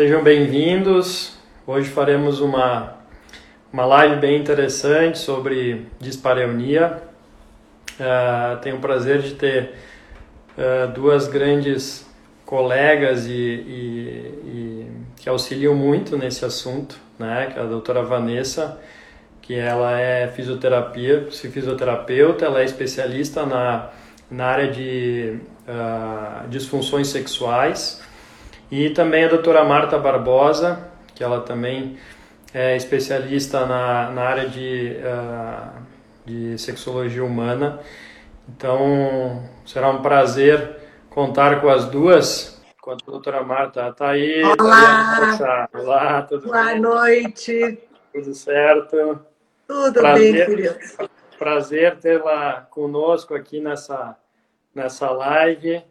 Sejam 0.00 0.22
bem-vindos. 0.22 1.36
Hoje 1.66 1.90
faremos 1.90 2.40
uma, 2.40 2.96
uma 3.70 3.84
live 3.84 4.16
bem 4.16 4.40
interessante 4.40 5.18
sobre 5.18 5.88
dispareunia. 6.00 7.02
Uh, 8.00 8.58
tenho 8.62 8.76
o 8.76 8.80
prazer 8.80 9.20
de 9.20 9.34
ter 9.34 9.74
uh, 10.56 10.90
duas 10.94 11.28
grandes 11.28 12.06
colegas 12.46 13.26
e, 13.26 13.30
e, 13.30 14.34
e, 14.46 14.86
que 15.16 15.28
auxiliam 15.28 15.74
muito 15.74 16.16
nesse 16.16 16.46
assunto, 16.46 16.98
né? 17.18 17.50
Que 17.52 17.58
é 17.58 17.62
a 17.62 17.66
doutora 17.66 18.02
Vanessa, 18.02 18.80
que 19.42 19.54
ela 19.54 20.00
é 20.00 20.28
fisioterapia, 20.28 21.28
fisioterapeuta, 21.30 22.46
ela 22.46 22.62
é 22.62 22.64
especialista 22.64 23.44
na, 23.44 23.90
na 24.30 24.46
área 24.46 24.70
de 24.70 25.36
uh, 25.68 26.48
disfunções 26.48 27.08
sexuais 27.08 28.00
e 28.70 28.90
também 28.90 29.24
a 29.24 29.28
doutora 29.28 29.64
Marta 29.64 29.98
Barbosa, 29.98 30.88
que 31.14 31.24
ela 31.24 31.40
também 31.40 31.98
é 32.54 32.76
especialista 32.76 33.66
na, 33.66 34.10
na 34.10 34.22
área 34.22 34.48
de, 34.48 34.96
uh, 34.98 35.82
de 36.24 36.58
sexologia 36.58 37.24
humana. 37.24 37.80
Então, 38.48 39.48
será 39.66 39.90
um 39.90 40.02
prazer 40.02 40.76
contar 41.08 41.60
com 41.60 41.68
as 41.68 41.86
duas. 41.86 42.62
Com 42.80 42.92
a 42.92 42.96
doutora 42.96 43.42
Marta, 43.42 43.88
está 43.88 44.10
aí. 44.10 44.42
Olá! 44.42 45.68
Olá, 45.74 46.22
tudo 46.22 46.46
Boa 46.46 46.66
bem? 46.66 46.80
Noite. 46.80 47.78
Tudo 48.12 48.34
certo? 48.34 49.20
Tudo 49.66 50.00
prazer, 50.00 50.32
bem, 50.32 50.46
querido. 50.46 50.78
Prazer 51.38 51.96
tê-la 51.98 52.66
conosco 52.70 53.34
aqui 53.34 53.60
nessa, 53.60 54.16
nessa 54.74 55.10
live. 55.10 55.82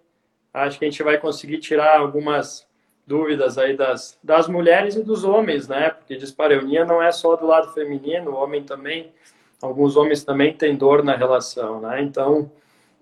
Acho 0.53 0.79
que 0.79 0.85
a 0.85 0.89
gente 0.89 1.03
vai 1.03 1.17
conseguir 1.17 1.59
tirar 1.59 1.97
algumas 1.97 2.68
dúvidas 3.09 3.57
aí 3.57 3.75
das, 3.75 4.19
das 4.23 4.47
mulheres 4.47 4.95
e 4.95 5.03
dos 5.03 5.23
homens, 5.23 5.67
né? 5.67 5.89
Porque 5.89 6.15
dispareunia 6.15 6.85
não 6.85 7.01
é 7.01 7.11
só 7.11 7.35
do 7.35 7.47
lado 7.47 7.73
feminino, 7.73 8.29
o 8.29 8.35
homem 8.35 8.63
também, 8.63 9.11
alguns 9.59 9.97
homens 9.97 10.23
também 10.23 10.53
têm 10.53 10.77
dor 10.77 11.03
na 11.03 11.15
relação, 11.15 11.81
né? 11.81 12.03
Então, 12.03 12.51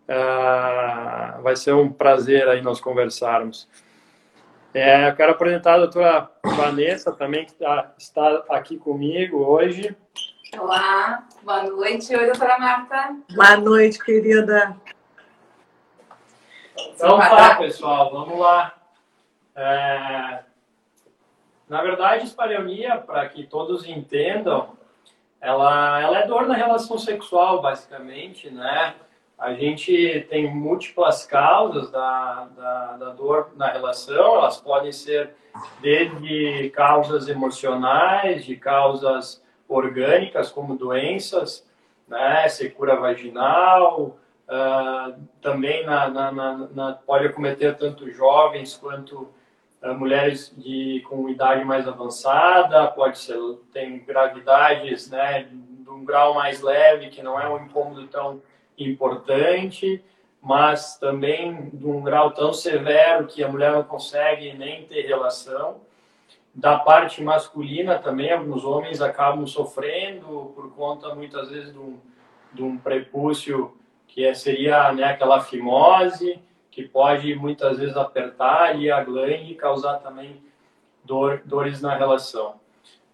uh, 0.08 1.42
vai 1.44 1.58
ser 1.58 1.74
um 1.74 1.92
prazer 1.92 2.48
aí 2.48 2.62
nós 2.62 2.80
conversarmos. 2.80 3.68
É, 4.74 5.10
eu 5.10 5.16
quero 5.16 5.34
apresentar 5.34 5.74
a 5.74 5.80
doutora 5.80 6.32
Vanessa 6.42 7.12
também, 7.12 7.46
que 7.46 7.56
tá, 7.56 7.92
está 7.98 8.46
aqui 8.50 8.78
comigo 8.78 9.40
hoje. 9.40 9.94
Olá, 10.58 11.28
boa 11.44 11.64
noite. 11.64 12.16
Oi, 12.16 12.26
doutora 12.28 12.58
Marta. 12.58 13.14
Boa 13.36 13.58
noite, 13.58 14.00
querida. 14.00 14.78
Então 16.78 17.18
tá, 17.18 17.56
pessoal, 17.56 18.10
vamos 18.12 18.40
lá. 18.40 18.77
É... 19.58 20.44
Na 21.68 21.82
verdade, 21.82 22.26
espaleunia, 22.26 22.98
para 22.98 23.28
que 23.28 23.46
todos 23.46 23.86
entendam, 23.86 24.78
ela, 25.42 26.02
ela 26.02 26.20
é 26.20 26.28
dor 26.28 26.48
na 26.48 26.56
relação 26.56 26.98
sexual, 26.98 27.62
basicamente, 27.62 28.50
né? 28.50 28.96
A 29.38 29.54
gente 29.54 30.26
tem 30.30 30.52
múltiplas 30.52 31.26
causas 31.26 31.92
da, 31.92 32.48
da, 32.56 32.98
da, 32.98 33.10
dor 33.12 33.52
na 33.56 33.68
relação, 33.72 34.38
elas 34.38 34.58
podem 34.58 34.92
ser 34.92 35.36
desde 35.80 36.72
causas 36.72 37.28
emocionais, 37.28 38.46
de 38.46 38.56
causas 38.56 39.44
orgânicas, 39.68 40.52
como 40.52 40.76
doenças, 40.76 41.68
né, 42.08 42.48
secura 42.48 42.96
vaginal, 42.96 44.18
uh, 44.48 45.22
também 45.40 45.86
na, 45.86 46.10
na, 46.10 46.32
na, 46.32 46.94
pode 46.94 47.28
acometer 47.28 47.76
tanto 47.78 48.10
jovens 48.10 48.76
quanto 48.76 49.30
mulheres 49.98 50.54
de, 50.58 51.04
com 51.08 51.30
idade 51.30 51.64
mais 51.64 51.88
avançada, 51.88 52.88
pode 52.88 53.20
ser, 53.20 53.38
tem 53.72 54.00
gravidades 54.00 55.10
né, 55.10 55.44
de 55.44 55.90
um 55.90 56.04
grau 56.04 56.34
mais 56.34 56.62
leve, 56.62 57.10
que 57.10 57.22
não 57.22 57.40
é 57.40 57.48
um 57.48 57.66
incômodo 57.66 58.08
tão 58.08 58.42
importante, 58.78 60.04
mas 60.42 60.98
também 60.98 61.70
de 61.74 61.86
um 61.86 62.02
grau 62.02 62.32
tão 62.32 62.54
severo 62.54 63.28
que 63.28 63.44
a 63.44 63.48
mulher 63.48 63.72
não 63.72 63.84
consegue 63.84 64.54
nem 64.54 64.86
ter 64.86 65.02
relação. 65.02 65.82
Da 66.54 66.80
parte 66.80 67.24
masculina 67.24 68.00
também, 68.00 68.32
alguns 68.32 68.64
homens 68.64 69.02
acabam 69.02 69.46
sofrendo 69.46 70.52
por 70.56 70.74
conta, 70.74 71.14
muitas 71.14 71.50
vezes, 71.50 71.72
de 71.72 71.80
um, 71.80 72.00
de 72.52 72.64
um 72.64 72.78
prepúcio 72.78 73.78
que 74.08 74.26
é, 74.26 74.34
seria 74.34 74.92
né, 74.92 75.04
aquela 75.04 75.42
fimose, 75.42 76.42
que 76.78 76.88
pode 76.88 77.34
muitas 77.34 77.80
vezes 77.80 77.98
apertar 77.98 78.70
ali 78.70 78.92
a 78.92 79.04
glande 79.04 79.52
e 79.52 79.56
causar 79.56 79.96
também 79.96 80.40
dor, 81.04 81.42
dores 81.44 81.82
na 81.82 81.98
relação. 81.98 82.54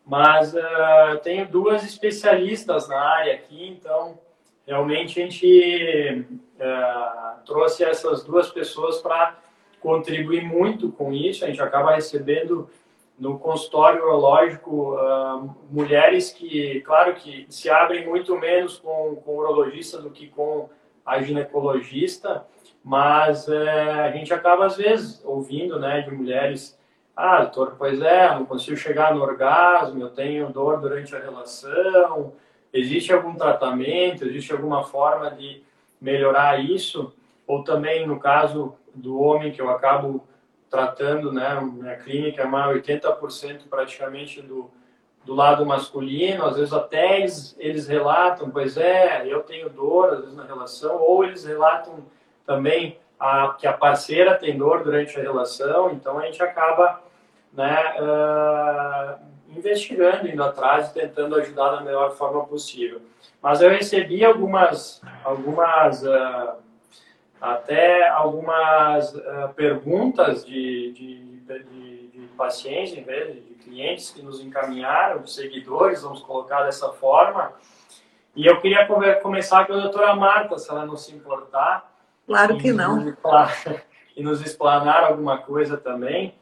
Mas 0.06 0.54
uh, 0.54 1.18
tenho 1.24 1.48
duas 1.48 1.82
especialistas 1.82 2.90
na 2.90 3.00
área 3.00 3.36
aqui, 3.36 3.70
então 3.70 4.20
realmente 4.68 5.18
a 5.18 5.24
gente 5.24 6.26
uh, 6.60 7.46
trouxe 7.46 7.86
essas 7.86 8.26
duas 8.26 8.50
pessoas 8.50 9.00
para 9.00 9.38
contribuir 9.80 10.44
muito 10.44 10.92
com 10.92 11.14
isso. 11.14 11.46
A 11.46 11.48
gente 11.48 11.62
acaba 11.62 11.96
recebendo 11.96 12.70
no 13.18 13.40
consultório 13.40 14.04
urológico 14.04 14.96
uh, 14.96 15.56
mulheres 15.72 16.34
que, 16.34 16.82
claro 16.82 17.16
que 17.16 17.46
se 17.48 17.70
abrem 17.70 18.06
muito 18.06 18.38
menos 18.38 18.78
com, 18.78 19.16
com 19.24 19.32
o 19.32 19.38
urologista 19.38 20.02
do 20.02 20.10
que 20.10 20.28
com 20.28 20.68
a 21.06 21.22
ginecologista, 21.22 22.46
mas 22.84 23.48
uh, 23.48 24.02
a 24.04 24.12
gente 24.12 24.34
acaba 24.34 24.66
às 24.66 24.76
vezes 24.76 25.22
ouvindo 25.24 25.80
né, 25.80 26.02
de 26.02 26.12
mulheres 26.12 26.78
ah, 27.16 27.44
doutor, 27.44 27.76
pois 27.78 28.02
é, 28.02 28.34
não 28.34 28.44
consigo 28.44 28.76
chegar 28.76 29.14
no 29.14 29.22
orgasmo, 29.22 30.02
eu 30.02 30.10
tenho 30.10 30.50
dor 30.50 30.82
durante 30.82 31.16
a 31.16 31.20
relação, 31.20 32.34
Existe 32.74 33.14
algum 33.14 33.36
tratamento, 33.36 34.26
existe 34.26 34.52
alguma 34.52 34.84
forma 34.84 35.30
de 35.30 35.62
melhorar 36.02 36.60
isso? 36.60 37.14
Ou 37.46 37.64
também, 37.64 38.08
no 38.08 38.20
caso 38.20 38.74
do 38.96 39.22
homem, 39.22 39.52
que 39.52 39.62
eu 39.62 39.70
acabo 39.70 40.28
tratando, 40.72 41.32
né, 41.32 41.62
minha 41.62 41.96
clínica 41.98 42.42
é 42.42 42.48
mais 42.48 42.76
80% 42.76 43.70
praticamente 43.70 44.42
do, 44.42 44.72
do 45.24 45.36
lado 45.36 45.64
masculino, 45.64 46.46
às 46.46 46.56
vezes 46.56 46.74
até 46.74 47.20
eles, 47.20 47.56
eles 47.60 47.88
relatam, 47.88 48.50
pois 48.50 48.76
é, 48.76 49.28
eu 49.28 49.44
tenho 49.44 49.70
dor, 49.70 50.12
às 50.12 50.20
vezes 50.22 50.36
na 50.36 50.44
relação, 50.44 51.00
ou 51.00 51.24
eles 51.24 51.46
relatam 51.46 52.04
também 52.46 52.98
a, 53.20 53.56
que 53.58 53.66
a 53.66 53.74
parceira 53.74 54.36
tem 54.36 54.58
dor 54.58 54.84
durante 54.84 55.18
a 55.18 55.22
relação, 55.22 55.92
então 55.92 56.20
a 56.20 56.26
gente 56.26 56.42
acaba 56.44 57.02
né, 57.54 57.96
uh, 58.00 59.58
investigando, 59.58 60.28
indo 60.28 60.44
atrás 60.44 60.90
e 60.90 60.94
tentando 60.94 61.36
ajudar 61.36 61.72
da 61.72 61.82
melhor 61.82 62.16
forma 62.16 62.44
possível. 62.46 63.02
Mas 63.42 63.62
eu 63.62 63.70
recebi 63.70 64.26
algumas, 64.26 65.02
algumas 65.24 66.04
uh, 66.04 66.54
até 67.40 68.08
algumas 68.08 69.14
uh, 69.14 69.54
perguntas 69.56 70.46
de, 70.46 70.92
de, 70.94 71.24
de, 71.64 72.08
de 72.08 72.28
pacientes, 72.38 72.98
em 72.98 73.04
vez 73.04 73.36
de 73.36 73.54
clientes 73.64 74.12
que 74.12 74.22
nos 74.22 74.40
encaminharam, 74.40 75.26
seguidores, 75.28 76.02
vamos 76.02 76.22
colocar 76.22 76.64
dessa 76.64 76.92
forma. 76.94 77.54
E 78.36 78.46
eu 78.46 78.60
queria 78.60 78.88
começar 79.22 79.66
com 79.68 79.74
a 79.74 79.80
doutora 79.80 80.16
Marta, 80.16 80.58
se 80.58 80.70
ela 80.70 80.86
não 80.86 80.98
se 80.98 81.14
importar. 81.14 81.93
Claro 82.26 82.58
que 82.58 82.72
não. 82.72 83.16
E 84.16 84.22
nos 84.22 84.42
explanar 84.42 85.04
alguma 85.04 85.40
coisa 85.40 85.76
também. 85.76 86.36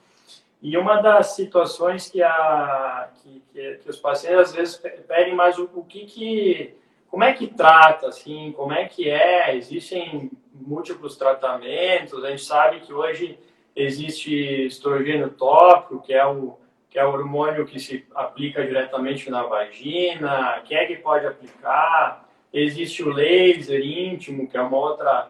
E 0.61 0.77
uma 0.77 1.01
das 1.01 1.35
situações 1.37 2.09
que, 2.09 2.21
a, 2.21 3.09
que, 3.15 3.41
que, 3.53 3.75
que 3.75 3.89
os 3.89 3.97
pacientes 3.97 4.39
às 4.39 4.53
vezes 4.53 4.75
pedem 5.07 5.33
mais 5.33 5.57
o, 5.57 5.69
o 5.73 5.85
que, 5.85 6.05
que 6.05 6.75
como 7.11 7.23
é 7.25 7.33
que 7.33 7.47
trata, 7.47 8.07
assim, 8.07 8.53
como 8.55 8.71
é 8.71 8.85
que 8.87 9.09
é, 9.09 9.55
existem 9.55 10.31
múltiplos 10.53 11.17
tratamentos, 11.17 12.23
a 12.23 12.29
gente 12.29 12.43
sabe 12.43 12.79
que 12.81 12.93
hoje 12.93 13.37
existe 13.75 14.33
estrogênio 14.65 15.29
tópico, 15.29 16.01
que 16.01 16.13
é 16.13 16.25
o, 16.25 16.57
que 16.89 16.97
é 16.97 17.05
o 17.05 17.11
hormônio 17.11 17.66
que 17.66 17.79
se 17.79 18.05
aplica 18.16 18.66
diretamente 18.66 19.29
na 19.29 19.43
vagina, 19.43 20.61
quem 20.66 20.77
é 20.77 20.85
que 20.85 20.95
pode 20.97 21.25
aplicar, 21.25 22.29
existe 22.53 23.03
o 23.03 23.11
laser 23.11 23.81
íntimo, 23.81 24.47
que 24.47 24.55
é 24.55 24.61
uma 24.61 24.77
outra 24.77 25.29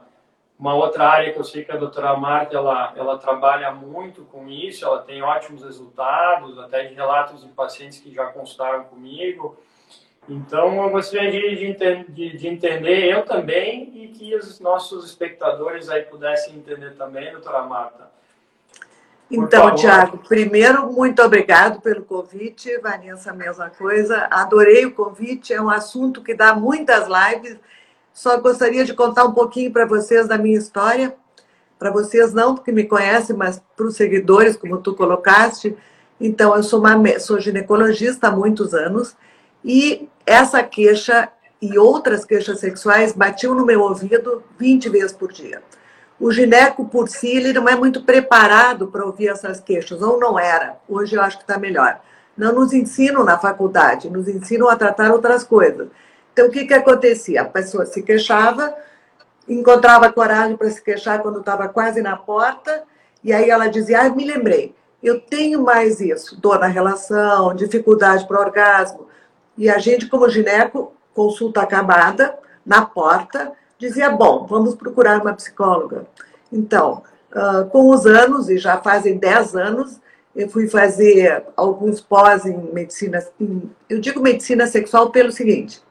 uma 0.61 0.75
outra 0.75 1.09
área 1.09 1.33
que 1.33 1.39
eu 1.39 1.43
sei 1.43 1.65
que 1.65 1.71
a 1.71 1.75
doutora 1.75 2.15
Marta 2.15 2.55
ela, 2.55 2.93
ela 2.95 3.17
trabalha 3.17 3.71
muito 3.71 4.21
com 4.25 4.47
isso, 4.47 4.85
ela 4.85 5.01
tem 5.01 5.23
ótimos 5.23 5.63
resultados, 5.63 6.59
até 6.59 6.83
de 6.83 6.93
relatos 6.93 7.41
de 7.41 7.49
pacientes 7.49 7.99
que 7.99 8.13
já 8.13 8.27
consultaram 8.27 8.83
comigo. 8.83 9.57
Então, 10.29 10.83
eu 10.83 10.91
gostaria 10.91 11.55
de, 11.55 12.03
de, 12.09 12.37
de, 12.37 12.47
entender, 12.47 13.11
eu 13.11 13.25
também, 13.25 13.91
e 13.91 14.09
que 14.09 14.35
os 14.35 14.59
nossos 14.59 15.03
espectadores 15.03 15.89
aí 15.89 16.03
pudessem 16.03 16.53
entender 16.53 16.91
também, 16.91 17.31
doutora 17.31 17.63
Marta. 17.63 18.11
Então, 19.31 19.73
Tiago, 19.73 20.19
primeiro, 20.19 20.91
muito 20.91 21.23
obrigado 21.23 21.81
pelo 21.81 22.03
convite. 22.03 22.77
Vanessa, 22.77 23.31
a 23.31 23.33
mesma 23.33 23.71
coisa. 23.71 24.27
Adorei 24.29 24.85
o 24.85 24.93
convite, 24.93 25.53
é 25.53 25.61
um 25.61 25.71
assunto 25.71 26.21
que 26.21 26.35
dá 26.35 26.53
muitas 26.53 27.07
lives 27.07 27.57
só 28.13 28.39
gostaria 28.39 28.85
de 28.85 28.93
contar 28.93 29.25
um 29.25 29.33
pouquinho 29.33 29.71
para 29.71 29.85
vocês 29.85 30.27
da 30.27 30.37
minha 30.37 30.57
história. 30.57 31.15
Para 31.79 31.91
vocês 31.91 32.33
não, 32.33 32.55
porque 32.55 32.71
me 32.71 32.83
conhecem, 32.83 33.35
mas 33.35 33.61
para 33.75 33.85
os 33.85 33.95
seguidores, 33.95 34.55
como 34.55 34.77
tu 34.77 34.93
colocaste. 34.93 35.75
Então, 36.19 36.55
eu 36.55 36.61
sou, 36.61 36.79
uma, 36.79 37.19
sou 37.19 37.39
ginecologista 37.39 38.27
há 38.27 38.31
muitos 38.31 38.73
anos 38.73 39.15
e 39.63 40.07
essa 40.25 40.61
queixa 40.61 41.29
e 41.61 41.77
outras 41.77 42.25
queixas 42.25 42.59
sexuais 42.59 43.13
batiam 43.13 43.53
no 43.53 43.65
meu 43.65 43.81
ouvido 43.81 44.43
20 44.57 44.89
vezes 44.89 45.11
por 45.11 45.31
dia. 45.31 45.61
O 46.19 46.31
gineco, 46.31 46.85
por 46.85 47.09
si, 47.09 47.29
ele 47.29 47.53
não 47.53 47.67
é 47.67 47.75
muito 47.75 48.03
preparado 48.03 48.87
para 48.87 49.05
ouvir 49.05 49.29
essas 49.29 49.59
queixas, 49.59 50.01
ou 50.01 50.19
não 50.19 50.37
era. 50.37 50.77
Hoje 50.87 51.15
eu 51.15 51.21
acho 51.21 51.37
que 51.37 51.43
está 51.43 51.57
melhor. 51.57 51.99
Não 52.37 52.53
nos 52.53 52.73
ensinam 52.73 53.23
na 53.23 53.37
faculdade, 53.37 54.09
nos 54.09 54.27
ensinam 54.27 54.69
a 54.69 54.75
tratar 54.75 55.11
outras 55.11 55.43
coisas. 55.43 55.87
Então, 56.33 56.47
o 56.47 56.51
que, 56.51 56.65
que 56.65 56.73
acontecia? 56.73 57.41
A 57.41 57.45
pessoa 57.45 57.85
se 57.85 58.01
queixava, 58.01 58.73
encontrava 59.47 60.11
coragem 60.11 60.55
para 60.55 60.69
se 60.69 60.81
queixar 60.81 61.21
quando 61.21 61.39
estava 61.39 61.67
quase 61.67 62.01
na 62.01 62.15
porta, 62.15 62.83
e 63.23 63.33
aí 63.33 63.49
ela 63.49 63.67
dizia: 63.67 64.01
ah, 64.01 64.09
me 64.09 64.25
lembrei, 64.25 64.73
eu 65.03 65.19
tenho 65.19 65.61
mais 65.61 65.99
isso, 65.99 66.39
dor 66.39 66.59
na 66.59 66.67
relação, 66.67 67.53
dificuldade 67.53 68.27
para 68.27 68.39
orgasmo. 68.39 69.07
E 69.57 69.69
a 69.69 69.77
gente, 69.77 70.07
como 70.07 70.29
gineco, 70.29 70.93
consulta 71.13 71.61
acabada, 71.61 72.37
na 72.65 72.85
porta, 72.85 73.51
dizia: 73.77 74.09
bom, 74.09 74.45
vamos 74.45 74.75
procurar 74.75 75.21
uma 75.21 75.33
psicóloga. 75.33 76.05
Então, 76.51 77.03
uh, 77.31 77.65
com 77.69 77.89
os 77.89 78.05
anos, 78.05 78.49
e 78.49 78.57
já 78.57 78.77
fazem 78.77 79.17
10 79.17 79.55
anos, 79.55 79.99
eu 80.35 80.47
fui 80.49 80.67
fazer 80.67 81.43
alguns 81.57 81.99
pós 81.99 82.45
em 82.45 82.57
medicina. 82.73 83.25
Em, 83.39 83.69
eu 83.89 83.99
digo 83.99 84.21
medicina 84.21 84.67
sexual 84.67 85.09
pelo 85.09 85.31
seguinte: 85.31 85.81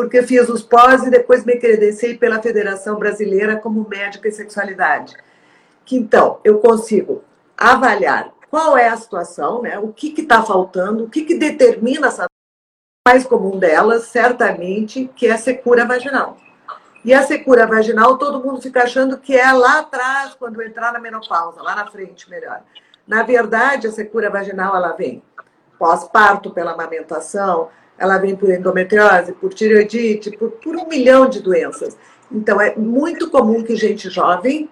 porque 0.00 0.22
fiz 0.22 0.48
os 0.48 0.62
pós 0.62 1.02
e 1.02 1.10
depois 1.10 1.44
me 1.44 1.58
credenciei 1.58 2.16
pela 2.16 2.40
Federação 2.40 2.98
Brasileira 2.98 3.56
como 3.56 3.86
médica 3.86 4.26
em 4.26 4.32
sexualidade. 4.32 5.14
Que 5.84 5.94
então 5.94 6.40
eu 6.42 6.58
consigo 6.58 7.22
avaliar 7.54 8.32
qual 8.50 8.78
é 8.78 8.88
a 8.88 8.96
situação, 8.96 9.60
né? 9.60 9.78
o 9.78 9.92
que 9.92 10.18
está 10.18 10.42
faltando, 10.42 11.04
o 11.04 11.10
que, 11.10 11.22
que 11.22 11.34
determina 11.34 12.06
essa 12.06 12.24
mais 13.06 13.26
comum 13.26 13.58
delas, 13.58 14.04
certamente, 14.04 15.10
que 15.14 15.26
é 15.26 15.32
a 15.32 15.38
secura 15.38 15.84
vaginal. 15.84 16.38
E 17.04 17.12
a 17.12 17.22
secura 17.22 17.66
vaginal, 17.66 18.16
todo 18.16 18.42
mundo 18.42 18.62
fica 18.62 18.84
achando 18.84 19.18
que 19.18 19.36
é 19.36 19.52
lá 19.52 19.80
atrás, 19.80 20.32
quando 20.32 20.62
entrar 20.62 20.94
na 20.94 20.98
menopausa, 20.98 21.60
lá 21.60 21.76
na 21.76 21.86
frente, 21.86 22.30
melhor. 22.30 22.62
Na 23.06 23.22
verdade, 23.22 23.86
a 23.86 23.92
secura 23.92 24.30
vaginal, 24.30 24.74
ela 24.74 24.92
vem 24.92 25.22
pós-parto, 25.78 26.50
pela 26.50 26.72
amamentação, 26.72 27.68
ela 28.00 28.16
vem 28.16 28.34
por 28.34 28.48
endometriose, 28.48 29.32
por 29.32 29.52
tireoidite, 29.52 30.30
por, 30.30 30.52
por 30.52 30.74
um 30.74 30.88
milhão 30.88 31.28
de 31.28 31.40
doenças. 31.40 31.98
Então, 32.32 32.58
é 32.58 32.74
muito 32.74 33.30
comum 33.30 33.62
que 33.62 33.76
gente 33.76 34.08
jovem 34.08 34.70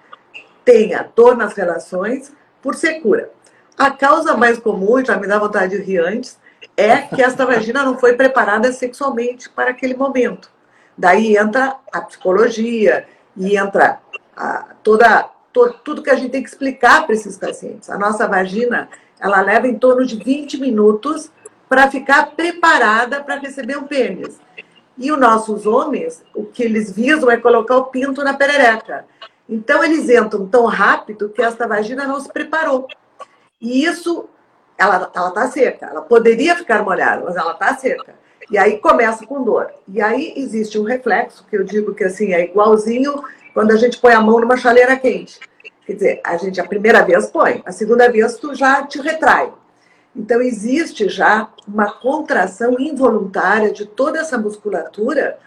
tenha 0.65 1.07
dor 1.15 1.37
nas 1.37 1.53
relações 1.53 2.33
por 2.63 2.75
secura. 2.75 3.31
A 3.77 3.91
causa 3.91 4.35
mais 4.35 4.59
comum, 4.59 5.05
já 5.05 5.19
me 5.19 5.27
dá 5.27 5.39
vontade 5.39 5.77
de 5.77 5.83
rir 5.83 5.99
antes, 5.99 6.39
é 6.75 6.97
que 7.03 7.23
esta 7.23 7.45
vagina 7.45 7.85
não 7.85 7.99
foi 7.99 8.15
preparada 8.15 8.73
sexualmente 8.73 9.51
para 9.51 9.71
aquele 9.71 9.95
momento. 9.95 10.51
Daí 10.97 11.37
entra 11.37 11.77
a 11.93 12.01
psicologia 12.01 13.07
e 13.37 13.57
entra 13.59 14.01
a, 14.35 14.75
toda, 14.83 15.29
to, 15.53 15.75
tudo 15.85 16.03
que 16.03 16.11
a 16.11 16.15
gente 16.15 16.31
tem 16.31 16.43
que 16.43 16.49
explicar 16.49 17.05
para 17.05 17.15
esses 17.15 17.37
pacientes. 17.37 17.91
A 17.91 17.99
nossa 17.99 18.27
vagina, 18.27 18.89
ela 19.21 19.43
leva 19.43 19.69
em 19.69 19.79
torno 19.79 20.05
de 20.07 20.17
20 20.17 20.59
minutos 20.59 21.31
para 21.69 21.91
ficar 21.91 22.35
preparada 22.35 23.23
para 23.23 23.37
receber 23.37 23.77
um 23.77 23.85
pênis. 23.85 24.41
E 24.97 25.13
os 25.13 25.19
nossos 25.19 25.67
homens, 25.67 26.25
o 26.35 26.45
que 26.45 26.63
eles 26.63 26.91
visam 26.91 27.31
é 27.31 27.37
colocar 27.37 27.77
o 27.77 27.85
pinto 27.85 28.25
na 28.25 28.35
perereca. 28.35 29.05
Então, 29.49 29.83
eles 29.85 30.09
entram 30.09 30.47
tão 30.47 30.67
rápido 30.67 31.29
que 31.29 31.43
esta 31.43 31.67
vagina 31.67 32.07
não 32.07 32.21
se 32.21 32.29
preparou. 32.33 32.89
E 33.61 33.85
isso, 33.85 34.29
ela 34.77 35.05
está 35.05 35.49
seca. 35.49 35.87
Ela 35.87 36.03
poderia 36.03 36.57
ficar 36.57 36.83
molhada, 36.83 37.25
mas 37.25 37.37
ela 37.37 37.53
está 37.53 37.77
seca. 37.77 38.15
E 38.51 38.57
aí 38.57 38.79
começa 38.79 39.27
com 39.27 39.45
dor. 39.45 39.71
E 39.87 40.01
aí 40.01 40.33
existe 40.37 40.79
um 40.79 40.85
reflexo, 40.85 41.47
que 41.49 41.57
eu 41.57 41.65
digo 41.65 41.95
que 41.95 42.05
assim 42.05 42.33
é 42.33 42.45
igualzinho 42.45 43.23
quando 43.53 43.73
a 43.73 43.77
gente 43.77 43.99
põe 43.99 44.15
a 44.15 44.21
mão 44.21 44.41
numa 44.41 44.57
chaleira 44.57 44.97
quente. 44.97 45.39
Quer 45.87 45.93
dizer, 45.93 46.21
a 46.25 46.37
gente 46.37 46.61
a 46.61 46.67
primeira 46.67 47.03
vez 47.03 47.27
põe, 47.27 47.63
a 47.65 47.73
segunda 47.73 48.11
vez 48.11 48.37
tu 48.37 48.55
já 48.55 48.87
te 48.87 49.01
retrai. 49.01 49.53
Então 50.15 50.41
existe 50.41 51.09
já 51.09 51.49
uma 51.67 51.93
contração 51.93 52.79
involuntária 52.79 53.73
de 53.73 53.87
toda 53.87 54.19
essa 54.19 54.37
musculatura 54.37 55.39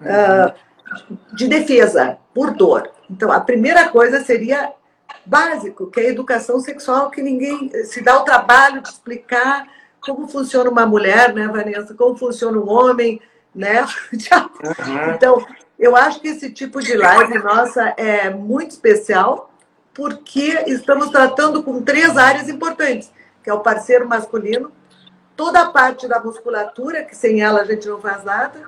uh, 0.00 0.54
de 1.34 1.48
defesa 1.48 2.18
por 2.34 2.52
dor. 2.52 2.90
Então 3.10 3.32
a 3.32 3.40
primeira 3.40 3.88
coisa 3.88 4.22
seria 4.22 4.72
básico, 5.26 5.90
que 5.90 6.00
é 6.00 6.04
a 6.04 6.10
educação 6.10 6.60
sexual, 6.60 7.10
que 7.10 7.22
ninguém 7.22 7.70
se 7.84 8.00
dá 8.00 8.18
o 8.18 8.24
trabalho 8.24 8.80
de 8.80 8.88
explicar 8.88 9.66
como 10.00 10.26
funciona 10.26 10.70
uma 10.70 10.86
mulher, 10.86 11.34
né, 11.34 11.46
Vanessa? 11.48 11.94
Como 11.94 12.16
funciona 12.16 12.58
um 12.58 12.68
homem, 12.68 13.20
né? 13.54 13.86
Então, 15.14 15.44
eu 15.78 15.96
acho 15.96 16.20
que 16.20 16.28
esse 16.28 16.50
tipo 16.50 16.80
de 16.80 16.96
live 16.96 17.38
nossa 17.38 17.94
é 17.96 18.30
muito 18.30 18.70
especial, 18.70 19.52
porque 19.92 20.64
estamos 20.66 21.10
tratando 21.10 21.62
com 21.62 21.82
três 21.82 22.16
áreas 22.16 22.48
importantes, 22.48 23.12
que 23.42 23.50
é 23.50 23.54
o 23.54 23.60
parceiro 23.60 24.08
masculino, 24.08 24.72
toda 25.36 25.62
a 25.62 25.70
parte 25.70 26.06
da 26.06 26.20
musculatura, 26.20 27.04
que 27.04 27.16
sem 27.16 27.40
ela 27.40 27.62
a 27.62 27.64
gente 27.64 27.88
não 27.88 28.00
faz 28.00 28.24
nada, 28.24 28.62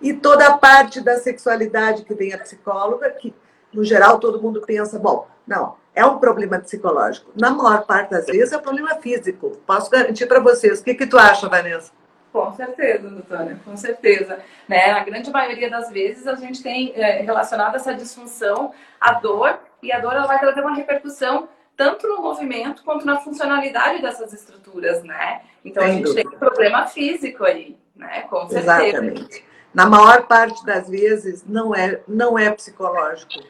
e 0.00 0.12
toda 0.12 0.46
a 0.46 0.58
parte 0.58 1.00
da 1.00 1.16
sexualidade 1.18 2.04
que 2.04 2.14
vem 2.14 2.34
a 2.34 2.38
psicóloga, 2.38 3.08
que 3.10 3.34
no 3.72 3.84
geral 3.84 4.18
todo 4.18 4.42
mundo 4.42 4.60
pensa, 4.60 4.98
bom, 4.98 5.26
não, 5.46 5.76
é 5.94 6.04
um 6.04 6.18
problema 6.18 6.58
psicológico. 6.58 7.30
Na 7.34 7.50
maior 7.50 7.84
parte 7.84 8.10
das 8.10 8.26
vezes 8.26 8.52
é 8.52 8.56
um 8.56 8.62
problema 8.62 8.94
físico. 8.96 9.50
Posso 9.66 9.90
garantir 9.90 10.26
para 10.26 10.40
vocês. 10.40 10.80
O 10.80 10.84
que, 10.84 10.94
que 10.94 11.06
tu 11.06 11.18
acha, 11.18 11.48
Vanessa? 11.48 11.92
Com 12.32 12.50
certeza, 12.54 13.10
doutora, 13.10 13.58
com 13.62 13.76
certeza. 13.76 14.38
Né? 14.66 14.90
A 14.90 15.04
grande 15.04 15.30
maioria 15.30 15.70
das 15.70 15.90
vezes 15.90 16.26
a 16.26 16.34
gente 16.34 16.62
tem 16.62 16.92
é, 16.94 17.20
relacionado 17.20 17.76
essa 17.76 17.94
disfunção 17.94 18.72
à 18.98 19.12
dor, 19.12 19.58
e 19.82 19.92
a 19.92 20.00
dor 20.00 20.14
ela 20.14 20.26
vai 20.26 20.38
ter 20.38 20.60
uma 20.60 20.74
repercussão 20.74 21.48
tanto 21.76 22.06
no 22.06 22.22
movimento 22.22 22.82
quanto 22.84 23.06
na 23.06 23.18
funcionalidade 23.20 24.02
dessas 24.02 24.32
estruturas, 24.32 25.02
né? 25.02 25.42
Então 25.64 25.82
Sem 25.82 25.92
a 25.92 25.94
gente 25.94 26.04
dúvida. 26.04 26.28
tem 26.28 26.36
um 26.36 26.40
problema 26.40 26.86
físico 26.86 27.44
aí, 27.44 27.76
né? 27.96 28.22
Com 28.22 28.48
certeza. 28.48 28.84
Exatamente. 28.84 29.44
Na 29.72 29.86
maior 29.86 30.26
parte 30.26 30.64
das 30.66 30.88
vezes 30.88 31.44
não 31.46 31.74
é, 31.74 32.00
não 32.06 32.38
é 32.38 32.50
psicológico 32.50 33.40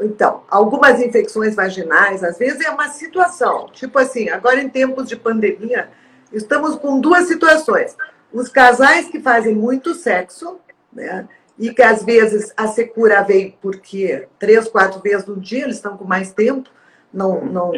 então, 0.00 0.44
algumas 0.50 1.00
infecções 1.00 1.54
vaginais, 1.54 2.24
às 2.24 2.38
vezes 2.38 2.60
é 2.62 2.70
uma 2.70 2.88
situação, 2.88 3.68
tipo 3.70 3.98
assim, 3.98 4.30
agora 4.30 4.60
em 4.60 4.68
tempos 4.68 5.06
de 5.06 5.14
pandemia, 5.14 5.90
estamos 6.32 6.76
com 6.76 6.98
duas 6.98 7.28
situações. 7.28 7.96
Os 8.32 8.48
casais 8.48 9.08
que 9.08 9.20
fazem 9.20 9.54
muito 9.54 9.94
sexo, 9.94 10.58
né? 10.92 11.28
E 11.58 11.74
que 11.74 11.82
às 11.82 12.02
vezes 12.02 12.52
a 12.56 12.68
secura 12.68 13.22
vem 13.22 13.58
porque 13.60 14.26
três, 14.38 14.66
quatro 14.68 15.00
vezes 15.00 15.26
no 15.26 15.38
dia, 15.38 15.64
eles 15.64 15.76
estão 15.76 15.96
com 15.96 16.04
mais 16.04 16.32
tempo, 16.32 16.70
não, 17.12 17.44
não, 17.44 17.72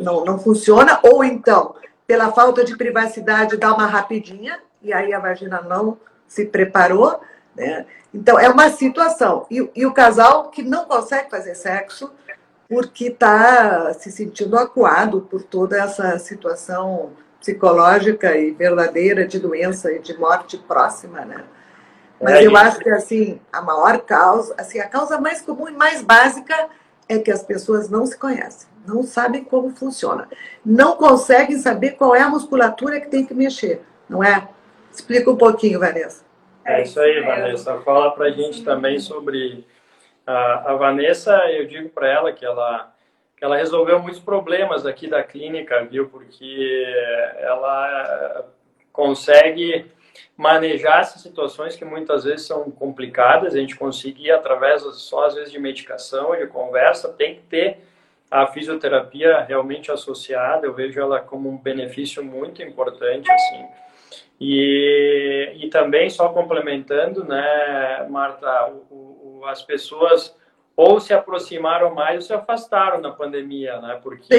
não, 0.00 0.24
não 0.24 0.38
funciona, 0.38 1.00
ou 1.02 1.22
então, 1.24 1.74
pela 2.06 2.32
falta 2.32 2.64
de 2.64 2.76
privacidade, 2.76 3.56
dá 3.56 3.74
uma 3.74 3.86
rapidinha, 3.86 4.60
e 4.82 4.92
aí 4.92 5.12
a 5.12 5.18
vagina 5.18 5.60
não 5.62 5.98
se 6.26 6.46
preparou, 6.46 7.20
né? 7.54 7.86
Então, 8.12 8.38
é 8.38 8.48
uma 8.48 8.70
situação. 8.70 9.46
E, 9.50 9.70
e 9.74 9.86
o 9.86 9.92
casal 9.92 10.50
que 10.50 10.62
não 10.62 10.84
consegue 10.84 11.30
fazer 11.30 11.54
sexo 11.54 12.12
porque 12.68 13.08
está 13.08 13.92
se 13.94 14.10
sentindo 14.10 14.58
acuado 14.58 15.20
por 15.22 15.42
toda 15.42 15.78
essa 15.78 16.18
situação 16.18 17.12
psicológica 17.38 18.36
e 18.36 18.52
verdadeira 18.52 19.26
de 19.26 19.38
doença 19.38 19.92
e 19.92 19.98
de 19.98 20.16
morte 20.16 20.56
próxima, 20.56 21.24
né? 21.24 21.44
Mas 22.20 22.34
é 22.34 22.46
eu 22.46 22.56
acho 22.56 22.78
que 22.78 22.88
assim 22.88 23.40
a 23.52 23.60
maior 23.60 24.00
causa, 24.02 24.54
assim 24.56 24.78
a 24.78 24.88
causa 24.88 25.20
mais 25.20 25.42
comum 25.42 25.68
e 25.68 25.72
mais 25.72 26.02
básica 26.02 26.68
é 27.08 27.18
que 27.18 27.30
as 27.30 27.42
pessoas 27.42 27.88
não 27.88 28.06
se 28.06 28.18
conhecem, 28.18 28.68
não 28.86 29.02
sabem 29.02 29.44
como 29.44 29.70
funciona, 29.70 30.28
não 30.64 30.96
conseguem 30.96 31.58
saber 31.58 31.92
qual 31.92 32.14
é 32.14 32.20
a 32.20 32.28
musculatura 32.28 33.00
que 33.00 33.08
tem 33.08 33.26
que 33.26 33.34
mexer, 33.34 33.82
não 34.08 34.22
é? 34.22 34.48
Explica 34.92 35.30
um 35.30 35.36
pouquinho, 35.36 35.80
Vanessa. 35.80 36.24
É 36.64 36.82
isso 36.82 37.00
aí, 37.00 37.20
Vanessa. 37.22 37.80
Fala 37.80 38.12
para 38.12 38.26
a 38.26 38.30
gente 38.30 38.62
também 38.62 38.98
sobre 38.98 39.66
a, 40.26 40.72
a 40.72 40.74
Vanessa. 40.74 41.32
Eu 41.50 41.66
digo 41.66 41.88
para 41.88 42.08
ela 42.08 42.32
que 42.32 42.44
ela 42.44 42.92
que 43.36 43.44
ela 43.44 43.56
resolveu 43.56 43.98
muitos 43.98 44.20
problemas 44.20 44.86
aqui 44.86 45.08
da 45.08 45.20
clínica, 45.20 45.84
viu? 45.84 46.08
Porque 46.08 46.86
ela 47.40 48.46
consegue 48.92 49.90
manejar 50.36 51.00
essas 51.00 51.22
situações 51.22 51.76
que 51.76 51.84
muitas 51.84 52.24
vezes 52.24 52.46
são 52.46 52.70
complicadas. 52.70 53.54
A 53.54 53.58
gente 53.58 53.76
conseguir 53.76 54.30
através 54.30 54.82
só 54.82 55.26
às 55.26 55.34
vezes 55.34 55.52
de 55.52 55.58
medicação, 55.58 56.36
de 56.36 56.46
conversa, 56.46 57.12
tem 57.12 57.36
que 57.36 57.42
ter 57.42 57.78
a 58.30 58.46
fisioterapia 58.46 59.40
realmente 59.40 59.90
associada. 59.90 60.66
Eu 60.66 60.74
vejo 60.74 61.00
ela 61.00 61.20
como 61.20 61.48
um 61.48 61.58
benefício 61.58 62.24
muito 62.24 62.62
importante 62.62 63.30
assim 63.30 63.82
e, 64.44 65.52
e 65.54 65.68
também, 65.68 66.10
só 66.10 66.30
complementando, 66.30 67.24
né, 67.24 68.04
Marta, 68.10 68.72
o, 68.90 69.38
o, 69.40 69.46
as 69.46 69.62
pessoas 69.62 70.36
ou 70.74 70.98
se 70.98 71.14
aproximaram 71.14 71.94
mais 71.94 72.16
ou 72.16 72.22
se 72.22 72.32
afastaram 72.32 73.00
na 73.00 73.12
pandemia, 73.12 73.80
né? 73.80 74.00
Porque 74.02 74.34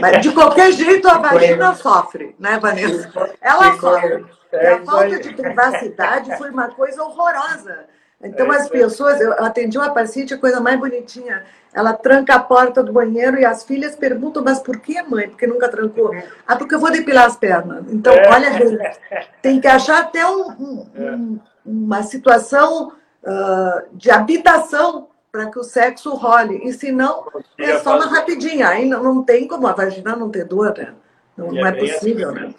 Mas, 0.00 0.22
de 0.22 0.32
qualquer 0.32 0.72
jeito, 0.72 1.08
a 1.08 1.18
vagina 1.18 1.74
sofre, 1.74 2.34
né, 2.38 2.58
Vanessa? 2.58 3.10
Ela 3.40 3.78
sofre. 3.78 4.24
É 4.52 4.74
a 4.74 4.82
falta 4.82 5.18
de 5.18 5.34
privacidade 5.34 6.36
foi 6.38 6.50
uma 6.50 6.68
coisa 6.68 7.02
horrorosa. 7.02 7.86
Então, 8.20 8.52
é 8.52 8.56
as 8.56 8.68
pessoas, 8.68 9.20
eu 9.20 9.32
atendi 9.44 9.78
uma 9.78 9.90
paciente, 9.90 10.34
a 10.34 10.38
coisa 10.38 10.60
mais 10.60 10.78
bonitinha. 10.78 11.44
Ela 11.72 11.92
tranca 11.92 12.34
a 12.34 12.40
porta 12.40 12.82
do 12.82 12.92
banheiro 12.92 13.38
e 13.38 13.44
as 13.44 13.62
filhas 13.62 13.94
perguntam, 13.94 14.42
mas 14.42 14.58
por 14.58 14.80
que, 14.80 15.00
mãe? 15.02 15.28
Porque 15.28 15.46
nunca 15.46 15.68
trancou? 15.68 16.12
Ah, 16.46 16.56
porque 16.56 16.74
eu 16.74 16.80
vou 16.80 16.90
depilar 16.90 17.26
as 17.26 17.36
pernas. 17.36 17.84
Então, 17.88 18.12
é. 18.12 18.28
olha, 18.28 18.96
tem 19.40 19.60
que 19.60 19.68
achar 19.68 20.00
até 20.00 20.26
um, 20.26 20.50
um, 20.96 21.40
uma 21.64 22.02
situação 22.02 22.92
uh, 23.22 23.82
de 23.92 24.10
habitação 24.10 25.08
para 25.30 25.50
que 25.50 25.58
o 25.58 25.64
sexo 25.64 26.14
role. 26.14 26.66
E 26.66 26.72
se 26.72 26.90
não, 26.92 27.30
é 27.58 27.78
só 27.78 27.96
uma 27.96 28.06
rapidinha. 28.06 28.68
Aí 28.68 28.84
não, 28.84 29.02
não 29.02 29.24
tem 29.24 29.46
como 29.46 29.66
a 29.66 29.72
vagina 29.72 30.16
não 30.16 30.30
ter 30.30 30.44
dor, 30.44 30.76
né? 30.76 30.94
Não, 31.36 31.52
não 31.52 31.66
é, 31.66 31.70
é 31.70 31.72
possível, 31.72 32.30
assim, 32.30 32.40
né? 32.40 32.54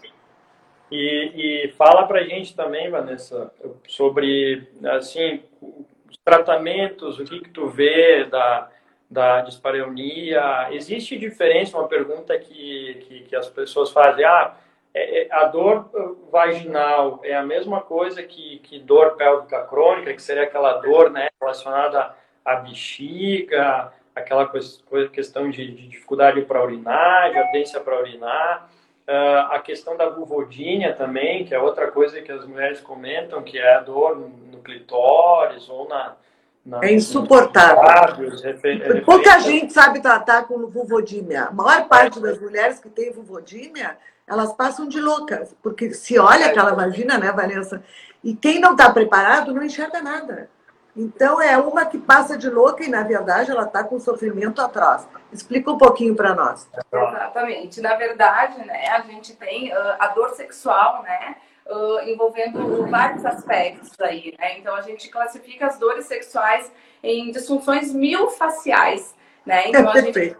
E, 0.91 1.65
e 1.67 1.71
fala 1.73 2.07
para 2.07 2.23
gente 2.23 2.55
também, 2.55 2.89
Vanessa, 2.89 3.51
sobre 3.87 4.67
assim 4.85 5.43
os 5.61 6.17
tratamentos, 6.23 7.19
o 7.19 7.23
que 7.23 7.41
que 7.41 7.49
tu 7.49 7.67
vê 7.67 8.25
da, 8.25 8.69
da 9.09 9.41
dispareunia. 9.41 10.67
Existe 10.71 11.17
diferença? 11.17 11.77
Uma 11.77 11.87
pergunta 11.87 12.37
que, 12.39 13.05
que, 13.07 13.19
que 13.21 13.35
as 13.35 13.49
pessoas 13.49 13.91
fazem. 13.91 14.25
Ah, 14.25 14.55
é, 14.91 15.27
é, 15.27 15.27
a 15.31 15.45
dor 15.45 15.89
vaginal 16.31 17.19
é 17.23 17.35
a 17.35 17.43
mesma 17.43 17.81
coisa 17.81 18.23
que, 18.23 18.57
que 18.59 18.79
dor 18.79 19.15
pélvica 19.15 19.63
crônica, 19.65 20.13
que 20.13 20.21
seria 20.21 20.43
aquela 20.43 20.73
dor 20.73 21.11
né, 21.11 21.27
relacionada 21.39 22.15
à 22.51 22.55
bexiga, 22.57 23.91
aquela 24.15 24.45
coisa, 24.45 24.79
questão 25.11 25.49
de, 25.49 25.71
de 25.71 25.87
dificuldade 25.87 26.41
para 26.41 26.63
urinar, 26.63 27.31
de 27.31 27.37
ardência 27.37 27.79
para 27.79 27.99
urinar. 27.99 28.69
Uh, 29.07 29.53
a 29.53 29.59
questão 29.59 29.97
da 29.97 30.07
vulvodínia 30.07 30.93
também, 30.93 31.43
que 31.43 31.55
é 31.55 31.59
outra 31.59 31.89
coisa 31.89 32.21
que 32.21 32.31
as 32.31 32.45
mulheres 32.45 32.79
comentam, 32.79 33.41
que 33.41 33.57
é 33.57 33.75
a 33.75 33.79
dor 33.79 34.15
no, 34.15 34.29
no 34.29 34.59
clitóris 34.59 35.67
ou 35.67 35.89
na, 35.89 36.15
na 36.63 36.79
é 36.83 36.93
insuportável. 36.93 37.81
Lábios, 37.81 38.43
refer... 38.43 39.03
Pouca 39.03 39.39
gente 39.39 39.73
sabe 39.73 39.99
tratar 39.99 40.43
com 40.43 40.67
vulvodínia. 40.67 41.45
A 41.45 41.51
maior 41.51 41.87
parte 41.87 42.19
das 42.19 42.39
mulheres 42.39 42.79
que 42.79 42.89
têm 42.89 43.11
vulvodínia, 43.11 43.97
elas 44.27 44.53
passam 44.53 44.87
de 44.87 45.01
loucas, 45.01 45.55
porque 45.63 45.91
se 45.91 46.19
olha 46.19 46.45
aquela 46.45 46.75
vagina, 46.75 47.17
né, 47.17 47.31
Vanessa? 47.31 47.83
E 48.23 48.35
quem 48.35 48.59
não 48.59 48.73
está 48.73 48.91
preparado 48.91 49.53
não 49.53 49.63
enxerga 49.63 50.03
nada. 50.03 50.49
Então 50.95 51.41
é 51.41 51.57
uma 51.57 51.85
que 51.85 51.97
passa 51.97 52.37
de 52.37 52.49
louca 52.49 52.83
e, 52.83 52.89
na 52.89 53.03
verdade, 53.03 53.51
ela 53.51 53.63
está 53.63 53.83
com 53.83 53.99
sofrimento 53.99 54.61
atroz. 54.61 55.07
Explica 55.31 55.71
um 55.71 55.77
pouquinho 55.77 56.15
para 56.15 56.33
nós. 56.33 56.67
Exatamente. 56.91 57.79
Na 57.81 57.95
verdade, 57.95 58.65
né, 58.65 58.87
a 58.89 59.01
gente 59.01 59.35
tem 59.35 59.71
uh, 59.71 59.95
a 59.99 60.07
dor 60.07 60.31
sexual, 60.31 61.03
né? 61.03 61.35
Uh, 61.67 61.99
envolvendo 62.09 62.87
vários 62.87 63.23
aspectos 63.23 63.91
aí, 63.99 64.33
né? 64.39 64.57
Então 64.57 64.75
a 64.75 64.81
gente 64.81 65.07
classifica 65.09 65.67
as 65.67 65.77
dores 65.77 66.05
sexuais 66.05 66.71
em 67.03 67.31
disfunções 67.31 67.93
faciais, 68.37 69.13
né? 69.45 69.67
Então 69.67 69.87
a 69.87 70.01
gente, 70.01 70.35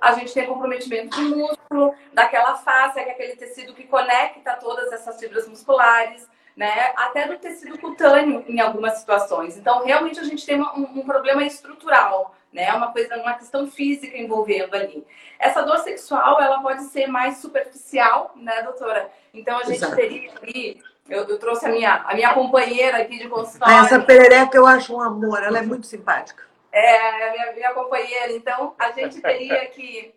a 0.00 0.12
gente 0.14 0.32
tem 0.32 0.46
comprometimento 0.46 1.20
do 1.20 1.36
músculo, 1.36 1.94
daquela 2.14 2.54
face, 2.54 2.94
que 2.94 3.10
é 3.10 3.12
aquele 3.12 3.36
tecido 3.36 3.74
que 3.74 3.84
conecta 3.84 4.54
todas 4.54 4.90
essas 4.90 5.20
fibras 5.20 5.46
musculares 5.46 6.26
né? 6.60 6.92
Até 6.94 7.26
do 7.26 7.38
tecido 7.38 7.78
cutâneo 7.78 8.44
em 8.46 8.60
algumas 8.60 8.98
situações. 8.98 9.56
Então, 9.56 9.82
realmente 9.82 10.20
a 10.20 10.24
gente 10.24 10.44
tem 10.44 10.60
um, 10.60 10.82
um 10.94 11.02
problema 11.06 11.42
estrutural, 11.42 12.36
né? 12.52 12.70
Uma 12.74 12.92
coisa, 12.92 13.16
uma 13.16 13.32
questão 13.32 13.66
física 13.66 14.14
envolvendo 14.14 14.74
ali. 14.74 15.06
Essa 15.38 15.62
dor 15.62 15.78
sexual, 15.78 16.38
ela 16.38 16.60
pode 16.60 16.82
ser 16.84 17.06
mais 17.06 17.38
superficial, 17.38 18.32
né, 18.36 18.60
doutora? 18.60 19.10
Então 19.32 19.56
a 19.56 19.64
gente 19.64 19.76
Exato. 19.76 19.96
teria 19.96 20.32
ali 20.36 20.82
eu, 21.08 21.24
eu, 21.24 21.38
trouxe 21.38 21.64
a 21.64 21.70
minha, 21.70 21.94
a 21.94 22.14
minha 22.14 22.34
companheira 22.34 22.98
aqui 22.98 23.18
de 23.18 23.26
consultório. 23.26 23.76
Essa 23.78 23.98
perereca 23.98 24.56
eu 24.56 24.66
acho 24.66 24.94
um 24.94 25.00
amor, 25.00 25.42
ela 25.42 25.58
é 25.58 25.62
muito 25.62 25.86
simpática. 25.86 26.44
É, 26.70 27.28
a 27.28 27.32
minha, 27.32 27.52
minha 27.52 27.72
companheira. 27.72 28.32
Então, 28.32 28.74
a 28.78 28.92
gente 28.92 29.20
teria 29.20 29.66
que 29.68 30.14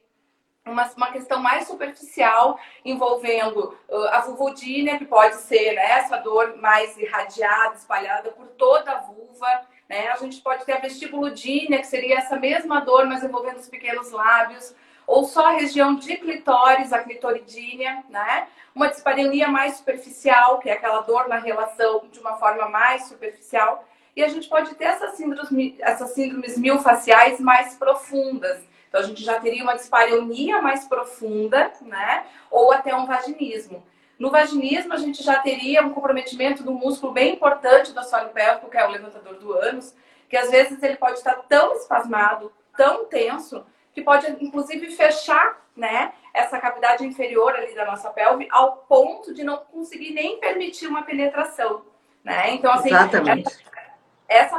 uma, 0.66 0.90
uma 0.96 1.12
questão 1.12 1.40
mais 1.40 1.68
superficial 1.68 2.60
envolvendo 2.86 3.78
uh, 3.90 4.08
a 4.12 4.20
vulvodínia, 4.22 4.98
que 4.98 5.06
pode 5.06 5.36
ser 5.36 5.74
né, 5.74 5.92
essa 5.92 6.18
dor 6.18 6.58
mais 6.58 6.98
irradiada, 6.98 7.76
espalhada 7.76 8.32
por 8.32 8.48
toda 8.48 8.92
a 8.92 9.00
vulva. 9.02 9.62
Né? 9.90 10.08
A 10.10 10.16
gente 10.16 10.42
pode 10.42 10.66
ter 10.66 10.74
a 10.74 10.80
vestibulodínia, 10.80 11.80
que 11.80 11.88
seria 11.88 12.18
essa 12.18 12.38
mesma 12.38 12.80
dor, 12.80 13.06
mas 13.06 13.24
envolvendo 13.24 13.58
os 13.58 13.68
pequenos 13.68 14.12
lábios. 14.12 14.74
Ou 15.06 15.26
só 15.26 15.48
a 15.48 15.52
região 15.52 15.96
de 15.96 16.16
clitóris, 16.16 16.94
a 16.94 17.04
clitoridínia, 17.04 18.06
né? 18.08 18.48
Uma 18.74 18.88
dispareunia 18.88 19.50
mais 19.50 19.76
superficial, 19.76 20.60
que 20.60 20.70
é 20.70 20.74
aquela 20.74 21.02
dor 21.02 21.28
na 21.28 21.40
relação 21.40 22.08
de 22.10 22.22
uma 22.22 22.38
forma 22.38 22.70
mais 22.70 23.04
superficial. 23.04 23.86
E 24.16 24.24
a 24.24 24.30
gente 24.30 24.48
pode 24.48 24.74
ter 24.76 24.86
essas 24.86 25.18
síndromes, 25.18 25.76
essas 25.80 26.12
síndromes 26.12 26.58
milfaciais 26.58 27.38
mais 27.42 27.76
profundas, 27.76 28.64
então, 28.94 29.02
a 29.02 29.08
gente 29.08 29.24
já 29.24 29.40
teria 29.40 29.64
uma 29.64 29.74
dispareunia 29.74 30.62
mais 30.62 30.88
profunda, 30.88 31.74
né? 31.82 32.28
Ou 32.52 32.72
até 32.72 32.96
um 32.96 33.08
vaginismo. 33.08 33.84
No 34.20 34.30
vaginismo, 34.30 34.94
a 34.94 34.98
gente 34.98 35.24
já 35.24 35.40
teria 35.40 35.82
um 35.82 35.90
comprometimento 35.90 36.62
do 36.62 36.72
músculo 36.72 37.12
bem 37.12 37.34
importante 37.34 37.92
do 37.92 38.00
assoalho 38.00 38.30
pélvico, 38.30 38.70
que 38.70 38.78
é 38.78 38.86
o 38.86 38.92
levantador 38.92 39.34
do 39.40 39.52
ânus, 39.52 39.96
que 40.30 40.38
às 40.38 40.52
vezes 40.52 40.84
ele 40.84 40.96
pode 40.98 41.18
estar 41.18 41.34
tão 41.50 41.74
espasmado, 41.74 42.54
tão 42.78 43.06
tenso, 43.06 43.66
que 43.96 44.04
pode 44.04 44.28
inclusive 44.40 44.92
fechar, 44.92 45.60
né, 45.76 46.14
essa 46.32 46.60
cavidade 46.60 47.04
inferior 47.04 47.56
ali 47.56 47.74
da 47.74 47.86
nossa 47.86 48.12
pelve 48.12 48.48
ao 48.52 48.78
ponto 48.88 49.34
de 49.34 49.44
não 49.44 49.58
conseguir 49.58 50.14
nem 50.14 50.40
permitir 50.40 50.86
uma 50.86 51.02
penetração, 51.02 51.84
né? 52.24 52.52
Então 52.52 52.72
assim, 52.72 52.90
Exatamente 52.90 53.73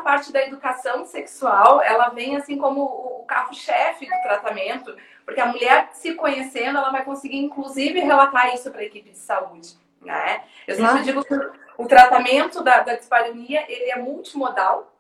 parte 0.00 0.32
da 0.32 0.42
educação 0.42 1.04
sexual, 1.04 1.82
ela 1.82 2.08
vem 2.10 2.36
assim 2.36 2.56
como 2.56 2.82
o 2.82 3.24
carro-chefe 3.26 4.06
do 4.06 4.22
tratamento, 4.22 4.96
porque 5.24 5.40
a 5.40 5.46
mulher 5.46 5.88
se 5.92 6.14
conhecendo, 6.14 6.78
ela 6.78 6.90
vai 6.90 7.04
conseguir 7.04 7.38
inclusive 7.38 7.98
relatar 8.00 8.54
isso 8.54 8.70
para 8.70 8.80
a 8.80 8.84
equipe 8.84 9.10
de 9.10 9.18
saúde, 9.18 9.76
né? 10.00 10.42
Eu 10.66 10.76
sempre 10.76 11.02
digo 11.02 11.24
que 11.24 11.34
o 11.76 11.86
tratamento 11.86 12.62
da, 12.62 12.80
da 12.80 12.94
dispareunia, 12.94 13.64
ele 13.68 13.90
é 13.90 13.96
multimodal, 13.96 14.93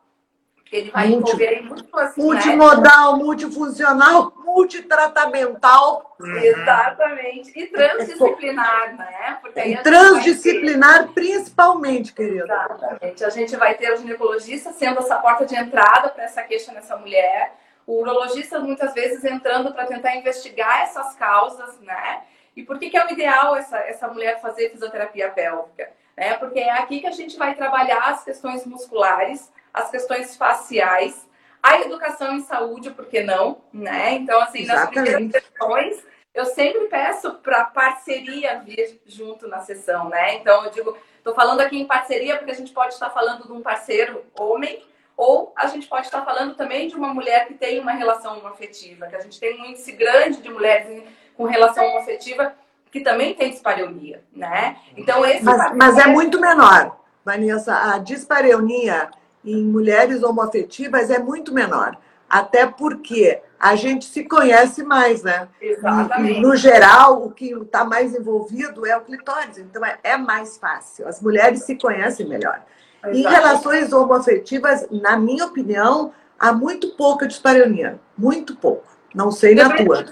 ele 0.76 0.90
vai 0.90 1.08
Multi... 1.08 1.30
envolver 1.30 1.84
assim, 1.92 2.20
né? 2.20 2.26
Multimodal, 2.26 3.16
né? 3.16 3.24
multifuncional, 3.24 4.32
multitratamental. 4.44 6.16
Uhum. 6.20 6.36
Exatamente. 6.36 7.52
E 7.58 7.66
transdisciplinar, 7.66 8.96
né? 8.96 9.38
Porque 9.40 9.60
aí 9.60 9.76
transdisciplinar 9.82 11.04
ter... 11.04 11.12
principalmente, 11.12 12.12
querida. 12.12 12.44
Exatamente. 12.44 13.24
A 13.24 13.30
gente 13.30 13.56
vai 13.56 13.74
ter 13.74 13.92
o 13.92 13.96
ginecologista 13.96 14.72
sendo 14.72 15.00
essa 15.00 15.16
porta 15.16 15.46
de 15.46 15.54
entrada 15.54 16.08
para 16.08 16.24
essa 16.24 16.42
queixa 16.42 16.72
nessa 16.72 16.96
mulher. 16.96 17.54
O 17.86 18.00
urologista 18.00 18.58
muitas 18.58 18.94
vezes 18.94 19.24
entrando 19.24 19.72
para 19.72 19.86
tentar 19.86 20.16
investigar 20.16 20.82
essas 20.82 21.14
causas, 21.14 21.78
né? 21.80 22.22
E 22.56 22.62
por 22.62 22.78
que, 22.78 22.88
que 22.88 22.96
é 22.96 23.04
o 23.04 23.10
ideal 23.10 23.56
essa, 23.56 23.78
essa 23.78 24.08
mulher 24.08 24.40
fazer 24.40 24.70
fisioterapia 24.70 25.28
pélvica? 25.30 25.90
Né? 26.16 26.34
Porque 26.34 26.60
é 26.60 26.70
aqui 26.70 27.00
que 27.00 27.06
a 27.06 27.12
gente 27.12 27.36
vai 27.36 27.54
trabalhar 27.54 28.10
as 28.10 28.24
questões 28.24 28.64
musculares, 28.64 29.52
as 29.74 29.90
questões 29.90 30.36
faciais, 30.36 31.28
a 31.60 31.80
educação 31.80 32.36
em 32.36 32.40
saúde, 32.40 32.90
por 32.90 33.06
que 33.06 33.22
não? 33.22 33.58
Né? 33.72 34.12
Então, 34.12 34.40
assim, 34.40 34.60
Exatamente. 34.60 34.94
nas 34.94 35.04
primeiras 35.08 35.44
sessões, 35.44 36.04
eu 36.32 36.46
sempre 36.46 36.86
peço 36.88 37.34
para 37.34 37.64
parceria 37.64 38.60
vir 38.60 39.00
junto 39.04 39.48
na 39.48 39.60
sessão, 39.60 40.08
né? 40.08 40.36
Então, 40.36 40.64
eu 40.64 40.70
digo, 40.70 40.96
estou 41.16 41.34
falando 41.34 41.60
aqui 41.60 41.78
em 41.78 41.86
parceria 41.86 42.36
porque 42.36 42.50
a 42.50 42.54
gente 42.54 42.72
pode 42.72 42.94
estar 42.94 43.10
falando 43.10 43.46
de 43.46 43.52
um 43.52 43.62
parceiro 43.62 44.24
homem, 44.38 44.84
ou 45.16 45.52
a 45.56 45.68
gente 45.68 45.86
pode 45.86 46.06
estar 46.06 46.24
falando 46.24 46.54
também 46.54 46.88
de 46.88 46.96
uma 46.96 47.14
mulher 47.14 47.46
que 47.46 47.54
tem 47.54 47.80
uma 47.80 47.92
relação 47.92 48.44
afetiva, 48.46 49.06
que 49.06 49.16
a 49.16 49.20
gente 49.20 49.38
tem 49.38 49.60
um 49.60 49.64
índice 49.66 49.92
grande 49.92 50.42
de 50.42 50.50
mulheres 50.50 51.04
com 51.36 51.44
relação 51.44 51.96
afetiva 51.98 52.54
que 52.90 53.00
também 53.00 53.34
tem 53.34 53.50
dispareunia, 53.50 54.22
né? 54.32 54.76
Então 54.96 55.24
esse 55.24 55.42
mas, 55.42 55.76
mas 55.76 55.98
é 55.98 56.06
muito 56.06 56.40
menor, 56.40 56.96
Vanessa. 57.24 57.92
A 57.92 57.98
dispareunia 57.98 59.10
em 59.44 59.64
mulheres 59.64 60.22
homoafetivas 60.22 61.10
é 61.10 61.18
muito 61.18 61.52
menor. 61.52 61.96
Até 62.28 62.66
porque 62.66 63.40
a 63.60 63.76
gente 63.76 64.06
se 64.06 64.24
conhece 64.24 64.82
mais, 64.82 65.22
né? 65.22 65.48
Exatamente. 65.60 66.40
No 66.40 66.56
geral, 66.56 67.22
o 67.24 67.30
que 67.30 67.52
está 67.52 67.84
mais 67.84 68.14
envolvido 68.14 68.86
é 68.86 68.96
o 68.96 69.02
clitóris. 69.02 69.58
Então, 69.58 69.84
é, 69.84 69.98
é, 70.02 70.16
mais 70.16 70.56
fácil. 70.56 71.06
As 71.06 71.20
mulheres 71.20 71.62
se 71.62 71.76
conhecem 71.76 72.26
melhor. 72.26 72.60
Exatamente. 73.02 73.20
Em 73.20 73.30
relações 73.30 73.92
homoafetivas, 73.92 74.86
na 74.90 75.16
minha 75.16 75.44
opinião, 75.44 76.12
há 76.38 76.52
muito 76.52 76.96
pouca 76.96 77.26
dispareunia. 77.26 78.00
Muito 78.16 78.56
pouco. 78.56 78.94
Não 79.14 79.30
sei 79.30 79.54
na 79.54 79.76
tua. 79.76 80.04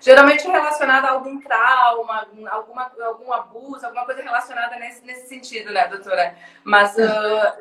Geralmente 0.00 0.46
relacionada 0.46 1.08
a 1.08 1.12
algum 1.12 1.40
trauma, 1.40 2.28
alguma, 2.48 2.92
algum 3.02 3.32
abuso, 3.32 3.84
alguma 3.84 4.04
coisa 4.04 4.22
relacionada 4.22 4.76
nesse, 4.76 5.04
nesse 5.04 5.28
sentido, 5.28 5.72
né, 5.72 5.88
doutora? 5.88 6.36
Mas 6.62 6.94
uh, 6.96 7.52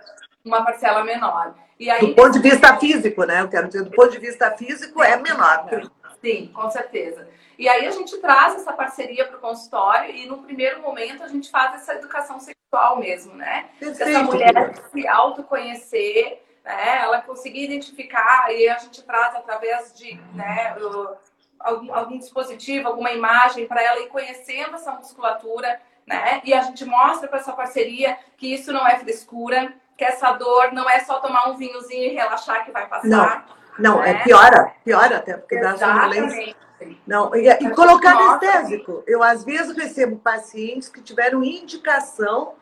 uma 0.43 0.63
parcela 0.63 1.03
menor. 1.03 1.55
E 1.79 1.89
aí, 1.89 2.07
do 2.07 2.15
ponto 2.15 2.31
de 2.31 2.39
vista 2.39 2.77
físico, 2.77 3.23
né? 3.23 3.41
Eu 3.41 3.49
quero 3.49 3.67
dizer, 3.67 3.83
do 3.83 3.91
ponto 3.91 4.11
de 4.11 4.19
vista 4.19 4.51
físico 4.51 5.01
é 5.01 5.17
menor. 5.17 5.65
Né? 5.65 5.83
Sim, 6.21 6.51
com 6.53 6.69
certeza. 6.69 7.27
E 7.57 7.67
aí 7.69 7.85
a 7.85 7.91
gente 7.91 8.17
traz 8.17 8.55
essa 8.55 8.73
parceria 8.73 9.25
para 9.25 9.37
o 9.37 9.41
consultório 9.41 10.13
e 10.13 10.25
no 10.25 10.39
primeiro 10.39 10.81
momento 10.81 11.23
a 11.23 11.27
gente 11.27 11.49
faz 11.49 11.75
essa 11.75 11.95
educação 11.95 12.39
sexual 12.39 12.99
mesmo, 12.99 13.35
né? 13.35 13.69
Perfeito. 13.79 14.09
Essa 14.09 14.23
mulher 14.23 14.73
se 14.91 15.07
autoconhecer, 15.07 16.41
né? 16.63 17.01
Ela 17.01 17.21
conseguir 17.21 17.65
identificar 17.65 18.51
e 18.53 18.67
a 18.67 18.77
gente 18.79 19.03
traz 19.03 19.35
através 19.35 19.93
de 19.93 20.19
né, 20.33 20.75
algum, 21.59 21.93
algum 21.93 22.17
dispositivo, 22.17 22.87
alguma 22.87 23.11
imagem 23.11 23.67
para 23.67 23.83
ela 23.83 23.99
ir 23.99 24.07
conhecendo 24.07 24.75
essa 24.75 24.91
musculatura, 24.91 25.79
né? 26.07 26.41
E 26.43 26.53
a 26.53 26.61
gente 26.61 26.83
mostra 26.85 27.27
para 27.27 27.39
essa 27.39 27.53
parceria 27.53 28.17
que 28.37 28.53
isso 28.53 28.73
não 28.73 28.87
é 28.87 28.97
frescura, 28.97 29.73
que 29.97 30.03
essa 30.03 30.31
dor 30.33 30.71
não 30.73 30.89
é 30.89 30.99
só 30.99 31.19
tomar 31.19 31.49
um 31.49 31.57
vinhozinho 31.57 32.11
e 32.11 32.13
relaxar 32.13 32.65
que 32.65 32.71
vai 32.71 32.87
passar. 32.87 33.07
Não, 33.77 33.95
não 33.95 34.03
é 34.03 34.13
né? 34.13 34.19
é 34.19 34.23
piora, 34.23 34.71
piora 34.83 35.17
até, 35.17 35.37
porque 35.37 35.59
dá 35.59 35.77
sonolência. 35.77 36.55
Não, 37.07 37.33
e, 37.35 37.47
e 37.47 37.69
colocar 37.71 38.15
anestésico. 38.17 39.03
Eu, 39.07 39.23
às 39.23 39.43
vezes, 39.43 39.75
recebo 39.75 40.17
pacientes 40.17 40.89
que 40.89 41.01
tiveram 41.01 41.43
indicação 41.43 42.53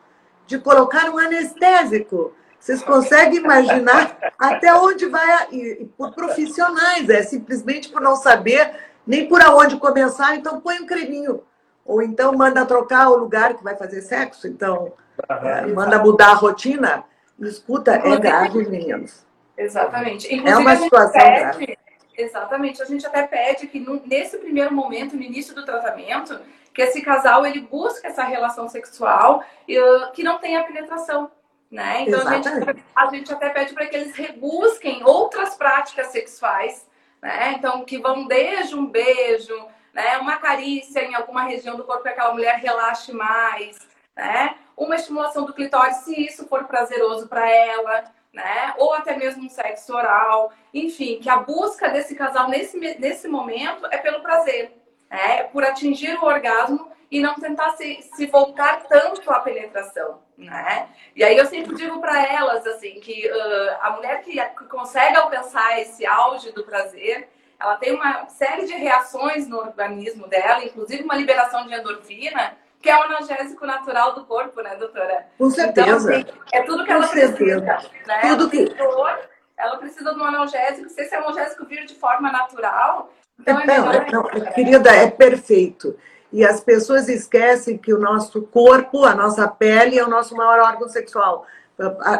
de 0.46 0.58
colocar 0.58 1.10
um 1.10 1.18
anestésico. 1.18 2.32
Vocês 2.58 2.82
conseguem 2.82 3.38
imaginar 3.38 4.16
até 4.38 4.72
onde 4.74 5.06
vai, 5.06 5.48
e, 5.50 5.82
e 5.82 5.84
por 5.96 6.14
profissionais, 6.14 7.08
é 7.08 7.22
simplesmente 7.22 7.88
por 7.88 8.00
não 8.00 8.14
saber 8.14 8.72
nem 9.06 9.26
por 9.26 9.42
aonde 9.42 9.76
começar, 9.76 10.36
então 10.36 10.60
põe 10.60 10.80
um 10.80 10.86
creminho. 10.86 11.42
Ou 11.84 12.00
então 12.00 12.32
manda 12.32 12.64
trocar 12.64 13.08
o 13.08 13.16
lugar 13.16 13.54
que 13.54 13.64
vai 13.64 13.74
fazer 13.74 14.02
sexo, 14.02 14.46
então 14.46 14.92
é, 15.28 15.66
manda 15.66 15.98
mudar 15.98 16.30
a 16.30 16.34
rotina. 16.34 17.04
Escuta, 17.46 17.94
é 17.94 18.16
grave, 18.18 18.68
meninos. 18.68 19.26
Exatamente. 19.56 20.26
Inclusive, 20.32 20.50
é 20.50 20.56
uma 20.56 20.76
situação 20.76 21.20
pede, 21.20 21.40
grave. 21.40 21.78
Exatamente. 22.16 22.82
A 22.82 22.84
gente 22.84 23.06
até 23.06 23.26
pede 23.26 23.66
que 23.66 23.84
nesse 24.06 24.38
primeiro 24.38 24.72
momento, 24.72 25.16
no 25.16 25.22
início 25.22 25.54
do 25.54 25.64
tratamento, 25.64 26.40
que 26.72 26.82
esse 26.82 27.02
casal 27.02 27.44
ele 27.44 27.60
busque 27.60 28.06
essa 28.06 28.24
relação 28.24 28.68
sexual 28.68 29.40
uh, 29.40 30.12
que 30.12 30.22
não 30.22 30.38
tenha 30.38 30.64
penetração. 30.64 31.30
Né? 31.70 32.02
Então 32.02 32.28
a 32.28 32.34
gente, 32.34 32.48
a 32.94 33.06
gente 33.06 33.32
até 33.32 33.48
pede 33.48 33.72
para 33.72 33.86
que 33.86 33.96
eles 33.96 34.14
rebusquem 34.14 35.02
outras 35.04 35.54
práticas 35.54 36.08
sexuais, 36.08 36.86
né? 37.22 37.54
Então 37.56 37.82
que 37.82 37.96
vão 37.96 38.26
desde 38.26 38.74
um 38.74 38.84
beijo, 38.84 39.56
né? 39.94 40.18
uma 40.18 40.36
carícia 40.36 41.02
em 41.02 41.14
alguma 41.14 41.44
região 41.44 41.74
do 41.74 41.84
corpo 41.84 42.02
para 42.02 42.12
que 42.12 42.18
aquela 42.18 42.34
mulher 42.34 42.56
relaxe 42.56 43.10
mais, 43.10 43.78
né? 44.14 44.54
Uma 44.76 44.96
estimulação 44.96 45.44
do 45.44 45.52
clitóris, 45.52 45.98
se 45.98 46.20
isso 46.24 46.46
for 46.46 46.64
prazeroso 46.64 47.28
para 47.28 47.48
ela, 47.48 48.04
né? 48.32 48.74
Ou 48.78 48.94
até 48.94 49.16
mesmo 49.16 49.44
um 49.44 49.48
sexo 49.48 49.94
oral. 49.94 50.52
Enfim, 50.72 51.18
que 51.20 51.28
a 51.28 51.36
busca 51.36 51.88
desse 51.88 52.14
casal 52.14 52.48
nesse, 52.48 52.78
nesse 52.78 53.28
momento 53.28 53.86
é 53.90 53.98
pelo 53.98 54.20
prazer, 54.20 54.72
né? 55.10 55.40
É 55.40 55.42
por 55.44 55.64
atingir 55.64 56.18
o 56.18 56.24
orgasmo 56.24 56.90
e 57.10 57.20
não 57.20 57.34
tentar 57.34 57.72
se, 57.72 58.00
se 58.14 58.24
voltar 58.26 58.84
tanto 58.84 59.30
à 59.30 59.40
penetração, 59.40 60.22
né? 60.36 60.88
E 61.14 61.22
aí 61.22 61.36
eu 61.36 61.44
sempre 61.44 61.74
digo 61.76 62.00
para 62.00 62.26
elas, 62.26 62.66
assim, 62.66 62.98
que 63.00 63.30
uh, 63.30 63.76
a 63.82 63.90
mulher 63.90 64.22
que, 64.22 64.40
que 64.40 64.64
consegue 64.64 65.16
alcançar 65.16 65.78
esse 65.78 66.06
auge 66.06 66.52
do 66.52 66.64
prazer, 66.64 67.28
ela 67.60 67.76
tem 67.76 67.92
uma 67.92 68.26
série 68.30 68.64
de 68.64 68.72
reações 68.72 69.46
no 69.46 69.58
organismo 69.58 70.26
dela, 70.26 70.64
inclusive 70.64 71.04
uma 71.04 71.14
liberação 71.14 71.66
de 71.66 71.74
endorfina, 71.74 72.56
que 72.82 72.90
é 72.90 72.98
o 72.98 73.02
analgésico 73.02 73.64
natural 73.64 74.14
do 74.14 74.24
corpo, 74.24 74.60
né, 74.60 74.74
doutora? 74.76 75.26
Com 75.38 75.48
certeza. 75.50 75.90
Então, 75.90 75.96
assim, 75.96 76.24
é 76.52 76.62
tudo 76.62 76.84
que 76.84 76.92
ela 76.92 77.06
precisa. 77.06 77.60
Né? 77.60 78.20
Tudo 78.22 78.50
que... 78.50 78.64
Dor, 78.74 79.18
ela 79.56 79.76
precisa 79.76 80.12
de 80.12 80.20
um 80.20 80.24
analgésico. 80.24 80.88
Se 80.90 81.00
esse 81.02 81.14
analgésico 81.14 81.64
vir 81.64 81.86
de 81.86 81.94
forma 81.94 82.32
natural, 82.32 83.10
então 83.38 83.60
é, 83.60 83.66
não, 83.66 84.22
não, 84.24 84.52
Querida, 84.52 84.90
é 84.90 85.10
perfeito. 85.10 85.96
E 86.32 86.44
as 86.44 86.60
pessoas 86.60 87.08
esquecem 87.08 87.78
que 87.78 87.92
o 87.92 87.98
nosso 87.98 88.42
corpo, 88.42 89.04
a 89.04 89.14
nossa 89.14 89.46
pele 89.46 89.98
é 89.98 90.04
o 90.04 90.08
nosso 90.08 90.34
maior 90.34 90.58
órgão 90.60 90.88
sexual, 90.88 91.46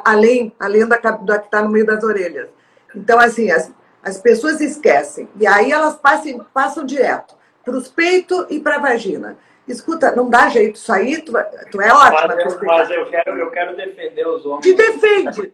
além, 0.05 0.55
além 0.61 0.87
da, 0.87 0.97
da 0.99 1.39
que 1.39 1.47
está 1.47 1.63
no 1.63 1.71
meio 1.71 1.87
das 1.87 2.05
orelhas. 2.05 2.49
Então, 2.95 3.19
assim, 3.19 3.51
as, 3.51 3.73
as 4.03 4.19
pessoas 4.19 4.61
esquecem. 4.61 5.29
E 5.37 5.47
aí 5.47 5.73
elas 5.73 5.97
passam, 5.97 6.47
passam 6.53 6.85
direto 6.85 7.35
para 7.65 7.75
os 7.75 7.89
peitos 7.89 8.47
e 8.51 8.61
para 8.61 8.77
a 8.77 8.81
vagina. 8.81 9.39
Escuta, 9.67 10.15
não 10.17 10.29
dá 10.29 10.49
jeito 10.49 10.75
isso 10.75 10.93
aí, 10.93 11.23
tu, 11.23 11.33
tu 11.71 11.81
é 11.81 11.93
ótima. 11.93 12.35
Mas, 12.35 12.61
mas 12.63 12.91
eu, 12.91 13.07
quero, 13.07 13.39
eu 13.39 13.51
quero 13.51 13.77
defender 13.77 14.27
os 14.27 14.45
homens. 14.45 14.63
Te 14.63 14.75
defende! 14.75 15.53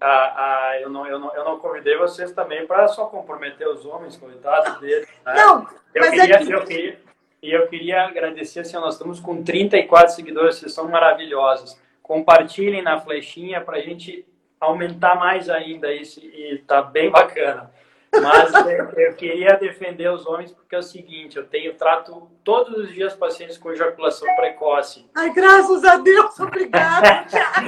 Ah, 0.00 0.72
eu, 0.80 0.90
não, 0.90 1.06
eu, 1.06 1.18
não, 1.18 1.34
eu 1.34 1.44
não 1.44 1.58
convidei 1.58 1.96
vocês 1.96 2.32
também 2.32 2.66
para 2.66 2.86
só 2.88 3.06
comprometer 3.06 3.66
os 3.66 3.84
homens, 3.86 4.16
coitados 4.16 4.78
deles. 4.80 5.08
Né? 5.24 5.34
Não, 5.34 5.66
eu 5.94 6.02
mas 6.02 6.10
queria, 6.10 6.34
é 6.34 6.38
que... 6.38 6.52
eu 6.52 6.64
queria, 6.64 6.98
E 7.42 7.52
eu 7.52 7.66
queria 7.66 8.04
agradecer, 8.04 8.60
assim, 8.60 8.76
nós 8.76 8.94
estamos 8.94 9.20
com 9.20 9.42
34 9.42 10.14
seguidores, 10.14 10.56
vocês 10.56 10.72
são 10.72 10.88
maravilhosos. 10.88 11.80
Compartilhem 12.02 12.82
na 12.82 13.00
flechinha 13.00 13.60
para 13.60 13.78
a 13.78 13.80
gente 13.80 14.26
aumentar 14.60 15.14
mais 15.14 15.48
ainda 15.48 15.92
isso 15.92 16.20
e 16.20 16.62
tá 16.66 16.82
bem 16.82 17.10
bacana. 17.10 17.70
Mas 18.12 18.52
eu 18.96 19.14
queria 19.14 19.56
defender 19.56 20.10
os 20.10 20.26
homens 20.26 20.50
porque 20.50 20.74
é 20.74 20.78
o 20.78 20.82
seguinte, 20.82 21.36
eu 21.36 21.46
tenho 21.46 21.74
trato 21.74 22.28
todos 22.42 22.76
os 22.76 22.92
dias 22.92 23.14
pacientes 23.14 23.58
com 23.58 23.70
ejaculação 23.70 24.26
precoce. 24.34 25.06
Ai, 25.14 25.32
graças 25.32 25.84
a 25.84 25.96
Deus, 25.96 26.38
obrigada. 26.40 27.26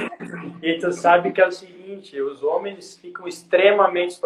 e 0.61 0.79
tu 0.79 0.91
sabe 0.91 1.31
que 1.31 1.41
é 1.41 1.47
o 1.47 1.51
seguinte, 1.51 2.19
os 2.19 2.43
homens 2.43 2.97
ficam 2.97 3.27
extremamente, 3.27 4.19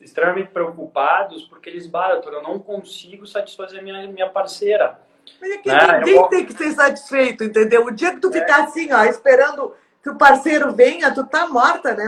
extremamente 0.00 0.50
preocupados 0.50 1.44
porque 1.44 1.70
eles 1.70 1.86
baratam, 1.86 2.32
eu 2.32 2.42
não 2.42 2.58
consigo 2.58 3.26
satisfazer 3.26 3.82
minha, 3.82 4.06
minha 4.06 4.28
parceira. 4.28 5.00
Mas 5.40 5.50
é 5.50 5.56
que 5.58 5.68
né? 5.68 5.98
ninguém 5.98 6.16
vou... 6.16 6.28
tem 6.28 6.44
que 6.44 6.52
ser 6.52 6.72
satisfeito, 6.72 7.44
entendeu? 7.44 7.86
O 7.86 7.90
dia 7.90 8.12
que 8.12 8.20
tu 8.20 8.28
é. 8.28 8.32
ficar 8.32 8.64
assim, 8.64 8.92
ó, 8.92 9.04
esperando 9.04 9.74
que 10.02 10.10
o 10.10 10.16
parceiro 10.16 10.72
venha, 10.74 11.14
tu 11.14 11.24
tá 11.24 11.48
morta, 11.48 11.94
né? 11.94 12.04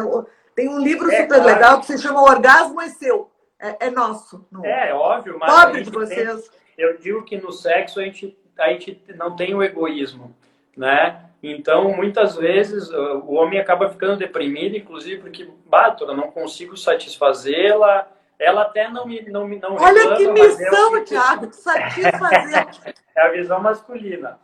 Tem 0.55 0.69
um 0.69 0.79
livro 0.79 1.11
é, 1.11 1.23
super 1.23 1.41
claro. 1.41 1.45
legal 1.45 1.81
que 1.81 1.87
se 1.87 1.99
chama 1.99 2.21
O 2.21 2.25
Orgasmo 2.25 2.81
é 2.81 2.89
Seu 2.91 3.31
é, 3.59 3.87
é 3.87 3.91
nosso. 3.91 4.47
Não. 4.51 4.65
É, 4.65 4.93
óbvio, 4.93 5.39
mas. 5.39 5.53
Pobre 5.53 5.83
de 5.83 5.91
vocês. 5.91 6.49
Tem, 6.49 6.59
eu 6.77 6.99
digo 6.99 7.25
que 7.25 7.37
no 7.37 7.53
sexo 7.53 8.01
a 8.01 8.03
gente, 8.05 8.37
a 8.59 8.69
gente 8.69 9.03
não 9.15 9.35
tem 9.35 9.55
o 9.55 9.63
egoísmo, 9.63 10.37
né? 10.77 11.23
Então, 11.43 11.91
muitas 11.93 12.37
vezes, 12.37 12.91
o 12.91 13.33
homem 13.33 13.61
acaba 13.61 13.89
ficando 13.89 14.17
deprimido, 14.17 14.77
inclusive 14.77 15.21
porque, 15.21 15.49
bato, 15.67 16.05
eu 16.05 16.17
não 16.17 16.31
consigo 16.31 16.77
satisfazê-la, 16.77 18.09
ela 18.39 18.63
até 18.63 18.89
não 18.89 19.07
me 19.07 19.23
não, 19.23 19.47
me, 19.47 19.59
não 19.59 19.77
Olha 19.77 20.11
reclama, 20.11 20.17
que 20.17 20.29
missão, 20.29 21.05
Thiago, 21.05 21.53
satisfazer. 21.53 22.95
é 23.15 23.21
a 23.21 23.29
visão 23.31 23.61
masculina. 23.61 24.39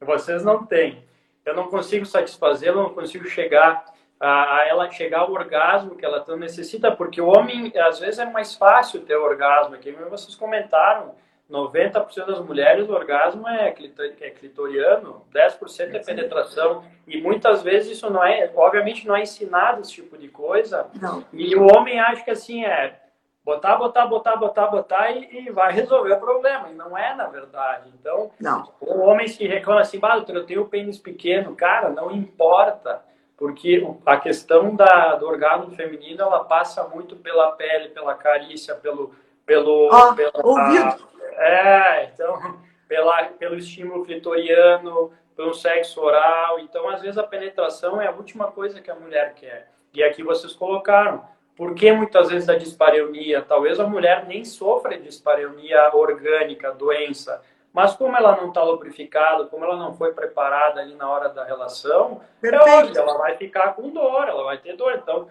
Vocês 0.00 0.44
não 0.44 0.64
têm. 0.64 1.04
Eu 1.44 1.54
não 1.54 1.68
consigo 1.68 2.06
satisfazê-la, 2.06 2.82
não 2.82 2.94
consigo 2.94 3.26
chegar 3.26 3.84
a, 4.24 4.56
a, 4.56 4.66
ela 4.66 4.90
chegar 4.90 5.20
ao 5.20 5.32
orgasmo 5.32 5.94
que 5.94 6.04
ela 6.04 6.20
tanto 6.20 6.38
necessita, 6.38 6.90
porque 6.90 7.20
o 7.20 7.28
homem, 7.28 7.70
às 7.76 7.98
vezes, 7.98 8.18
é 8.18 8.24
mais 8.24 8.54
fácil 8.54 9.02
ter 9.02 9.16
orgasmo. 9.16 9.74
Aqui 9.74 9.92
vocês 9.92 10.34
comentaram, 10.34 11.14
90% 11.50 12.24
das 12.24 12.40
mulheres 12.40 12.88
o 12.88 12.92
orgasmo 12.92 13.46
é, 13.46 13.68
é 13.68 14.30
clitoriano, 14.30 15.26
10% 15.30 15.94
é 15.94 15.98
penetração. 15.98 16.84
E 17.06 17.20
muitas 17.20 17.62
vezes 17.62 17.98
isso 17.98 18.08
não 18.08 18.24
é, 18.24 18.50
obviamente, 18.56 19.06
não 19.06 19.14
é 19.14 19.22
ensinado 19.22 19.82
esse 19.82 19.92
tipo 19.92 20.16
de 20.16 20.28
coisa. 20.28 20.86
Não. 21.00 21.22
E 21.30 21.54
o 21.54 21.66
homem 21.76 22.00
acha 22.00 22.24
que 22.24 22.30
assim 22.30 22.64
é 22.64 22.98
botar, 23.44 23.76
botar, 23.76 24.06
botar, 24.06 24.36
botar, 24.36 24.66
botar 24.68 25.10
e, 25.10 25.46
e, 25.46 25.50
vai 25.50 25.70
resolver 25.70 26.14
o 26.14 26.20
problema. 26.20 26.70
E 26.70 26.74
não 26.74 26.96
é, 26.96 27.14
na 27.14 27.26
verdade. 27.26 27.90
Então, 28.00 28.30
não. 28.40 28.72
o 28.80 29.00
homem 29.00 29.28
se 29.28 29.46
reclama 29.46 29.82
assim, 29.82 29.98
bah, 29.98 30.24
eu 30.26 30.46
tenho 30.46 30.62
o 30.62 30.68
pênis 30.68 30.98
pequeno. 30.98 31.54
Cara, 31.54 31.90
não 31.90 32.10
importa 32.10 33.02
porque 33.36 33.86
a 34.06 34.16
questão 34.16 34.74
da, 34.74 35.16
do 35.16 35.26
orgasmo 35.26 35.70
feminino 35.72 36.22
ela 36.22 36.44
passa 36.44 36.84
muito 36.88 37.16
pela 37.16 37.52
pele, 37.52 37.88
pela 37.88 38.14
carícia, 38.14 38.74
pelo 38.74 39.14
pelo 39.44 39.90
ah, 39.92 40.14
pela, 40.14 40.32
ouvido. 40.42 41.08
é, 41.36 42.10
então 42.12 42.56
pela, 42.88 43.24
pelo 43.24 43.56
estímulo 43.56 44.04
clitoriano, 44.04 45.12
pelo 45.36 45.54
sexo 45.54 46.00
oral. 46.00 46.58
Então, 46.60 46.88
às 46.88 47.02
vezes 47.02 47.18
a 47.18 47.22
penetração 47.22 48.00
é 48.00 48.06
a 48.06 48.12
última 48.12 48.50
coisa 48.50 48.80
que 48.80 48.90
a 48.90 48.94
mulher 48.94 49.34
quer. 49.34 49.70
E 49.92 50.02
aqui 50.02 50.22
vocês 50.22 50.52
colocaram. 50.52 51.24
Por 51.56 51.74
que 51.74 51.92
muitas 51.92 52.30
vezes 52.30 52.48
a 52.48 52.56
dispareunia? 52.56 53.40
Talvez 53.40 53.78
a 53.78 53.86
mulher 53.86 54.26
nem 54.26 54.44
sofra 54.44 54.96
de 54.96 55.04
dispareunia 55.04 55.94
orgânica, 55.94 56.72
doença, 56.72 57.42
mas 57.74 57.96
como 57.96 58.16
ela 58.16 58.36
não 58.36 58.48
está 58.48 58.62
lubrificada, 58.62 59.46
como 59.46 59.64
ela 59.64 59.76
não 59.76 59.92
foi 59.92 60.12
preparada 60.12 60.80
ali 60.80 60.94
na 60.94 61.10
hora 61.10 61.28
da 61.28 61.44
relação, 61.44 62.20
é 62.40 62.56
óbvio, 62.56 62.96
ela 62.96 63.18
vai 63.18 63.36
ficar 63.36 63.74
com 63.74 63.90
dor, 63.90 64.28
ela 64.28 64.44
vai 64.44 64.58
ter 64.58 64.76
dor. 64.76 64.94
Então, 64.94 65.26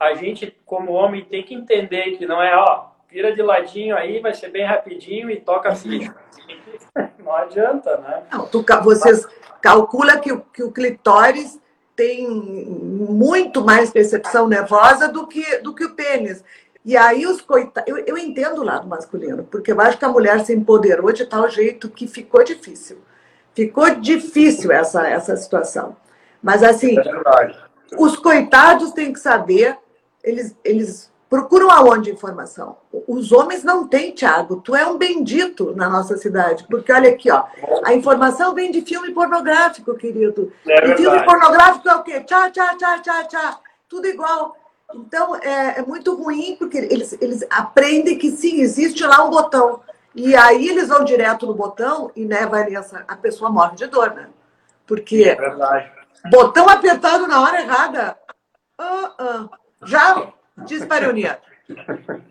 a 0.00 0.14
gente, 0.14 0.56
como 0.64 0.92
homem, 0.92 1.22
tem 1.22 1.42
que 1.42 1.54
entender 1.54 2.16
que 2.16 2.24
não 2.24 2.42
é, 2.42 2.56
ó, 2.56 2.86
vira 3.10 3.34
de 3.34 3.42
ladinho 3.42 3.94
aí, 3.94 4.20
vai 4.20 4.32
ser 4.32 4.48
bem 4.48 4.64
rapidinho 4.64 5.30
e 5.30 5.38
toca 5.38 5.74
ficha. 5.74 6.14
Não 7.18 7.36
adianta, 7.36 7.98
né? 7.98 8.24
Não, 8.32 8.46
tu, 8.46 8.64
vocês 8.82 9.26
calculam 9.60 10.18
que, 10.18 10.36
que 10.52 10.62
o 10.62 10.72
clitóris 10.72 11.60
tem 11.94 12.28
muito 12.28 13.62
mais 13.62 13.90
percepção 13.90 14.48
nervosa 14.48 15.08
do 15.08 15.26
que, 15.26 15.58
do 15.58 15.74
que 15.74 15.84
o 15.84 15.94
pênis. 15.94 16.42
E 16.84 16.96
aí 16.96 17.26
os 17.26 17.40
coitados. 17.40 17.88
Eu, 17.88 18.04
eu 18.04 18.18
entendo 18.18 18.60
o 18.60 18.64
lado 18.64 18.88
masculino, 18.88 19.44
porque 19.44 19.72
eu 19.72 19.80
acho 19.80 19.98
que 19.98 20.04
a 20.04 20.08
mulher 20.08 20.44
se 20.44 20.54
empoderou 20.54 21.12
de 21.12 21.24
tal 21.26 21.48
jeito 21.48 21.88
que 21.88 22.08
ficou 22.08 22.42
difícil. 22.42 22.98
Ficou 23.54 23.94
difícil 23.94 24.72
essa, 24.72 25.06
essa 25.06 25.36
situação. 25.36 25.96
Mas 26.42 26.62
assim, 26.62 26.98
é 26.98 27.72
os 27.98 28.16
coitados 28.16 28.92
têm 28.92 29.12
que 29.12 29.20
saber, 29.20 29.78
eles, 30.24 30.56
eles 30.64 31.12
procuram 31.28 31.70
aonde 31.70 32.10
informação? 32.10 32.76
Os 33.06 33.30
homens 33.32 33.62
não 33.62 33.86
têm, 33.86 34.12
Tiago. 34.12 34.56
Tu 34.56 34.74
é 34.74 34.86
um 34.86 34.98
bendito 34.98 35.74
na 35.76 35.88
nossa 35.88 36.16
cidade. 36.16 36.66
Porque 36.68 36.92
olha 36.92 37.10
aqui, 37.10 37.30
ó, 37.30 37.44
a 37.84 37.94
informação 37.94 38.54
vem 38.54 38.70
de 38.70 38.82
filme 38.82 39.12
pornográfico, 39.12 39.94
querido. 39.94 40.52
É 40.68 40.90
e 40.90 40.96
filme 40.96 41.24
pornográfico 41.24 41.88
é 41.88 41.94
o 41.94 42.02
quê? 42.02 42.20
Tchá, 42.20 42.50
tchá, 42.50 42.74
tchá, 42.76 42.98
tchá, 42.98 43.24
tchá. 43.24 43.60
Tudo 43.88 44.06
igual. 44.06 44.56
Então, 44.94 45.36
é, 45.36 45.78
é, 45.78 45.82
muito 45.82 46.14
ruim, 46.14 46.56
porque 46.58 46.78
eles, 46.78 47.12
eles 47.20 47.44
aprendem 47.50 48.18
que 48.18 48.30
sim, 48.30 48.60
existe 48.60 49.04
lá 49.04 49.24
um 49.24 49.30
botão. 49.30 49.80
E 50.14 50.36
aí 50.36 50.68
eles 50.68 50.88
vão 50.88 51.04
direto 51.04 51.46
no 51.46 51.54
botão 51.54 52.10
e, 52.14 52.24
né, 52.24 52.46
Vanessa, 52.46 53.04
a 53.08 53.16
pessoa 53.16 53.50
morre 53.50 53.76
de 53.76 53.86
dor, 53.86 54.12
né? 54.14 54.28
Porque 54.86 55.24
é 55.24 55.34
verdade. 55.34 55.90
botão 56.30 56.68
apertado 56.68 57.26
na 57.26 57.40
hora 57.40 57.60
errada, 57.60 58.16
uh, 58.78 59.44
uh, 59.44 59.50
já 59.84 60.32
dispareunia. 60.58 61.38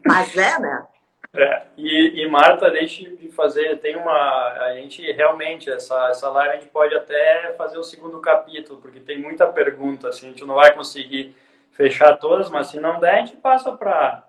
Mas 0.06 0.38
é, 0.38 0.60
né? 0.60 0.86
É, 1.34 1.64
e, 1.78 2.22
e, 2.22 2.30
Marta, 2.30 2.70
deixe 2.70 3.16
de 3.16 3.32
fazer, 3.32 3.80
tem 3.80 3.96
uma, 3.96 4.12
a 4.12 4.74
gente 4.76 5.02
realmente, 5.14 5.72
essa, 5.72 6.10
essa 6.10 6.30
live 6.30 6.56
a 6.56 6.60
gente 6.60 6.70
pode 6.70 6.94
até 6.94 7.54
fazer 7.58 7.78
o 7.78 7.84
segundo 7.84 8.20
capítulo, 8.20 8.82
porque 8.82 9.00
tem 9.00 9.18
muita 9.18 9.48
pergunta, 9.48 10.10
assim, 10.10 10.28
a 10.28 10.30
gente 10.30 10.44
não 10.44 10.56
vai 10.56 10.74
conseguir 10.74 11.34
fechar 11.82 12.16
todas, 12.18 12.50
mas 12.50 12.68
se 12.68 12.80
não 12.80 13.00
der, 13.00 13.16
a 13.16 13.26
gente 13.26 13.38
passa 13.38 13.72
para. 13.72 14.24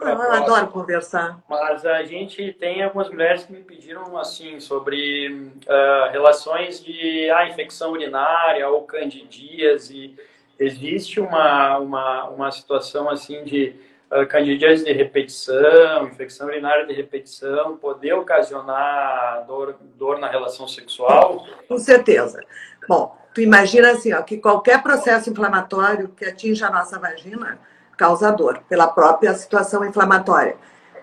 Ah, 0.00 0.10
eu 0.10 0.32
adoro 0.32 0.68
conversar. 0.68 1.40
Mas 1.48 1.84
a 1.84 2.04
gente 2.04 2.52
tem 2.52 2.84
algumas 2.84 3.08
mulheres 3.08 3.44
que 3.44 3.52
me 3.52 3.62
pediram 3.62 4.16
assim 4.16 4.60
sobre 4.60 5.28
uh, 5.28 6.12
relações 6.12 6.84
de 6.84 7.28
ah, 7.30 7.48
infecção 7.48 7.92
urinária 7.92 8.68
ou 8.68 8.82
candidíase. 8.82 10.14
Existe 10.58 11.18
uma, 11.18 11.78
uma, 11.78 12.24
uma 12.28 12.52
situação 12.52 13.08
assim 13.08 13.42
de 13.42 13.74
uh, 14.12 14.26
candidíase 14.26 14.84
de 14.84 14.92
repetição, 14.92 16.06
infecção 16.06 16.46
urinária 16.46 16.86
de 16.86 16.92
repetição, 16.92 17.76
poder 17.76 18.12
ocasionar 18.12 19.44
dor, 19.46 19.76
dor 19.96 20.18
na 20.18 20.28
relação 20.28 20.68
sexual? 20.68 21.44
Com 21.66 21.78
certeza. 21.78 22.40
Bom, 22.88 23.16
Tu 23.38 23.42
imagina 23.42 23.92
assim, 23.92 24.12
ó, 24.12 24.20
que 24.20 24.36
qualquer 24.36 24.82
processo 24.82 25.30
inflamatório 25.30 26.08
que 26.08 26.24
atinja 26.24 26.66
a 26.66 26.72
nossa 26.72 26.98
vagina 26.98 27.56
causa 27.96 28.32
dor, 28.32 28.64
pela 28.68 28.88
própria 28.88 29.32
situação 29.32 29.84
inflamatória. 29.84 30.56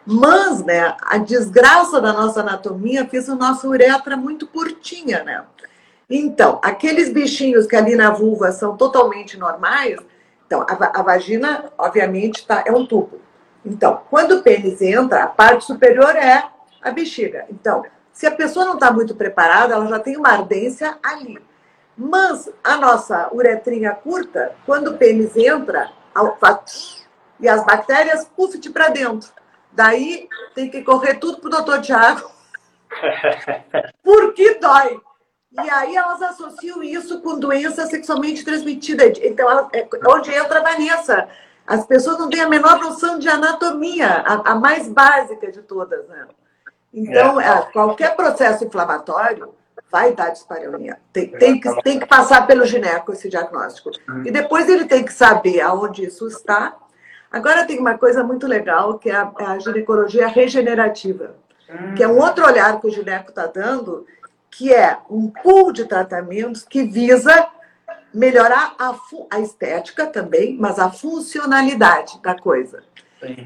Mas, 0.06 0.62
né, 0.62 0.98
a 1.02 1.18
desgraça 1.18 2.02
da 2.02 2.12
nossa 2.12 2.42
anatomia 2.42 3.08
fez 3.08 3.30
o 3.30 3.38
nosso 3.38 3.70
uretra 3.70 4.18
muito 4.18 4.48
curtinha, 4.48 5.24
né? 5.24 5.46
Então, 6.10 6.60
aqueles 6.62 7.10
bichinhos 7.10 7.66
que 7.66 7.76
ali 7.78 7.96
na 7.96 8.10
vulva 8.10 8.52
são 8.52 8.76
totalmente 8.76 9.38
normais, 9.38 9.98
então, 10.46 10.60
a, 10.68 11.00
a 11.00 11.02
vagina, 11.02 11.72
obviamente, 11.78 12.46
tá, 12.46 12.66
é 12.68 12.72
um 12.74 12.86
tubo. 12.86 13.22
Então, 13.66 14.02
quando 14.10 14.40
o 14.40 14.44
pênis 14.44 14.82
entra, 14.82 15.24
a 15.24 15.28
parte 15.28 15.64
superior 15.64 16.14
é 16.18 16.44
a 16.82 16.92
bexiga. 16.92 17.46
Então, 17.50 17.86
se 18.12 18.28
a 18.28 18.32
pessoa 18.32 18.66
não 18.66 18.74
está 18.74 18.92
muito 18.92 19.16
preparada, 19.16 19.74
ela 19.74 19.88
já 19.88 20.00
tem 20.00 20.18
uma 20.18 20.32
ardência 20.32 20.98
ali. 21.02 21.40
Mas 21.98 22.50
a 22.64 22.78
nossa 22.78 23.30
uretrinha 23.34 23.92
curta, 23.92 24.54
quando 24.66 24.92
o 24.92 24.98
pênis 24.98 25.36
entra, 25.36 25.92
e 27.40 27.48
as 27.48 27.66
bactérias, 27.66 28.26
puf, 28.36 28.58
para 28.70 28.90
dentro. 28.90 29.30
Daí 29.72 30.28
tem 30.54 30.70
que 30.70 30.82
correr 30.82 31.16
tudo 31.16 31.40
pro 31.40 31.50
doutor 31.50 31.82
Tiago. 31.82 32.30
Porque 34.04 34.56
dói. 34.56 35.00
E 35.52 35.70
aí 35.70 35.96
elas 35.96 36.22
associam 36.22 36.84
isso 36.84 37.22
com 37.22 37.40
doença 37.40 37.86
sexualmente 37.86 38.44
transmitida. 38.44 39.06
Então, 39.06 39.70
é 39.72 39.88
onde 40.08 40.34
entra 40.34 40.60
a 40.60 40.64
Vanessa. 40.64 41.30
As 41.66 41.86
pessoas 41.86 42.20
não 42.20 42.30
têm 42.30 42.42
a 42.42 42.50
menor 42.50 42.80
noção 42.80 43.18
de 43.18 43.28
anatomia, 43.30 44.08
a, 44.08 44.52
a 44.52 44.56
mais 44.56 44.88
básica 44.88 45.52
de 45.52 45.62
todas. 45.62 46.06
Né? 46.08 46.28
Então, 46.94 47.40
é. 47.40 47.62
qualquer 47.72 48.16
processo 48.16 48.66
inflamatório, 48.66 49.54
vai 49.92 50.14
dar 50.14 50.30
dispareunia. 50.30 50.98
Tem, 51.14 51.28
tem, 51.30 51.60
que, 51.60 51.82
tem 51.82 52.00
que 52.00 52.06
passar 52.06 52.46
pelo 52.46 52.66
gineco 52.66 53.14
esse 53.14 53.30
diagnóstico. 53.30 53.92
E 54.26 54.32
depois 54.32 54.68
ele 54.68 54.86
tem 54.86 55.04
que 55.04 55.14
saber 55.14 55.62
aonde 55.62 56.06
isso 56.06 56.28
está. 56.28 56.76
Agora 57.32 57.66
tem 57.66 57.80
uma 57.80 57.98
coisa 57.98 58.24
muito 58.24 58.48
legal, 58.48 58.98
que 58.98 59.10
é 59.10 59.16
a, 59.16 59.32
a 59.38 59.60
ginecologia 59.60 60.28
regenerativa, 60.28 61.36
que 61.96 62.04
é 62.04 62.08
um 62.08 62.20
outro 62.20 62.46
olhar 62.46 62.80
que 62.80 62.88
o 62.88 62.92
gineco 62.92 63.30
está 63.30 63.48
dando, 63.48 64.06
que 64.50 64.74
é 64.74 64.98
um 65.10 65.30
pool 65.30 65.72
de 65.72 65.86
tratamentos 65.86 66.64
que 66.64 66.84
visa 66.84 67.48
melhorar 68.14 68.76
a, 68.80 68.96
a 69.30 69.40
estética 69.40 70.08
também, 70.08 70.58
mas 70.58 70.80
a 70.80 70.90
funcionalidade 70.90 72.20
da 72.22 72.36
coisa. 72.38 72.84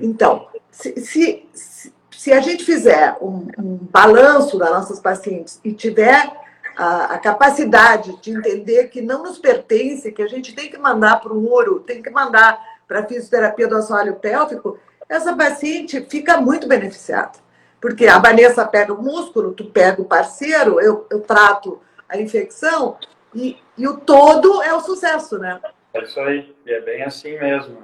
Então, 0.02 0.48
se, 0.70 1.00
se, 1.02 1.50
se 1.54 1.94
a 2.34 2.42
gente 2.42 2.66
fizer 2.66 3.16
um, 3.22 3.48
um 3.58 3.78
balanço 3.78 4.58
das 4.58 4.70
nossas 4.70 5.00
pacientes 5.00 5.58
e 5.64 5.72
tiver 5.72 6.30
a, 6.76 7.14
a, 7.14 7.18
capacidade 7.18 8.20
de 8.22 8.32
entender 8.32 8.90
que 8.90 9.02
não 9.02 9.24
nos 9.24 9.38
pertence, 9.38 10.12
que 10.12 10.22
a 10.22 10.28
gente 10.28 10.54
tem 10.54 10.70
que 10.70 10.78
mandar 10.78 11.22
para 11.22 11.32
o 11.32 11.50
ouro, 11.50 11.80
tem 11.80 12.02
que 12.02 12.10
mandar 12.10 12.62
para 12.86 13.00
a 13.00 13.06
fisioterapia 13.06 13.70
do 13.70 13.78
assoalho 13.78 14.18
pélvico, 14.18 14.78
essa 15.08 15.34
paciente 15.34 16.06
fica 16.10 16.42
muito 16.42 16.68
beneficiada. 16.68 17.40
Porque 17.80 18.06
a 18.06 18.20
Vanessa 18.20 18.66
pega 18.68 18.94
o 18.94 19.02
músculo, 19.02 19.54
tu 19.54 19.66
pega 19.66 20.02
o 20.02 20.06
parceiro, 20.06 20.82
eu, 20.82 21.08
eu 21.10 21.22
trato 21.22 21.80
a 22.10 22.20
infecção 22.20 22.98
e, 23.34 23.58
e 23.78 23.88
o 23.88 23.96
todo 23.96 24.62
é 24.62 24.74
o 24.74 24.82
sucesso, 24.82 25.38
né? 25.38 25.58
É 25.94 26.04
isso 26.04 26.20
aí, 26.20 26.54
é 26.68 26.82
bem 26.82 27.02
assim 27.04 27.40
mesmo. 27.40 27.78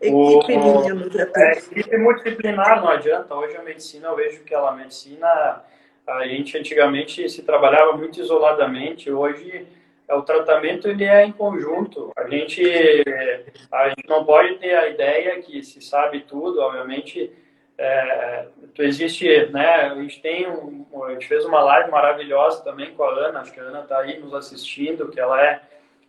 Equipe, 0.00 0.12
o, 0.14 0.40
é, 1.18 1.52
é 1.52 1.58
equipe 1.58 1.98
multidisciplinar, 1.98 2.80
não 2.80 2.88
adianta. 2.88 3.34
Hoje 3.34 3.54
a 3.56 3.62
medicina, 3.62 4.08
eu 4.08 4.16
vejo 4.16 4.42
que 4.44 4.54
ela, 4.54 4.70
a 4.70 4.74
medicina, 4.74 5.62
a 6.06 6.26
gente 6.26 6.56
antigamente 6.56 7.28
se 7.28 7.42
trabalhava 7.42 7.92
muito 7.92 8.18
isoladamente, 8.18 9.12
hoje 9.12 9.66
é, 10.08 10.14
o 10.14 10.22
tratamento 10.22 10.88
ele 10.88 11.04
é 11.04 11.24
em 11.24 11.32
conjunto. 11.32 12.10
A 12.16 12.26
gente, 12.28 12.62
a 13.70 13.90
gente 13.90 14.08
não 14.08 14.24
pode 14.24 14.56
ter 14.56 14.74
a 14.74 14.88
ideia 14.88 15.40
que 15.42 15.62
se 15.62 15.82
sabe 15.82 16.20
tudo, 16.22 16.60
obviamente. 16.60 17.30
É, 17.76 18.46
existe, 18.78 19.46
né? 19.46 19.66
A 19.90 19.94
gente 19.94 20.20
tem 20.20 20.46
um, 20.46 20.84
a 21.04 21.12
gente 21.12 21.26
fez 21.26 21.44
uma 21.44 21.62
live 21.62 21.90
maravilhosa 21.90 22.62
também 22.62 22.92
com 22.94 23.04
a 23.04 23.10
Ana, 23.10 23.40
acho 23.40 23.52
que 23.52 23.60
a 23.60 23.62
Ana 23.62 23.80
está 23.80 23.98
aí 24.00 24.18
nos 24.18 24.34
assistindo, 24.34 25.08
que 25.08 25.20
ela 25.20 25.42
é 25.42 25.62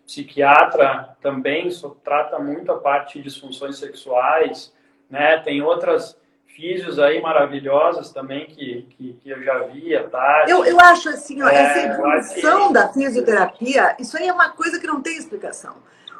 psiquiatra 0.05 1.15
também 1.21 1.69
só 1.71 1.95
trata 2.03 2.39
muito 2.39 2.71
a 2.71 2.77
parte 2.77 3.17
de 3.17 3.25
disfunções 3.25 3.77
sexuais, 3.77 4.73
né? 5.09 5.37
Tem 5.39 5.61
outras 5.61 6.19
físios 6.55 6.99
aí 6.99 7.21
maravilhosas 7.21 8.11
também 8.11 8.45
que, 8.45 8.87
que, 8.89 9.13
que 9.13 9.29
eu 9.29 9.41
já 9.43 9.59
vi, 9.59 9.95
a 9.95 10.07
Tati. 10.07 10.51
Eu, 10.51 10.65
eu 10.65 10.79
acho 10.79 11.09
assim, 11.09 11.41
ó, 11.41 11.47
é, 11.47 11.55
essa 11.55 11.79
evolução 11.79 12.67
que... 12.67 12.73
da 12.73 12.89
fisioterapia, 12.89 13.95
isso 13.99 14.17
aí 14.17 14.27
é 14.27 14.33
uma 14.33 14.49
coisa 14.49 14.79
que 14.79 14.87
não 14.87 15.01
tem 15.01 15.17
explicação. 15.17 15.75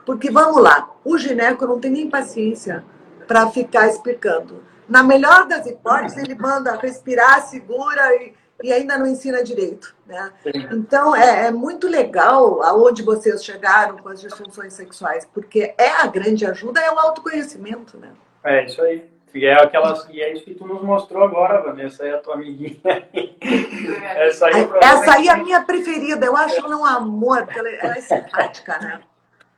Porque, 0.06 0.32
vamos 0.32 0.62
lá, 0.62 0.90
o 1.06 1.18
gineco 1.18 1.66
não 1.68 1.80
tem 1.80 1.92
nem 1.92 2.10
paciência 2.10 2.84
para 3.28 3.50
ficar 3.52 3.88
explicando. 3.88 4.64
Na 4.90 5.04
melhor 5.04 5.48
das 5.48 5.66
hipóteses, 5.68 6.18
ele 6.18 6.36
manda 6.36 6.76
respirar, 6.76 7.44
segura 7.44 8.16
e 8.16 8.34
e 8.64 8.72
ainda 8.72 8.98
não 8.98 9.08
ensina 9.08 9.44
direito. 9.44 9.96
Né? 10.06 10.32
Então, 10.72 11.16
é, 11.16 11.48
é, 11.48 11.52
muito 11.52 11.88
legal 11.88 12.62
aonde 12.64 13.04
vocês 13.04 13.44
chegaram 13.44 13.98
com 13.98 14.10
as 14.10 14.22
disfunções 14.22 14.74
sexuais, 14.74 15.28
porque 15.34 15.74
é 15.78 15.90
a 15.90 16.08
grande 16.08 16.46
ajuda, 16.46 16.80
é 16.80 16.92
o 16.92 17.00
autoconhecimento. 17.00 17.98
Né? 17.98 18.12
É 18.44 18.66
isso 18.66 18.82
aí. 18.82 19.10
E 19.34 19.46
é, 19.46 19.54
aquelas, 19.54 20.08
e 20.10 20.22
é 20.22 20.34
isso 20.34 20.44
que 20.44 20.54
tu 20.54 20.68
nos 20.68 20.84
mostrou 20.84 21.24
agora, 21.24 21.62
Vanessa, 21.62 22.06
é 22.06 22.14
a 22.14 22.18
tua 22.18 22.34
amiguinha. 22.34 22.82
Essa 24.18 24.48
aí, 24.48 24.70
Essa 24.82 25.14
aí 25.14 25.28
é 25.30 25.32
a 25.32 25.38
minha 25.38 25.62
preferida, 25.64 26.26
eu 26.26 26.36
acho 26.36 26.58
ela 26.58 26.76
um 26.76 26.86
amor, 26.86 27.46
porque 27.46 27.60
ela, 27.60 27.70
é, 27.70 27.80
ela 27.80 27.98
é 27.98 28.02
simpática, 28.02 28.78
né? 28.80 29.02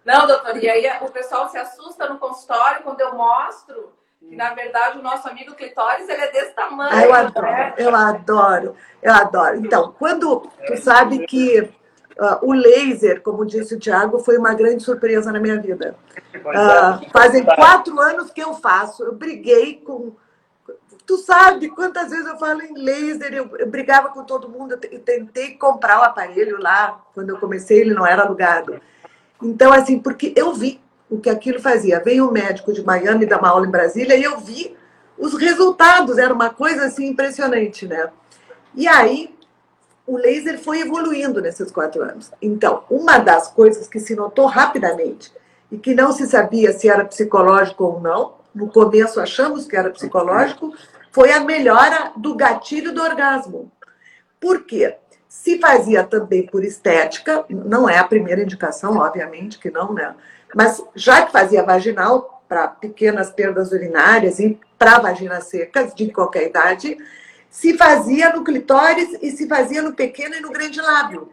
Não, 0.05 0.27
doutor, 0.27 0.61
e 0.61 0.69
aí 0.69 0.85
o 1.01 1.09
pessoal 1.09 1.49
se 1.49 1.57
assusta 1.57 2.07
no 2.07 2.19
consultório 2.19 2.83
quando 2.83 2.99
eu 2.99 3.15
mostro 3.15 3.93
que 4.29 4.35
na 4.35 4.53
verdade 4.53 4.97
o 4.97 5.01
nosso 5.01 5.27
amigo 5.27 5.53
clitóris 5.55 6.07
ele 6.07 6.21
é 6.21 6.31
desse 6.31 6.53
tamanho. 6.53 6.91
Ah, 6.91 7.03
eu 7.03 7.13
adoro, 7.13 7.45
né? 7.47 7.73
eu 7.77 7.95
adoro, 7.95 8.75
eu 9.01 9.13
adoro. 9.13 9.55
Então, 9.57 9.95
quando 9.97 10.49
tu 10.65 10.77
sabe 10.77 11.25
que 11.25 11.61
uh, 11.61 12.39
o 12.41 12.53
laser, 12.53 13.21
como 13.21 13.45
disse 13.45 13.75
o 13.75 13.79
Tiago, 13.79 14.19
foi 14.19 14.37
uma 14.37 14.53
grande 14.53 14.83
surpresa 14.83 15.31
na 15.31 15.39
minha 15.39 15.59
vida. 15.59 15.95
Uh, 16.35 17.09
fazem 17.11 17.43
quatro 17.43 17.99
anos 17.99 18.31
que 18.31 18.41
eu 18.41 18.53
faço. 18.55 19.03
Eu 19.03 19.13
briguei 19.13 19.75
com. 19.75 20.13
Tu 21.05 21.17
sabe 21.17 21.67
quantas 21.69 22.11
vezes 22.11 22.25
eu 22.25 22.37
falo 22.37 22.61
em 22.61 22.73
laser, 22.75 23.33
eu, 23.33 23.49
eu 23.57 23.69
brigava 23.69 24.07
com 24.09 24.23
todo 24.23 24.47
mundo, 24.47 24.79
eu 24.89 24.99
tentei 24.99 25.57
comprar 25.57 25.99
o 25.99 26.03
aparelho 26.03 26.57
lá, 26.61 27.01
quando 27.13 27.29
eu 27.29 27.37
comecei, 27.37 27.81
ele 27.81 27.93
não 27.93 28.07
era 28.07 28.23
alugado. 28.23 28.79
Então, 29.41 29.73
assim, 29.73 29.99
porque 29.99 30.33
eu 30.33 30.53
vi 30.53 30.81
o 31.13 31.19
que 31.19 31.29
aquilo 31.29 31.59
fazia. 31.59 31.99
Veio 31.99 32.27
um 32.27 32.31
médico 32.31 32.73
de 32.73 32.83
Miami 32.83 33.25
dar 33.27 33.39
uma 33.39 33.49
aula 33.49 33.67
em 33.67 33.71
Brasília 33.71 34.15
e 34.15 34.23
eu 34.23 34.39
vi 34.39 34.75
os 35.17 35.33
resultados 35.35 36.17
eram 36.17 36.35
uma 36.35 36.49
coisa 36.49 36.85
assim 36.85 37.07
impressionante, 37.07 37.87
né? 37.87 38.09
E 38.73 38.87
aí 38.87 39.33
o 40.07 40.17
laser 40.17 40.59
foi 40.59 40.81
evoluindo 40.81 41.39
nesses 41.39 41.71
quatro 41.71 42.01
anos. 42.01 42.31
Então, 42.41 42.83
uma 42.89 43.19
das 43.19 43.47
coisas 43.47 43.87
que 43.87 43.99
se 43.99 44.15
notou 44.15 44.47
rapidamente 44.47 45.31
e 45.71 45.77
que 45.77 45.93
não 45.93 46.11
se 46.11 46.25
sabia 46.25 46.73
se 46.73 46.89
era 46.89 47.05
psicológico 47.05 47.83
ou 47.83 48.01
não, 48.01 48.33
no 48.53 48.67
começo 48.67 49.19
achamos 49.19 49.65
que 49.65 49.77
era 49.77 49.91
psicológico, 49.91 50.73
foi 51.11 51.31
a 51.31 51.39
melhora 51.39 52.11
do 52.17 52.35
gatilho 52.35 52.91
do 52.91 53.01
orgasmo. 53.01 53.71
Por 54.39 54.63
quê? 54.65 54.95
Se 55.29 55.59
fazia 55.59 56.03
também 56.03 56.45
por 56.45 56.63
estética, 56.63 57.45
não 57.49 57.87
é 57.87 57.97
a 57.97 58.03
primeira 58.03 58.41
indicação, 58.41 58.97
obviamente 58.97 59.57
que 59.57 59.71
não, 59.71 59.93
né? 59.93 60.13
Mas 60.55 60.83
já 60.95 61.25
que 61.25 61.31
fazia 61.31 61.63
vaginal 61.63 62.43
para 62.47 62.67
pequenas 62.67 63.31
perdas 63.31 63.71
urinárias 63.71 64.39
e 64.39 64.59
para 64.77 64.99
vaginas 64.99 65.45
secas 65.45 65.93
de 65.95 66.11
qualquer 66.11 66.47
idade, 66.47 66.97
se 67.49 67.77
fazia 67.77 68.31
no 68.31 68.43
clitóris 68.43 69.17
e 69.21 69.31
se 69.31 69.47
fazia 69.47 69.81
no 69.81 69.93
pequeno 69.93 70.35
e 70.35 70.41
no 70.41 70.51
grande 70.51 70.81
lábio. 70.81 71.29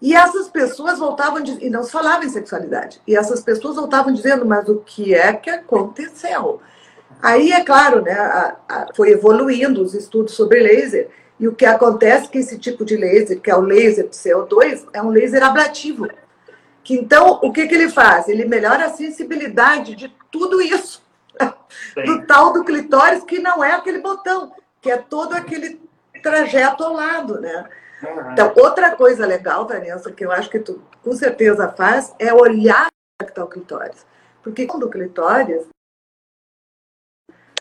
E 0.00 0.14
essas 0.14 0.48
pessoas 0.48 0.98
voltavam, 0.98 1.42
e 1.60 1.70
não 1.70 1.82
se 1.82 1.90
falava 1.90 2.24
em 2.24 2.28
sexualidade, 2.28 3.00
e 3.06 3.16
essas 3.16 3.40
pessoas 3.40 3.76
voltavam 3.76 4.12
dizendo, 4.12 4.44
mas 4.44 4.68
o 4.68 4.76
que 4.76 5.14
é 5.14 5.32
que 5.32 5.48
aconteceu? 5.48 6.60
Aí, 7.22 7.50
é 7.50 7.64
claro, 7.64 8.02
né, 8.02 8.12
a, 8.12 8.56
a, 8.68 8.86
foi 8.94 9.10
evoluindo 9.10 9.82
os 9.82 9.94
estudos 9.94 10.34
sobre 10.34 10.60
laser, 10.60 11.08
e 11.40 11.48
o 11.48 11.54
que 11.54 11.64
acontece 11.64 12.26
é 12.26 12.28
que 12.28 12.38
esse 12.38 12.58
tipo 12.58 12.84
de 12.84 12.96
laser, 12.96 13.40
que 13.40 13.50
é 13.50 13.56
o 13.56 13.60
laser 13.60 14.08
de 14.08 14.16
CO2, 14.16 14.86
é 14.92 15.02
um 15.02 15.10
laser 15.10 15.42
ablativo. 15.42 16.08
Que 16.86 16.94
então, 16.94 17.40
o 17.42 17.52
que, 17.52 17.66
que 17.66 17.74
ele 17.74 17.88
faz? 17.88 18.28
Ele 18.28 18.44
melhora 18.44 18.84
a 18.84 18.90
sensibilidade 18.90 19.96
de 19.96 20.08
tudo 20.30 20.62
isso. 20.62 21.02
Sim. 21.92 22.04
Do 22.04 22.24
tal 22.28 22.52
do 22.52 22.64
clitóris, 22.64 23.24
que 23.24 23.40
não 23.40 23.62
é 23.62 23.72
aquele 23.72 23.98
botão, 23.98 24.54
que 24.80 24.88
é 24.88 24.96
todo 24.96 25.34
aquele 25.34 25.82
trajeto 26.22 26.84
ao 26.84 26.92
lado, 26.92 27.40
né? 27.40 27.68
Uhum. 28.00 28.30
Então, 28.30 28.52
outra 28.56 28.94
coisa 28.94 29.26
legal, 29.26 29.66
Vanessa, 29.66 30.12
que 30.12 30.24
eu 30.24 30.30
acho 30.30 30.48
que 30.48 30.60
tu 30.60 30.80
com 31.02 31.12
certeza 31.12 31.68
faz, 31.72 32.14
é 32.20 32.32
olhar 32.32 32.86
que 33.18 33.30
está 33.30 33.42
o 33.42 33.48
clitóris. 33.48 34.06
Porque 34.40 34.64
quando 34.64 34.84
o 34.84 34.90
clitóris, 34.90 35.66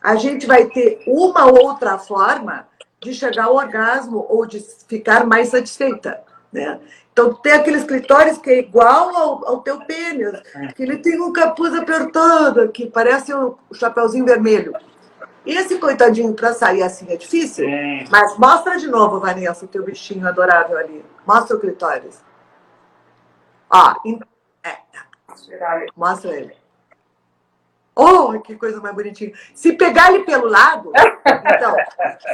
a 0.04 0.16
gente 0.18 0.46
vai 0.46 0.68
ter 0.68 1.04
uma 1.08 1.48
outra 1.48 1.98
forma 1.98 2.68
de 3.02 3.12
chegar 3.12 3.46
ao 3.46 3.56
orgasmo 3.56 4.24
ou 4.30 4.46
de 4.46 4.60
ficar 4.88 5.26
mais 5.26 5.50
satisfeita, 5.50 6.24
né? 6.54 6.80
Então, 7.16 7.34
tem 7.34 7.54
aqueles 7.54 7.86
clitóris 7.86 8.38
que 8.38 8.50
é 8.50 8.60
igual 8.60 9.16
ao, 9.16 9.48
ao 9.48 9.62
teu 9.62 9.80
pênis, 9.86 10.34
que 10.76 10.84
ele 10.84 10.98
tem 10.98 11.22
um 11.22 11.32
capuz 11.32 11.74
apertado, 11.74 12.68
que 12.68 12.88
parece 12.88 13.34
o 13.34 13.58
um 13.72 13.74
chapeuzinho 13.74 14.26
vermelho. 14.26 14.74
Esse 15.46 15.80
coitadinho 15.80 16.34
para 16.34 16.54
sair 16.54 16.84
assim 16.84 17.06
é 17.10 17.16
difícil, 17.16 17.66
mas 18.12 18.38
mostra 18.38 18.78
de 18.78 18.88
novo, 18.90 19.22
Vanessa, 19.22 19.64
o 19.64 19.68
teu 19.68 19.82
bichinho 19.82 20.28
adorável 20.28 20.78
ali. 20.78 21.06
Mostra 21.26 21.56
o 21.56 21.60
clitóris. 21.60 22.22
Ó, 23.70 23.94
é, 24.62 24.78
mostra 25.96 26.36
ele. 26.36 26.54
Oh, 27.96 28.38
que 28.42 28.58
coisa 28.58 28.82
mais 28.82 28.94
bonitinha. 28.94 29.32
Se 29.54 29.72
pegar 29.72 30.12
ele 30.12 30.26
pelo 30.26 30.50
lado, 30.50 30.92
então, 31.26 31.78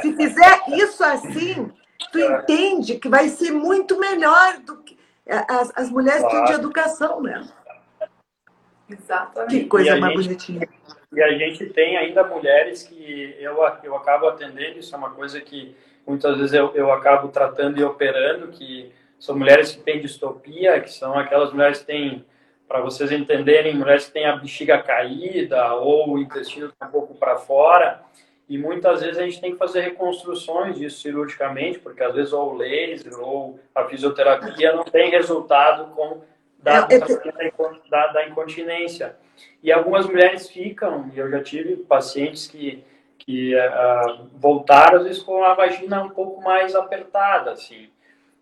se 0.00 0.12
fizer 0.16 0.64
isso 0.70 1.04
assim, 1.04 1.72
tu 2.10 2.18
entende 2.18 2.98
que 2.98 3.08
vai 3.08 3.28
ser 3.28 3.52
muito 3.52 3.98
melhor 3.98 4.58
do 4.58 4.78
que 4.78 4.98
as, 5.26 5.72
as 5.76 5.90
mulheres 5.90 6.20
claro. 6.20 6.36
têm 6.36 6.44
de 6.46 6.52
educação, 6.52 7.22
né? 7.22 7.46
Exatamente. 8.88 9.60
Que 9.60 9.66
coisa 9.66 9.96
mais 9.96 10.14
gente, 10.14 10.24
bonitinha. 10.24 10.68
E 11.12 11.22
a 11.22 11.38
gente 11.38 11.66
tem 11.66 11.96
ainda 11.96 12.24
mulheres 12.24 12.82
que 12.82 13.36
eu, 13.38 13.58
eu 13.82 13.96
acabo 13.96 14.28
atendendo, 14.28 14.78
isso 14.78 14.94
é 14.94 14.98
uma 14.98 15.10
coisa 15.10 15.40
que 15.40 15.76
muitas 16.06 16.36
vezes 16.38 16.52
eu, 16.52 16.72
eu 16.74 16.90
acabo 16.90 17.28
tratando 17.28 17.78
e 17.78 17.84
operando, 17.84 18.48
que 18.48 18.92
são 19.18 19.38
mulheres 19.38 19.72
que 19.72 19.82
têm 19.82 20.00
distopia, 20.00 20.80
que 20.80 20.90
são 20.90 21.18
aquelas 21.18 21.52
mulheres 21.52 21.80
que 21.80 21.86
têm 21.86 22.24
para 22.66 22.80
vocês 22.80 23.12
entenderem, 23.12 23.76
mulheres 23.76 24.06
que 24.06 24.12
têm 24.12 24.26
a 24.26 24.36
bexiga 24.36 24.82
caída 24.82 25.74
ou 25.74 26.14
o 26.14 26.18
intestino 26.18 26.72
tá 26.78 26.86
um 26.86 26.90
pouco 26.90 27.14
para 27.14 27.36
fora. 27.36 28.02
E 28.52 28.58
muitas 28.58 29.00
vezes 29.00 29.16
a 29.16 29.22
gente 29.22 29.40
tem 29.40 29.52
que 29.52 29.56
fazer 29.56 29.80
reconstruções 29.80 30.76
disso 30.76 31.00
cirurgicamente, 31.00 31.78
porque 31.78 32.02
às 32.02 32.14
vezes 32.14 32.34
ou 32.34 32.52
o 32.52 32.54
laser 32.54 33.18
ou 33.18 33.58
a 33.74 33.84
fisioterapia 33.84 34.74
não 34.74 34.84
tem 34.84 35.10
resultado 35.10 35.86
com 35.94 36.20
da, 36.58 36.86
é, 36.90 36.96
é 36.96 37.52
da, 37.88 38.06
da 38.08 38.28
incontinência. 38.28 39.16
E 39.62 39.72
algumas 39.72 40.04
mulheres 40.04 40.50
ficam, 40.50 41.10
e 41.14 41.18
eu 41.18 41.30
já 41.30 41.42
tive 41.42 41.76
pacientes 41.76 42.46
que, 42.46 42.84
que 43.20 43.54
uh, 43.56 44.28
voltaram, 44.34 44.98
às 44.98 45.04
vezes, 45.04 45.22
com 45.22 45.42
a 45.42 45.54
vagina 45.54 46.02
um 46.02 46.10
pouco 46.10 46.42
mais 46.42 46.74
apertada, 46.74 47.52
assim. 47.52 47.88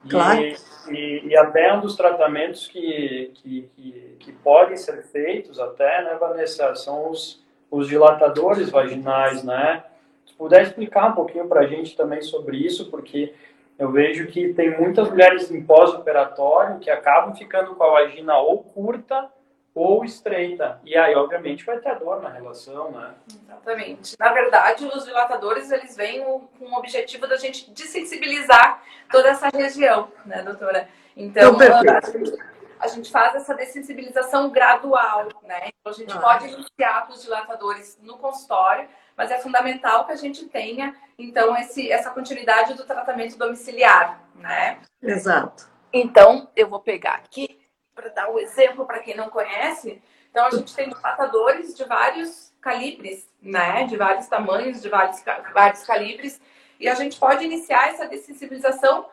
Claro. 0.08 0.42
E, 0.42 0.56
e, 0.88 1.28
e, 1.28 1.36
até 1.36 1.72
um 1.72 1.82
dos 1.82 1.94
tratamentos 1.94 2.66
que, 2.66 3.30
que, 3.36 3.70
que, 3.76 4.16
que, 4.18 4.32
podem 4.32 4.76
ser 4.76 5.04
feitos 5.04 5.60
até, 5.60 6.02
né, 6.02 6.16
Vanessa, 6.18 6.74
são 6.74 7.10
os, 7.10 7.40
os 7.70 7.86
dilatadores 7.86 8.70
vaginais, 8.70 9.44
né? 9.44 9.84
Se 10.30 10.36
puder 10.36 10.62
explicar 10.62 11.08
um 11.08 11.14
pouquinho 11.14 11.48
para 11.48 11.62
a 11.62 11.66
gente 11.66 11.96
também 11.96 12.22
sobre 12.22 12.56
isso, 12.56 12.88
porque 12.88 13.34
eu 13.76 13.90
vejo 13.90 14.28
que 14.28 14.54
tem 14.54 14.78
muitas 14.78 15.10
mulheres 15.10 15.50
em 15.50 15.60
pós-operatório 15.62 16.78
que 16.78 16.88
acabam 16.88 17.34
ficando 17.34 17.74
com 17.74 17.82
a 17.82 17.90
vagina 17.90 18.38
ou 18.38 18.62
curta 18.62 19.28
ou 19.74 20.04
estreita. 20.04 20.80
E 20.84 20.96
aí, 20.96 21.14
obviamente, 21.16 21.64
vai 21.64 21.78
ter 21.78 21.98
dor 21.98 22.22
na 22.22 22.28
relação, 22.28 22.92
né? 22.92 23.14
Exatamente. 23.28 24.16
Na 24.18 24.32
verdade, 24.32 24.84
os 24.84 25.04
dilatadores, 25.04 25.70
eles 25.70 25.96
vêm 25.96 26.22
com 26.22 26.64
o 26.64 26.74
objetivo 26.76 27.26
da 27.26 27.36
gente 27.36 27.70
desensibilizar 27.72 28.82
toda 29.10 29.30
essa 29.30 29.48
região, 29.48 30.12
né, 30.24 30.42
doutora? 30.42 30.88
Então, 31.16 31.56
a 31.58 32.00
gente, 32.10 32.38
a 32.78 32.86
gente 32.86 33.10
faz 33.10 33.34
essa 33.34 33.54
dessensibilização 33.54 34.50
gradual, 34.50 35.28
né? 35.42 35.70
Então, 35.80 35.92
a 35.92 35.92
gente 35.92 36.16
ah. 36.16 36.20
pode 36.20 36.46
iniciar 36.46 37.06
com 37.06 37.14
os 37.14 37.22
dilatadores 37.22 37.98
no 38.02 38.16
consultório, 38.18 38.88
mas 39.20 39.30
é 39.30 39.36
fundamental 39.36 40.06
que 40.06 40.12
a 40.12 40.16
gente 40.16 40.46
tenha, 40.46 40.96
então, 41.18 41.54
esse, 41.54 41.92
essa 41.92 42.08
continuidade 42.08 42.72
do 42.72 42.86
tratamento 42.86 43.36
domiciliar, 43.36 44.18
né? 44.34 44.78
Exato. 45.02 45.68
Então, 45.92 46.48
eu 46.56 46.66
vou 46.66 46.80
pegar 46.80 47.16
aqui 47.16 47.60
para 47.94 48.08
dar 48.08 48.30
o 48.30 48.38
exemplo 48.38 48.86
para 48.86 49.00
quem 49.00 49.14
não 49.14 49.28
conhece, 49.28 50.00
então 50.30 50.46
a 50.46 50.50
gente 50.52 50.74
tem 50.74 50.88
dilatadores 50.88 51.74
de 51.74 51.84
vários 51.84 52.50
calibres, 52.62 53.28
né? 53.42 53.84
De 53.84 53.94
vários 53.94 54.26
tamanhos, 54.26 54.80
de 54.80 54.88
vários, 54.88 55.22
vários 55.52 55.82
calibres, 55.84 56.40
e 56.78 56.88
a 56.88 56.94
gente 56.94 57.20
pode 57.20 57.44
iniciar 57.44 57.90
essa 57.90 58.08
dessensibilização 58.08 59.04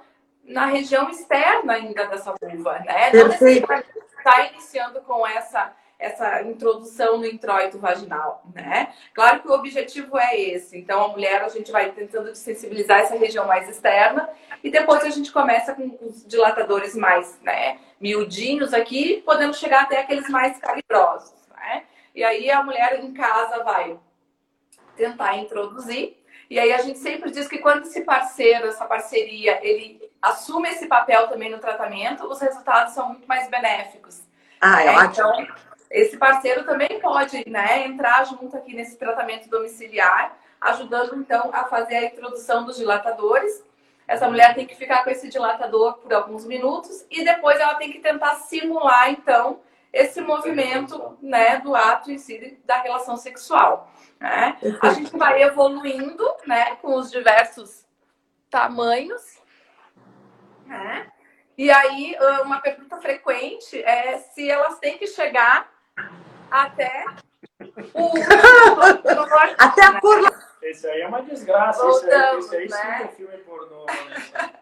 na 0.41 0.67
região 0.67 1.10
externa 1.10 1.74
ainda 1.74 2.06
dessa 2.06 2.34
vulva, 2.41 2.80
né? 2.80 3.12
Não 3.12 3.28
necessariamente 3.28 3.89
está 4.17 4.46
iniciando 4.46 5.02
com 5.02 5.28
essa 5.28 5.74
essa 5.99 6.43
introdução 6.43 7.17
no 7.17 7.25
introito 7.25 7.79
vaginal, 7.79 8.43
né? 8.53 8.93
Claro 9.13 9.41
que 9.41 9.47
o 9.47 9.53
objetivo 9.53 10.17
é 10.17 10.39
esse. 10.39 10.77
Então, 10.77 11.03
a 11.03 11.07
mulher, 11.07 11.41
a 11.43 11.49
gente 11.49 11.71
vai 11.71 11.91
tentando 11.91 12.36
sensibilizar 12.36 12.99
essa 13.01 13.17
região 13.17 13.47
mais 13.47 13.67
externa 13.67 14.29
e 14.63 14.69
depois 14.69 15.03
a 15.03 15.10
gente 15.10 15.31
começa 15.31 15.73
com 15.73 15.97
os 16.01 16.25
dilatadores 16.25 16.95
mais, 16.95 17.39
né, 17.41 17.79
miudinhos 17.99 18.73
aqui, 18.73 19.23
podendo 19.25 19.55
chegar 19.55 19.83
até 19.83 19.99
aqueles 19.99 20.29
mais 20.29 20.57
calibrosos, 20.60 21.33
né? 21.55 21.83
E 22.13 22.23
aí 22.23 22.49
a 22.51 22.62
mulher 22.63 23.03
em 23.03 23.13
casa 23.13 23.63
vai 23.63 23.97
tentar 24.95 25.38
introduzir. 25.38 26.17
E 26.49 26.60
aí 26.60 26.71
a 26.71 26.77
gente 26.77 26.99
sempre 26.99 27.29
diz 27.31 27.47
que 27.47 27.57
quando 27.57 27.83
esse 27.83 28.01
parceiro, 28.01 28.67
essa 28.67 28.86
parceria, 28.86 29.60
ele 29.62 29.99
assume 30.21 30.69
esse 30.69 30.88
papel 30.88 31.27
também 31.27 31.49
no 31.49 31.60
tratamento, 31.60 32.25
os 32.25 32.39
resultados 32.39 32.93
são 32.93 33.10
muito 33.10 33.27
mais 33.27 33.49
benéficos. 33.49 34.21
Ah, 34.62 34.83
é, 34.83 34.88
é 34.88 34.97
ótimo. 34.97 35.27
Então, 35.33 35.55
esse 35.89 36.17
parceiro 36.17 36.63
também 36.63 37.00
pode 37.00 37.50
né, 37.50 37.86
entrar 37.86 38.26
junto 38.26 38.56
aqui 38.58 38.76
nesse 38.76 38.97
tratamento 38.97 39.50
domiciliar, 39.50 40.38
ajudando 40.60 41.15
então 41.15 41.50
a 41.54 41.65
fazer 41.65 41.95
a 41.95 42.06
introdução 42.06 42.65
dos 42.65 42.78
dilatadores. 42.78 43.63
Essa 44.08 44.30
mulher 44.30 44.54
tem 44.54 44.65
que 44.65 44.76
ficar 44.76 45.04
com 45.04 45.10
esse 45.10 45.30
dilatador 45.30 45.97
por 45.97 46.13
alguns 46.13 46.45
minutos 46.45 47.06
e 47.10 47.23
depois 47.23 47.60
ela 47.60 47.76
tem 47.76 47.91
que 47.91 48.00
tentar 48.00 48.36
simular 48.36 49.10
então 49.12 49.62
esse 49.91 50.21
movimento 50.21 51.17
né, 51.21 51.60
do 51.60 51.76
ato 51.76 52.12
em 52.12 52.17
si 52.17 52.60
da 52.65 52.82
relação 52.82 53.15
sexual. 53.17 53.91
Né? 54.19 54.58
A 54.82 54.89
gente 54.89 55.15
vai 55.17 55.41
evoluindo 55.41 56.26
né, 56.45 56.76
com 56.78 56.95
os 56.95 57.10
diversos 57.10 57.86
tamanhos. 58.50 59.39
Né? 60.65 61.08
E 61.58 61.71
aí, 61.71 62.15
uma 62.43 62.60
pergunta 62.60 62.97
frequente 62.97 63.82
é 63.84 64.17
se 64.17 64.50
elas 64.50 64.78
têm 64.80 64.97
que 64.97 65.08
chegar 65.08 65.76
até 66.51 67.05
o. 67.93 68.12
até 69.57 69.83
a 69.83 70.01
cor. 70.01 70.47
Esse 70.62 70.88
aí 70.88 71.01
é 71.01 71.07
uma 71.07 71.21
desgraça. 71.21 71.81
Voltamos, 71.81 72.45
esse 72.45 72.55
aí, 72.55 72.65
esse 72.65 72.75
aí 72.75 72.89
né? 72.89 72.97
sim 72.97 73.03
é 73.03 73.07
filme 73.10 73.38
pornô. 73.39 73.86
Né? 73.86 74.53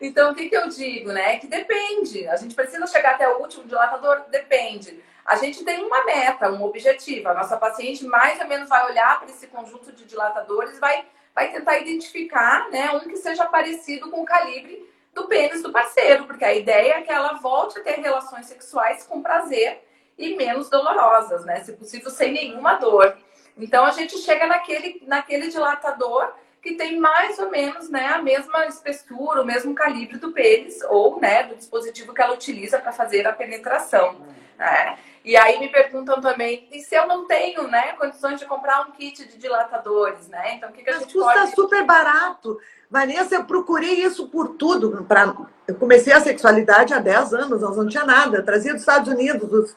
Então, 0.00 0.32
o 0.32 0.34
que, 0.34 0.48
que 0.48 0.56
eu 0.56 0.68
digo, 0.68 1.12
né? 1.12 1.38
Que 1.38 1.46
depende. 1.46 2.26
A 2.26 2.34
gente 2.34 2.56
precisa 2.56 2.84
chegar 2.88 3.14
até 3.14 3.28
o 3.28 3.38
último 3.38 3.64
dilatador? 3.64 4.22
Depende. 4.30 5.00
A 5.24 5.36
gente 5.36 5.64
tem 5.64 5.84
uma 5.84 6.04
meta, 6.04 6.50
um 6.50 6.64
objetivo. 6.64 7.28
A 7.28 7.34
nossa 7.34 7.56
paciente 7.56 8.04
mais 8.04 8.40
ou 8.40 8.48
menos 8.48 8.68
vai 8.68 8.84
olhar 8.90 9.20
para 9.20 9.30
esse 9.30 9.46
conjunto 9.46 9.92
de 9.92 10.04
dilatadores, 10.04 10.80
vai, 10.80 11.06
vai 11.32 11.52
tentar 11.52 11.78
identificar 11.78 12.68
né, 12.70 12.90
um 12.90 13.00
que 13.00 13.16
seja 13.16 13.46
parecido 13.46 14.10
com 14.10 14.22
o 14.22 14.24
calibre 14.24 14.90
do 15.14 15.28
pênis 15.28 15.62
do 15.62 15.70
parceiro, 15.70 16.24
porque 16.24 16.44
a 16.44 16.54
ideia 16.54 16.94
é 16.94 17.02
que 17.02 17.12
ela 17.12 17.34
volte 17.34 17.78
a 17.78 17.82
ter 17.82 18.00
relações 18.00 18.46
sexuais 18.46 19.04
com 19.04 19.22
prazer 19.22 19.84
e 20.18 20.36
menos 20.36 20.68
dolorosas, 20.68 21.44
né? 21.44 21.62
Se 21.62 21.72
possível, 21.72 22.10
sem 22.10 22.32
nenhuma 22.32 22.74
dor. 22.74 23.16
Então 23.56 23.84
a 23.84 23.90
gente 23.90 24.18
chega 24.18 24.46
naquele, 24.46 25.02
naquele 25.06 25.48
dilatador 25.48 26.32
que 26.62 26.74
tem 26.74 26.98
mais 26.98 27.38
ou 27.40 27.50
menos 27.50 27.90
né, 27.90 28.06
a 28.06 28.22
mesma 28.22 28.66
espessura, 28.66 29.42
o 29.42 29.44
mesmo 29.44 29.74
calibre 29.74 30.16
do 30.16 30.30
pênis 30.30 30.80
ou 30.88 31.20
né, 31.20 31.42
do 31.42 31.56
dispositivo 31.56 32.14
que 32.14 32.22
ela 32.22 32.34
utiliza 32.34 32.78
para 32.78 32.92
fazer 32.92 33.26
a 33.26 33.32
penetração. 33.32 34.16
Né? 34.56 34.96
E 35.24 35.36
aí 35.36 35.58
me 35.58 35.68
perguntam 35.68 36.20
também, 36.20 36.68
e 36.70 36.80
se 36.80 36.94
eu 36.94 37.06
não 37.06 37.26
tenho 37.26 37.66
né, 37.66 37.92
condições 37.94 38.38
de 38.38 38.46
comprar 38.46 38.88
um 38.88 38.92
kit 38.92 39.24
de 39.26 39.38
dilatadores, 39.38 40.28
né? 40.28 40.54
Então 40.54 40.68
o 40.68 40.72
que, 40.72 40.82
que 40.82 40.90
a 40.90 40.94
Mas 40.94 41.02
gente 41.02 41.12
custa 41.12 41.40
pode... 41.40 41.54
super 41.54 41.84
barato. 41.84 42.58
Vanessa, 42.90 43.36
eu 43.36 43.44
procurei 43.44 44.04
isso 44.04 44.28
por 44.28 44.56
tudo. 44.56 45.04
Pra... 45.04 45.32
Eu 45.66 45.76
comecei 45.76 46.12
a 46.12 46.20
sexualidade 46.20 46.92
há 46.92 46.98
10 46.98 47.34
anos, 47.34 47.60
nós 47.60 47.76
não 47.76 47.86
tinha 47.86 48.04
nada. 48.04 48.38
Eu 48.38 48.44
trazia 48.44 48.72
dos 48.72 48.82
Estados 48.82 49.12
Unidos. 49.12 49.48
Dos... 49.48 49.76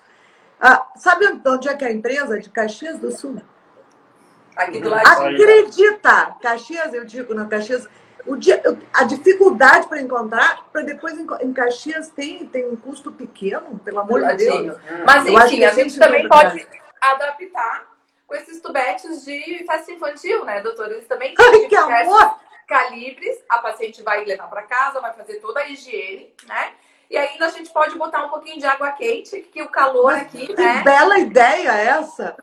Ah, 0.60 0.88
sabe 0.96 1.26
onde 1.46 1.70
é 1.70 1.76
que 1.76 1.84
é 1.84 1.88
a 1.88 1.92
empresa? 1.92 2.40
De 2.40 2.50
Caxias 2.50 3.00
do 3.00 3.12
Sul. 3.12 3.42
Aqui 4.56 4.80
do 4.80 4.90
lado. 4.90 5.06
Acredita! 5.06 6.36
Caxias, 6.42 6.94
eu 6.94 7.06
digo, 7.06 7.34
na 7.34 7.46
Caxias. 7.46 7.88
O 8.26 8.36
dia, 8.36 8.60
a 8.92 9.04
dificuldade 9.04 9.88
para 9.88 10.02
encontrar, 10.02 10.66
para 10.72 10.82
depois 10.82 11.16
em 11.20 11.54
Caxias 11.54 12.10
tem, 12.10 12.48
tem 12.48 12.68
um 12.68 12.76
custo 12.76 13.12
pequeno, 13.12 13.80
pelo 13.86 14.00
amor 14.00 14.26
de 14.26 14.38
Deus. 14.38 14.78
Mas 15.06 15.28
Eu 15.28 15.38
acho 15.38 15.54
enfim, 15.54 15.64
a 15.64 15.72
gente 15.72 16.00
também 16.00 16.28
pode 16.28 16.68
adaptar 17.00 17.86
com 18.26 18.34
esses 18.34 18.60
tubetes 18.62 19.24
de 19.24 19.64
festa 19.68 19.92
infantil, 19.92 20.44
né, 20.44 20.60
doutor? 20.62 20.92
Eles 20.92 21.06
também 21.06 21.36
têm 21.36 21.70
que 21.70 21.76
amor! 21.76 22.36
calibres. 22.68 23.38
A 23.50 23.60
paciente 23.60 24.02
vai 24.02 24.26
levar 24.26 24.48
para 24.48 24.64
casa, 24.64 25.00
vai 25.00 25.14
fazer 25.14 25.36
toda 25.36 25.60
a 25.60 25.70
higiene, 25.70 26.34
né? 26.46 26.74
E 27.10 27.18
ainda 27.18 27.46
a 27.46 27.50
gente 27.50 27.70
pode 27.72 27.98
botar 27.98 28.26
um 28.26 28.30
pouquinho 28.30 28.60
de 28.60 28.66
água 28.66 28.92
quente, 28.92 29.42
que 29.42 29.62
o 29.62 29.70
calor 29.70 30.14
aqui, 30.14 30.48
Que 30.48 30.54
né? 30.62 30.82
bela 30.84 31.18
ideia 31.20 31.70
essa! 31.72 32.36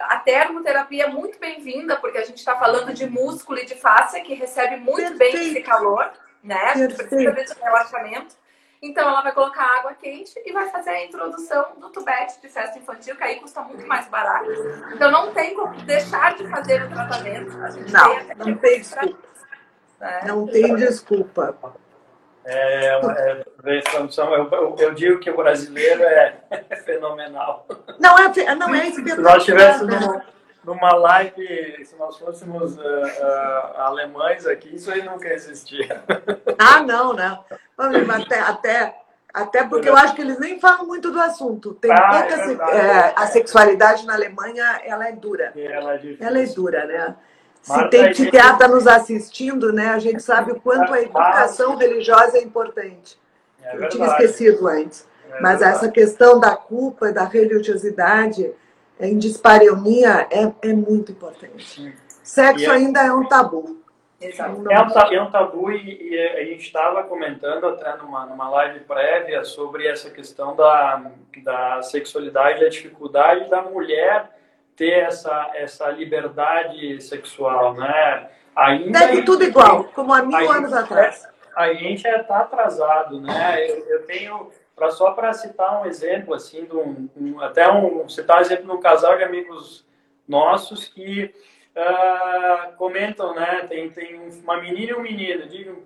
A 0.00 0.16
termoterapia 0.18 1.04
é 1.04 1.08
muito 1.08 1.38
bem-vinda, 1.38 1.96
porque 1.96 2.18
a 2.18 2.24
gente 2.24 2.38
está 2.38 2.56
falando 2.56 2.92
de 2.94 3.08
músculo 3.08 3.58
e 3.58 3.66
de 3.66 3.74
face 3.74 4.20
que 4.22 4.34
recebe 4.34 4.76
muito 4.76 5.16
bem 5.16 5.28
esse 5.34 5.38
Perfeito. 5.54 5.66
calor, 5.66 6.12
né? 6.42 6.54
A 6.56 6.74
gente 6.76 6.94
precisa 6.94 7.16
Perfeito. 7.32 7.34
desse 7.48 7.60
relaxamento. 7.62 8.36
Então, 8.80 9.08
ela 9.08 9.22
vai 9.22 9.32
colocar 9.32 9.64
água 9.78 9.94
quente 9.94 10.34
e 10.44 10.52
vai 10.52 10.68
fazer 10.68 10.90
a 10.90 11.04
introdução 11.04 11.64
do 11.78 11.88
tubete 11.90 12.38
de 12.42 12.48
festa 12.50 12.78
infantil, 12.78 13.16
que 13.16 13.24
aí 13.24 13.36
custa 13.40 13.62
muito 13.62 13.86
mais 13.86 14.06
barato. 14.08 14.50
Então, 14.92 15.10
não 15.10 15.32
tem 15.32 15.54
como 15.54 15.74
deixar 15.82 16.34
de 16.34 16.46
fazer 16.48 16.82
o 16.84 16.88
tratamento. 16.90 17.56
A 17.64 17.70
gente 17.70 17.90
Não, 17.90 18.14
tem 18.14 18.36
não 18.36 18.56
tem 18.58 18.78
desculpa. 18.80 19.18
né? 20.00 20.20
Não 20.26 20.46
tem 20.46 20.76
desculpa. 20.76 21.56
É, 22.46 22.86
é, 22.86 23.44
eu, 24.42 24.76
eu- 24.78 24.94
digo 24.94 25.18
que 25.20 25.30
o 25.30 25.36
brasileiro 25.36 26.02
é, 26.02 26.36
fenomenal. 26.84 27.66
Não 27.98 28.18
é, 28.18 28.54
não 28.54 28.74
é 28.74 28.80
Se 28.82 28.88
espetacular. 28.90 29.32
nós 29.32 29.38
estivéssemos 29.38 30.00
numa, 30.00 30.24
numa 30.64 30.94
live, 30.94 31.84
se 31.84 31.96
nós 31.96 32.18
fôssemos 32.18 32.78
ah, 32.78 33.72
ah, 33.76 33.86
alemães 33.86 34.46
aqui, 34.46 34.74
isso 34.74 34.90
aí 34.92 35.02
nunca 35.02 35.28
existia. 35.32 36.02
Ah, 36.58 36.80
não, 36.82 37.12
né? 37.14 37.38
Até, 37.78 38.40
até, 38.40 38.94
até 39.32 39.64
porque 39.64 39.88
eu 39.88 39.96
acho 39.96 40.14
que 40.14 40.20
eles 40.22 40.38
nem 40.38 40.60
falam 40.60 40.86
muito 40.86 41.10
do 41.10 41.20
assunto. 41.20 41.74
Tem 41.74 41.90
Ah, 41.90 42.10
pouca 42.20 42.34
é 42.34 42.38
se- 42.38 42.46
verdade. 42.54 42.76
é, 42.76 43.12
a 43.16 43.26
sexualidade 43.26 44.06
na 44.06 44.14
Alemanha 44.14 44.80
ela 44.84 45.08
é 45.08 45.12
dura. 45.12 45.52
Ela 45.56 45.94
é. 45.94 46.16
Ela 46.20 46.38
é 46.38 46.46
dura, 46.46 46.84
né? 46.86 47.16
Se 47.64 47.88
tem 47.88 48.04
gente- 48.04 48.12
psiquiatra 48.14 48.68
nos 48.68 48.86
assistindo, 48.86 49.72
né? 49.72 49.88
A 49.88 49.98
gente 49.98 50.22
sabe 50.22 50.52
o 50.52 50.60
quanto 50.60 50.92
a 50.92 51.00
educação 51.00 51.76
religiosa 51.76 52.36
é 52.38 52.42
importante. 52.42 53.18
É 53.62 53.76
Eu 53.76 53.88
tinha 53.88 54.06
esquecido 54.06 54.68
antes. 54.68 55.08
É 55.32 55.40
Mas 55.40 55.62
essa 55.62 55.90
questão 55.90 56.38
da 56.38 56.54
culpa 56.54 57.08
e 57.08 57.12
da 57.12 57.24
religiosidade 57.24 58.52
em 59.00 59.18
dispareunia 59.18 60.26
é, 60.30 60.52
é 60.68 60.72
muito 60.74 61.10
importante. 61.12 61.94
Sexo 62.22 62.70
é- 62.70 62.74
ainda 62.74 63.00
é 63.00 63.12
um 63.12 63.24
tabu. 63.26 63.82
É 64.20 64.80
um, 64.80 64.88
ta- 64.88 65.08
é 65.12 65.20
um 65.20 65.30
tabu 65.30 65.70
e, 65.70 66.10
e 66.12 66.18
a 66.38 66.44
gente 66.44 66.62
estava 66.66 67.02
comentando 67.02 67.66
até 67.66 67.96
numa, 67.96 68.24
numa 68.24 68.48
live 68.48 68.80
prévia 68.80 69.44
sobre 69.44 69.86
essa 69.86 70.08
questão 70.10 70.54
da, 70.56 71.10
da 71.42 71.82
sexualidade, 71.82 72.64
a 72.64 72.68
dificuldade 72.70 73.50
da 73.50 73.60
mulher 73.62 74.30
ter 74.76 75.04
essa, 75.04 75.50
essa 75.54 75.88
liberdade 75.90 77.00
sexual, 77.00 77.74
né? 77.74 78.30
Ainda 78.56 78.98
Deve 79.00 79.22
tudo 79.22 79.44
igual, 79.44 79.84
como 79.84 80.12
há 80.12 80.22
mil 80.22 80.50
anos 80.50 80.70
gente 80.70 80.82
atrás. 80.84 81.24
é- 81.24 81.34
a 81.56 81.72
gente 81.72 82.06
está 82.06 82.38
atrasado, 82.40 83.20
né? 83.20 83.70
Eu, 83.70 83.86
eu 83.88 84.06
tenho, 84.06 84.50
pra, 84.74 84.90
só 84.90 85.12
para 85.12 85.32
citar 85.32 85.80
um 85.82 85.86
exemplo, 85.86 86.34
assim, 86.34 86.64
de 86.64 86.74
um, 86.74 87.08
um- 87.16 87.40
até 87.40 87.70
um, 87.70 88.08
citar 88.08 88.38
um 88.38 88.40
exemplo 88.40 88.64
de 88.66 88.72
um 88.72 88.80
casal 88.80 89.16
de 89.16 89.22
amigos 89.24 89.86
nossos 90.26 90.88
que 90.88 91.32
ah, 91.76 92.72
comentam, 92.76 93.34
né? 93.34 93.66
Tem, 93.68 93.88
tem 93.90 94.20
uma 94.42 94.60
menina 94.60 94.92
e 94.92 94.94
um 94.94 95.00
menino, 95.02 95.46
digam, 95.46 95.76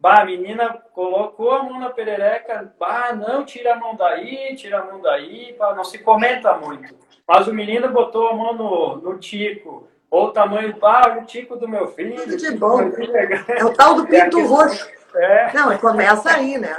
bah, 0.00 0.22
a 0.22 0.24
menina 0.24 0.78
colocou 0.94 1.52
a 1.52 1.62
mão 1.62 1.78
na 1.78 1.90
perereca, 1.90 2.72
bah, 2.78 3.12
não, 3.14 3.44
tira 3.44 3.74
a 3.74 3.76
mão 3.76 3.94
daí, 3.94 4.54
tira 4.56 4.80
a 4.80 4.84
mão 4.84 5.00
daí, 5.00 5.52
pá, 5.58 5.74
não 5.74 5.84
se 5.84 5.98
comenta 5.98 6.54
muito. 6.56 6.94
Mas 7.28 7.46
o 7.46 7.54
menino 7.54 7.88
botou 7.90 8.28
a 8.28 8.34
mão 8.34 8.54
no, 8.54 8.96
no 8.96 9.18
tico, 9.18 9.86
ou 10.10 10.26
o 10.26 10.30
tamanho, 10.32 10.74
pá, 10.76 11.18
o 11.20 11.24
tico 11.26 11.56
do 11.56 11.68
meu 11.68 11.88
filho. 11.88 12.16
Tudo 12.16 12.36
de 12.36 12.46
tico 12.46 12.58
bom. 12.58 12.90
filho 12.90 13.16
é 13.16 13.44
É 13.60 13.64
o 13.64 13.72
tal 13.74 13.94
do 13.94 14.02
É 14.14 14.24
pinto 14.24 14.38
questão- 14.38 14.56
roxo. 14.56 14.88
é, 15.14 15.52
Não, 15.52 15.78
começa 15.78 16.30
aí, 16.30 16.58
né? 16.58 16.76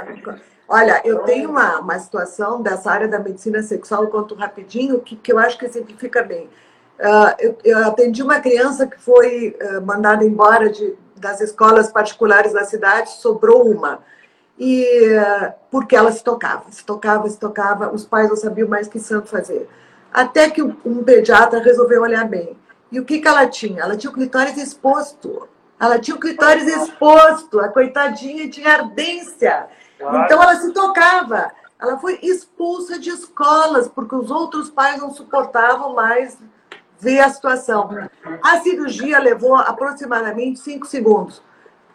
Olha, 0.68 1.00
eu 1.04 1.20
tenho 1.20 1.50
uma, 1.50 1.80
uma 1.80 1.98
situação 1.98 2.62
dessa 2.62 2.90
área 2.90 3.06
da 3.08 3.18
medicina 3.18 3.62
sexual, 3.62 4.04
eu 4.04 4.10
conto 4.10 4.34
rapidinho, 4.34 5.00
que, 5.00 5.16
que 5.16 5.32
eu 5.32 5.38
acho 5.38 5.58
que 5.58 5.64
exemplifica 5.66 6.22
bem. 6.22 6.48
Ah, 7.00 7.34
eu, 7.38 7.58
eu 7.64 7.78
atendi 7.86 8.22
uma 8.22 8.40
criança 8.40 8.86
que 8.86 8.98
foi 9.00 9.56
ah, 9.60 9.80
mandada 9.80 10.24
embora 10.24 10.70
de, 10.70 10.94
das 11.22 11.40
escolas 11.40 11.90
particulares 11.90 12.52
da 12.52 12.64
cidade, 12.64 13.10
sobrou 13.12 13.70
uma. 13.70 14.00
E 14.58 14.84
porque 15.70 15.96
ela 15.96 16.10
se 16.12 16.22
tocava, 16.22 16.64
se 16.70 16.84
tocava, 16.84 17.28
se 17.28 17.38
tocava, 17.38 17.94
os 17.94 18.04
pais 18.04 18.28
não 18.28 18.36
sabiam 18.36 18.68
mais 18.68 18.88
que 18.88 18.98
santo 18.98 19.28
fazer. 19.28 19.68
Até 20.12 20.50
que 20.50 20.62
um, 20.62 20.76
um 20.84 21.02
pediatra 21.02 21.60
resolveu 21.60 22.02
olhar 22.02 22.28
bem. 22.28 22.56
E 22.90 23.00
o 23.00 23.04
que, 23.04 23.20
que 23.20 23.28
ela 23.28 23.46
tinha? 23.46 23.82
Ela 23.82 23.96
tinha 23.96 24.10
o 24.10 24.14
clitóris 24.14 24.58
exposto. 24.58 25.48
Ela 25.80 25.98
tinha 25.98 26.16
o 26.16 26.20
clitóris 26.20 26.66
exposto, 26.66 27.58
a 27.58 27.68
coitadinha 27.68 28.50
tinha 28.50 28.72
ardência. 28.72 29.66
claro. 29.98 30.24
Então 30.24 30.42
ela 30.42 30.56
se 30.56 30.72
tocava. 30.72 31.50
Ela 31.80 31.98
foi 31.98 32.18
expulsa 32.22 32.98
de 32.98 33.10
escolas, 33.10 33.88
porque 33.88 34.14
os 34.14 34.30
outros 34.30 34.70
pais 34.70 35.00
não 35.00 35.12
suportavam 35.12 35.94
mais 35.94 36.38
ver 37.02 37.18
a 37.18 37.28
situação. 37.28 37.90
A 38.44 38.60
cirurgia 38.60 39.18
levou 39.18 39.56
aproximadamente 39.56 40.60
cinco 40.60 40.86
segundos, 40.86 41.42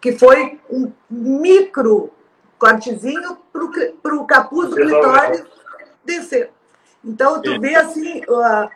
que 0.02 0.12
foi 0.12 0.60
um 0.70 0.92
micro 1.10 2.12
cortezinho 2.58 3.38
para 4.02 4.14
o 4.14 4.26
capuz 4.26 4.68
do 4.68 4.76
clitóris 4.76 5.42
descer. 6.04 6.50
Então, 7.02 7.40
tu 7.40 7.58
vê 7.58 7.74
assim, 7.74 8.20
o- 8.28 8.68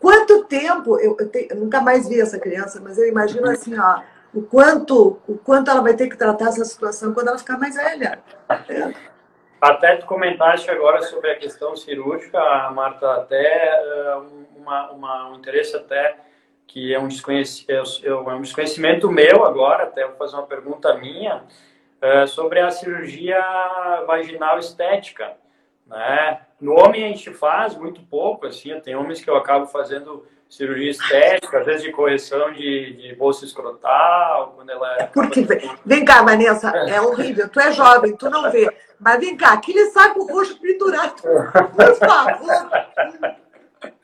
quanto 0.00 0.42
tempo, 0.44 0.98
eu, 0.98 1.16
eu 1.20 1.28
te- 1.28 1.46
eu 1.48 1.56
nunca 1.56 1.80
mais 1.80 2.08
vi 2.08 2.20
essa 2.20 2.38
criança, 2.38 2.80
mas 2.82 2.98
eu 2.98 3.06
imagino 3.06 3.48
assim, 3.48 3.78
ó, 3.78 4.00
o 4.34 4.42
quanto, 4.42 5.20
o 5.28 5.38
quanto 5.38 5.70
ela 5.70 5.80
vai 5.82 5.94
ter 5.94 6.08
que 6.08 6.16
tratar 6.16 6.48
essa 6.48 6.64
situação 6.64 7.14
quando 7.14 7.28
ela 7.28 7.38
ficar 7.38 7.58
mais 7.58 7.76
velha. 7.76 8.18
Até 9.60 9.96
tu 9.96 10.06
comentaste 10.06 10.68
agora 10.70 11.00
sobre 11.02 11.30
a 11.30 11.38
questão 11.38 11.76
cirúrgica, 11.76 12.38
Marta, 12.72 13.12
até 13.14 13.44
eh, 13.44 14.20
uma, 14.64 14.90
uma- 14.90 15.28
um 15.30 15.34
interesse 15.36 15.76
até 15.76 16.16
que 16.66 16.92
é 16.94 16.98
um, 16.98 17.08
eu- 17.68 17.82
eu- 18.02 18.30
é 18.30 18.34
um 18.34 18.40
desconhecimento 18.40 19.10
meu 19.10 19.44
agora, 19.44 19.84
até 19.84 20.06
vou 20.06 20.16
fazer 20.16 20.34
uma 20.36 20.46
pergunta 20.46 20.94
minha, 20.96 21.44
eh, 22.00 22.26
sobre 22.26 22.58
a 22.60 22.70
cirurgia 22.70 23.38
vaginal 24.06 24.58
estética. 24.58 25.32
Né? 25.86 26.40
No 26.60 26.72
homem 26.80 27.04
a 27.04 27.08
gente 27.08 27.32
faz 27.34 27.76
muito 27.76 28.00
pouco, 28.02 28.46
assim, 28.46 28.78
tem 28.80 28.96
homens 28.96 29.22
que 29.22 29.28
eu 29.28 29.36
acabo 29.36 29.66
fazendo 29.66 30.26
cirurgia 30.48 30.90
estética, 30.90 31.58
às 31.58 31.66
vezes 31.66 31.82
de 31.82 31.92
correção 31.92 32.52
de, 32.52 32.94
de 32.94 33.14
bolsa 33.14 33.44
escrotal, 33.44 34.52
quando 34.56 34.70
ela 34.70 34.96
é... 34.98 35.06
Porque, 35.06 35.46
vem, 35.84 36.04
cá, 36.04 36.22
Vanessa, 36.22 36.70
é 36.70 37.00
horrível. 37.00 37.48
Tu 37.48 37.60
é 37.60 37.72
jovem, 37.72 38.16
tu 38.16 38.30
não 38.30 38.50
vê. 38.50 38.70
Mas 39.00 39.20
vem 39.20 39.36
cá, 39.36 39.52
aquele 39.52 39.86
saco 39.90 40.24
roxo 40.32 40.58
pendurado. 40.60 41.20
Por 41.22 41.94
favor. 41.96 42.86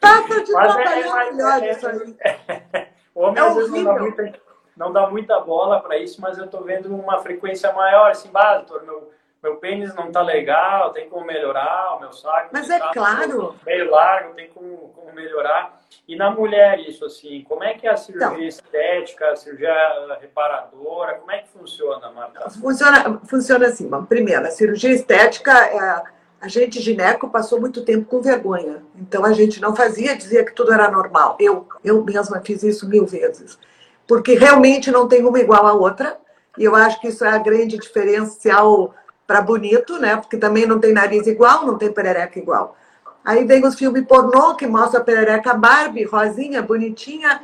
Passa 0.01 0.43
de 0.43 0.53
Mas 0.53 0.77
é- 0.77 1.31
melhor 1.31 1.63
é- 1.63 1.71
isso 1.71 1.87
aí. 1.87 2.17
O 3.15 3.23
homem 3.23 3.43
É 3.43 3.47
às 3.47 3.55
vezes 3.55 3.71
não 3.71 3.85
dá 3.85 4.01
muita, 4.01 4.33
não 4.77 4.93
dá 4.93 5.07
muita 5.11 5.41
bola 5.41 5.81
para 5.81 5.99
isso, 5.99 6.21
mas 6.21 6.39
eu 6.39 6.45
estou 6.45 6.63
vendo 6.63 6.95
uma 6.95 7.19
frequência 7.19 7.73
maior, 7.73 8.11
assim, 8.13 8.31
bah, 8.31 8.59
doutor, 8.59 8.85
meu, 8.85 9.11
meu 9.43 9.57
pênis 9.57 9.95
não 9.95 10.13
tá 10.13 10.23
legal, 10.23 10.93
tem 10.93 11.09
como 11.09 11.27
melhorar, 11.27 11.97
o 11.97 12.01
meu 12.01 12.13
saco. 12.13 12.51
Mas 12.53 12.71
é 12.71 12.79
tá 12.79 12.93
claro. 12.93 13.57
Meio 13.67 13.91
largo, 13.91 14.33
tem 14.35 14.49
como, 14.49 14.91
como 14.95 15.13
melhorar. 15.13 15.81
E 16.07 16.15
na 16.17 16.31
mulher, 16.31 16.79
isso 16.81 17.05
assim, 17.05 17.43
como 17.43 17.65
é 17.65 17.75
que 17.75 17.87
é 17.87 17.91
a 17.91 17.97
cirurgia 17.97 18.29
então, 18.29 18.43
estética, 18.43 19.31
a 19.31 19.37
cirurgia 19.37 20.17
reparadora, 20.21 21.15
como 21.15 21.33
é 21.33 21.39
que 21.39 21.49
funciona, 21.49 22.11
Marta? 22.11 22.49
Funciona, 22.51 23.21
funciona 23.27 23.67
assim, 23.67 23.89
bom, 23.89 24.05
primeiro, 24.05 24.47
a 24.47 24.51
cirurgia 24.51 24.93
estética, 24.93 25.53
é, 25.53 26.03
a 26.41 26.49
gente 26.49 26.81
gineco 26.81 27.29
passou 27.29 27.61
muito 27.61 27.85
tempo 27.85 28.07
com 28.07 28.23
vergonha. 28.23 28.83
Então 28.97 29.25
a 29.25 29.33
gente 29.33 29.61
não 29.61 29.77
fazia, 29.77 30.17
dizia 30.17 30.45
que 30.45 30.55
tudo 30.55 30.73
era 30.73 30.91
normal. 30.91 31.37
Eu, 31.39 31.69
eu 31.85 32.03
mesma 32.03 32.41
fiz 32.41 32.63
isso 32.63 32.89
mil 32.89 33.05
vezes. 33.05 33.59
Porque 34.07 34.35
realmente 34.35 34.91
não 34.91 35.07
tem 35.07 35.25
uma 35.25 35.39
igual 35.39 35.67
à 35.67 35.75
outra. 35.75 36.19
E 36.57 36.65
eu 36.65 36.75
acho 36.75 37.01
que 37.01 37.09
isso 37.09 37.25
é 37.25 37.29
a 37.29 37.39
grande 37.39 37.79
diferencial 37.79 38.95
para 39.27 39.43
bonito, 39.43 39.99
né? 39.99 40.17
Porque 40.17 40.37
também 40.37 40.67
não 40.67 40.81
tem 40.81 40.93
nariz 40.93 41.27
igual, 41.27 41.67
não 41.67 41.77
tem 41.77 41.93
perereca 41.93 42.39
igual. 42.39 42.75
Aí 43.25 43.45
vem 43.45 43.65
os 43.65 43.75
filmes 43.75 44.07
pornô 44.07 44.55
que 44.55 44.67
mostra 44.67 45.01
a 45.01 45.05
perereca 45.05 45.53
Barbie, 45.53 46.05
rosinha, 46.05 46.63
bonitinha, 46.63 47.43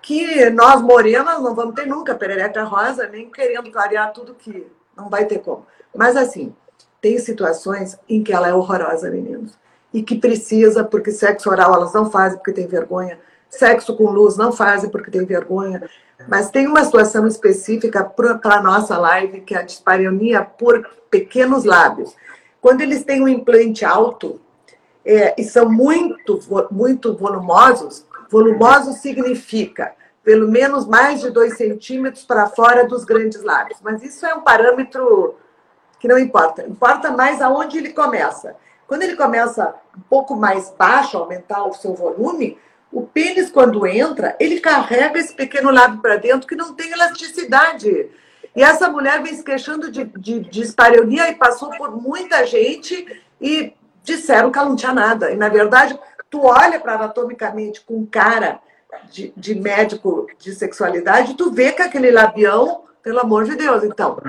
que 0.00 0.50
nós 0.50 0.80
morenas 0.80 1.40
não 1.40 1.54
vamos 1.54 1.74
ter 1.74 1.86
nunca 1.86 2.14
perereca 2.14 2.64
rosa, 2.64 3.06
nem 3.06 3.30
querendo 3.30 3.70
clarear 3.70 4.12
tudo 4.12 4.34
que 4.34 4.66
não 4.96 5.08
vai 5.08 5.26
ter 5.26 5.38
como. 5.38 5.66
Mas 5.94 6.16
assim, 6.16 6.54
tem 7.02 7.18
situações 7.18 7.98
em 8.08 8.22
que 8.22 8.32
ela 8.32 8.48
é 8.48 8.54
horrorosa, 8.54 9.10
meninos. 9.10 9.58
E 9.92 10.02
que 10.02 10.16
precisa, 10.16 10.84
porque 10.84 11.10
sexo 11.10 11.50
oral 11.50 11.74
elas 11.74 11.92
não 11.92 12.10
fazem 12.10 12.38
porque 12.38 12.52
tem 12.52 12.66
vergonha, 12.66 13.18
sexo 13.50 13.94
com 13.94 14.04
luz 14.04 14.36
não 14.36 14.52
fazem 14.52 14.88
porque 14.88 15.10
tem 15.10 15.26
vergonha. 15.26 15.82
Mas 16.28 16.50
tem 16.50 16.66
uma 16.66 16.84
situação 16.84 17.26
específica 17.26 18.04
para 18.04 18.56
a 18.56 18.62
nossa 18.62 18.96
live, 18.96 19.40
que 19.40 19.54
é 19.54 19.58
a 19.58 19.62
dispareunia 19.62 20.42
por 20.42 20.88
pequenos 21.10 21.64
lábios. 21.64 22.14
Quando 22.60 22.80
eles 22.80 23.02
têm 23.02 23.20
um 23.20 23.28
implante 23.28 23.84
alto 23.84 24.40
é, 25.04 25.34
e 25.36 25.42
são 25.42 25.68
muito, 25.68 26.38
muito 26.70 27.14
volumosos, 27.16 28.06
volumoso 28.30 28.92
significa 28.92 29.92
pelo 30.22 30.48
menos 30.48 30.86
mais 30.86 31.20
de 31.20 31.30
dois 31.30 31.56
centímetros 31.56 32.24
para 32.24 32.46
fora 32.46 32.86
dos 32.86 33.04
grandes 33.04 33.42
lábios. 33.42 33.80
Mas 33.82 34.04
isso 34.04 34.24
é 34.24 34.32
um 34.32 34.42
parâmetro 34.42 35.34
que 36.02 36.08
não 36.08 36.18
importa. 36.18 36.66
Importa 36.66 37.12
mais 37.12 37.40
aonde 37.40 37.78
ele 37.78 37.92
começa. 37.92 38.56
Quando 38.88 39.04
ele 39.04 39.14
começa 39.14 39.72
um 39.96 40.00
pouco 40.00 40.34
mais 40.34 40.68
baixo, 40.76 41.16
aumentar 41.16 41.64
o 41.64 41.72
seu 41.72 41.94
volume, 41.94 42.58
o 42.90 43.02
pênis, 43.02 43.52
quando 43.52 43.86
entra, 43.86 44.36
ele 44.40 44.58
carrega 44.58 45.20
esse 45.20 45.32
pequeno 45.32 45.70
lábio 45.70 46.00
para 46.00 46.16
dentro 46.16 46.48
que 46.48 46.56
não 46.56 46.74
tem 46.74 46.90
elasticidade. 46.90 48.10
E 48.54 48.62
essa 48.64 48.90
mulher 48.90 49.22
vem 49.22 49.32
se 49.32 49.44
queixando 49.44 49.92
de, 49.92 50.04
de, 50.04 50.40
de 50.40 50.60
espareunia 50.60 51.30
e 51.30 51.36
passou 51.36 51.70
por 51.70 51.96
muita 51.96 52.44
gente 52.44 53.06
e 53.40 53.72
disseram 54.02 54.50
que 54.50 54.58
ela 54.58 54.68
não 54.68 54.76
tinha 54.76 54.92
nada. 54.92 55.30
E, 55.30 55.36
na 55.36 55.48
verdade, 55.48 55.96
tu 56.28 56.44
olha 56.44 56.80
para 56.80 56.94
anatomicamente 56.94 57.80
com 57.80 58.04
cara 58.04 58.60
de, 59.08 59.32
de 59.36 59.54
médico 59.54 60.26
de 60.36 60.52
sexualidade, 60.52 61.34
tu 61.34 61.52
vê 61.52 61.70
que 61.70 61.80
aquele 61.80 62.10
labião, 62.10 62.82
pelo 63.04 63.20
amor 63.20 63.44
de 63.44 63.54
Deus. 63.54 63.84
Então, 63.84 64.20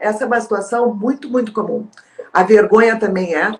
essa 0.00 0.24
é 0.24 0.26
uma 0.26 0.40
situação 0.40 0.94
muito, 0.94 1.28
muito 1.28 1.52
comum. 1.52 1.86
A 2.32 2.42
vergonha 2.42 2.98
também 2.98 3.34
é. 3.34 3.52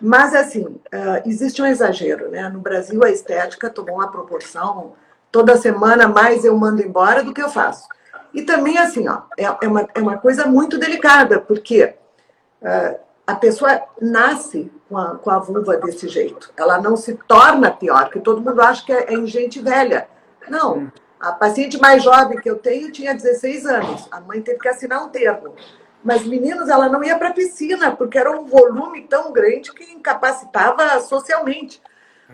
Mas, 0.00 0.34
assim, 0.34 0.64
uh, 0.64 1.22
existe 1.26 1.60
um 1.60 1.66
exagero, 1.66 2.30
né? 2.30 2.48
No 2.48 2.60
Brasil, 2.60 3.02
a 3.04 3.10
estética 3.10 3.68
tomou 3.68 3.96
uma 3.96 4.10
proporção. 4.10 4.94
Toda 5.30 5.56
semana 5.56 6.08
mais 6.08 6.44
eu 6.44 6.56
mando 6.56 6.82
embora 6.82 7.22
do 7.22 7.34
que 7.34 7.42
eu 7.42 7.50
faço. 7.50 7.86
E 8.32 8.42
também, 8.42 8.78
assim, 8.78 9.08
ó, 9.08 9.22
é, 9.36 9.44
é, 9.44 9.68
uma, 9.68 9.88
é 9.94 10.00
uma 10.00 10.16
coisa 10.16 10.46
muito 10.46 10.78
delicada, 10.78 11.40
porque 11.40 11.94
uh, 12.62 12.98
a 13.26 13.34
pessoa 13.34 13.82
nasce 14.00 14.72
com 14.88 14.96
a, 14.96 15.16
com 15.16 15.30
a 15.30 15.38
vulva 15.38 15.76
desse 15.76 16.08
jeito. 16.08 16.52
Ela 16.56 16.80
não 16.80 16.96
se 16.96 17.14
torna 17.28 17.70
pior, 17.70 18.04
porque 18.04 18.20
todo 18.20 18.40
mundo 18.40 18.60
acha 18.60 18.84
que 18.84 18.92
é, 18.92 19.12
é 19.12 19.14
em 19.14 19.26
gente 19.26 19.60
velha. 19.60 20.08
Não. 20.48 20.90
A 21.20 21.32
paciente 21.32 21.78
mais 21.78 22.02
jovem 22.02 22.38
que 22.38 22.48
eu 22.48 22.56
tenho 22.56 22.90
tinha 22.90 23.14
16 23.14 23.66
anos. 23.66 24.08
A 24.10 24.20
mãe 24.20 24.40
teve 24.40 24.58
que 24.58 24.68
assinar 24.68 25.04
um 25.04 25.10
termo. 25.10 25.54
Mas, 26.02 26.24
meninos, 26.24 26.70
ela 26.70 26.88
não 26.88 27.04
ia 27.04 27.18
para 27.18 27.28
a 27.28 27.34
piscina, 27.34 27.94
porque 27.94 28.16
era 28.16 28.30
um 28.30 28.46
volume 28.46 29.02
tão 29.02 29.30
grande 29.30 29.70
que 29.72 29.84
incapacitava 29.92 30.98
socialmente. 31.00 31.82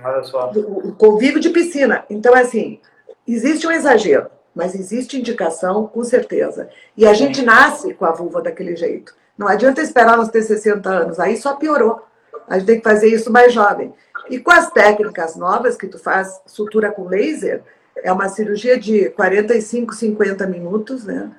Olha 0.04 0.22
só. 0.22 0.52
O 0.52 0.92
convívio 0.92 1.40
de 1.40 1.50
piscina. 1.50 2.04
Então, 2.08 2.32
assim, 2.32 2.80
existe 3.26 3.66
um 3.66 3.72
exagero, 3.72 4.28
mas 4.54 4.72
existe 4.72 5.18
indicação, 5.18 5.88
com 5.88 6.04
certeza. 6.04 6.70
E 6.96 7.04
a 7.04 7.12
gente 7.12 7.42
nasce 7.42 7.92
com 7.92 8.04
a 8.04 8.12
vulva 8.12 8.40
daquele 8.40 8.76
jeito. 8.76 9.12
Não 9.36 9.48
adianta 9.48 9.82
esperar 9.82 10.16
nós 10.16 10.28
ter 10.28 10.42
60 10.42 10.88
anos, 10.88 11.18
aí 11.18 11.36
só 11.36 11.56
piorou. 11.56 12.02
A 12.46 12.56
gente 12.56 12.66
tem 12.66 12.78
que 12.78 12.88
fazer 12.88 13.08
isso 13.08 13.32
mais 13.32 13.52
jovem. 13.52 13.92
E 14.30 14.38
com 14.38 14.52
as 14.52 14.70
técnicas 14.70 15.34
novas 15.34 15.76
que 15.76 15.88
tu 15.88 15.98
faz, 15.98 16.40
sutura 16.46 16.92
com 16.92 17.08
laser, 17.08 17.64
é 18.02 18.12
uma 18.12 18.28
cirurgia 18.28 18.78
de 18.78 19.10
45, 19.10 19.94
50 19.94 20.46
minutos, 20.46 21.04
né? 21.04 21.30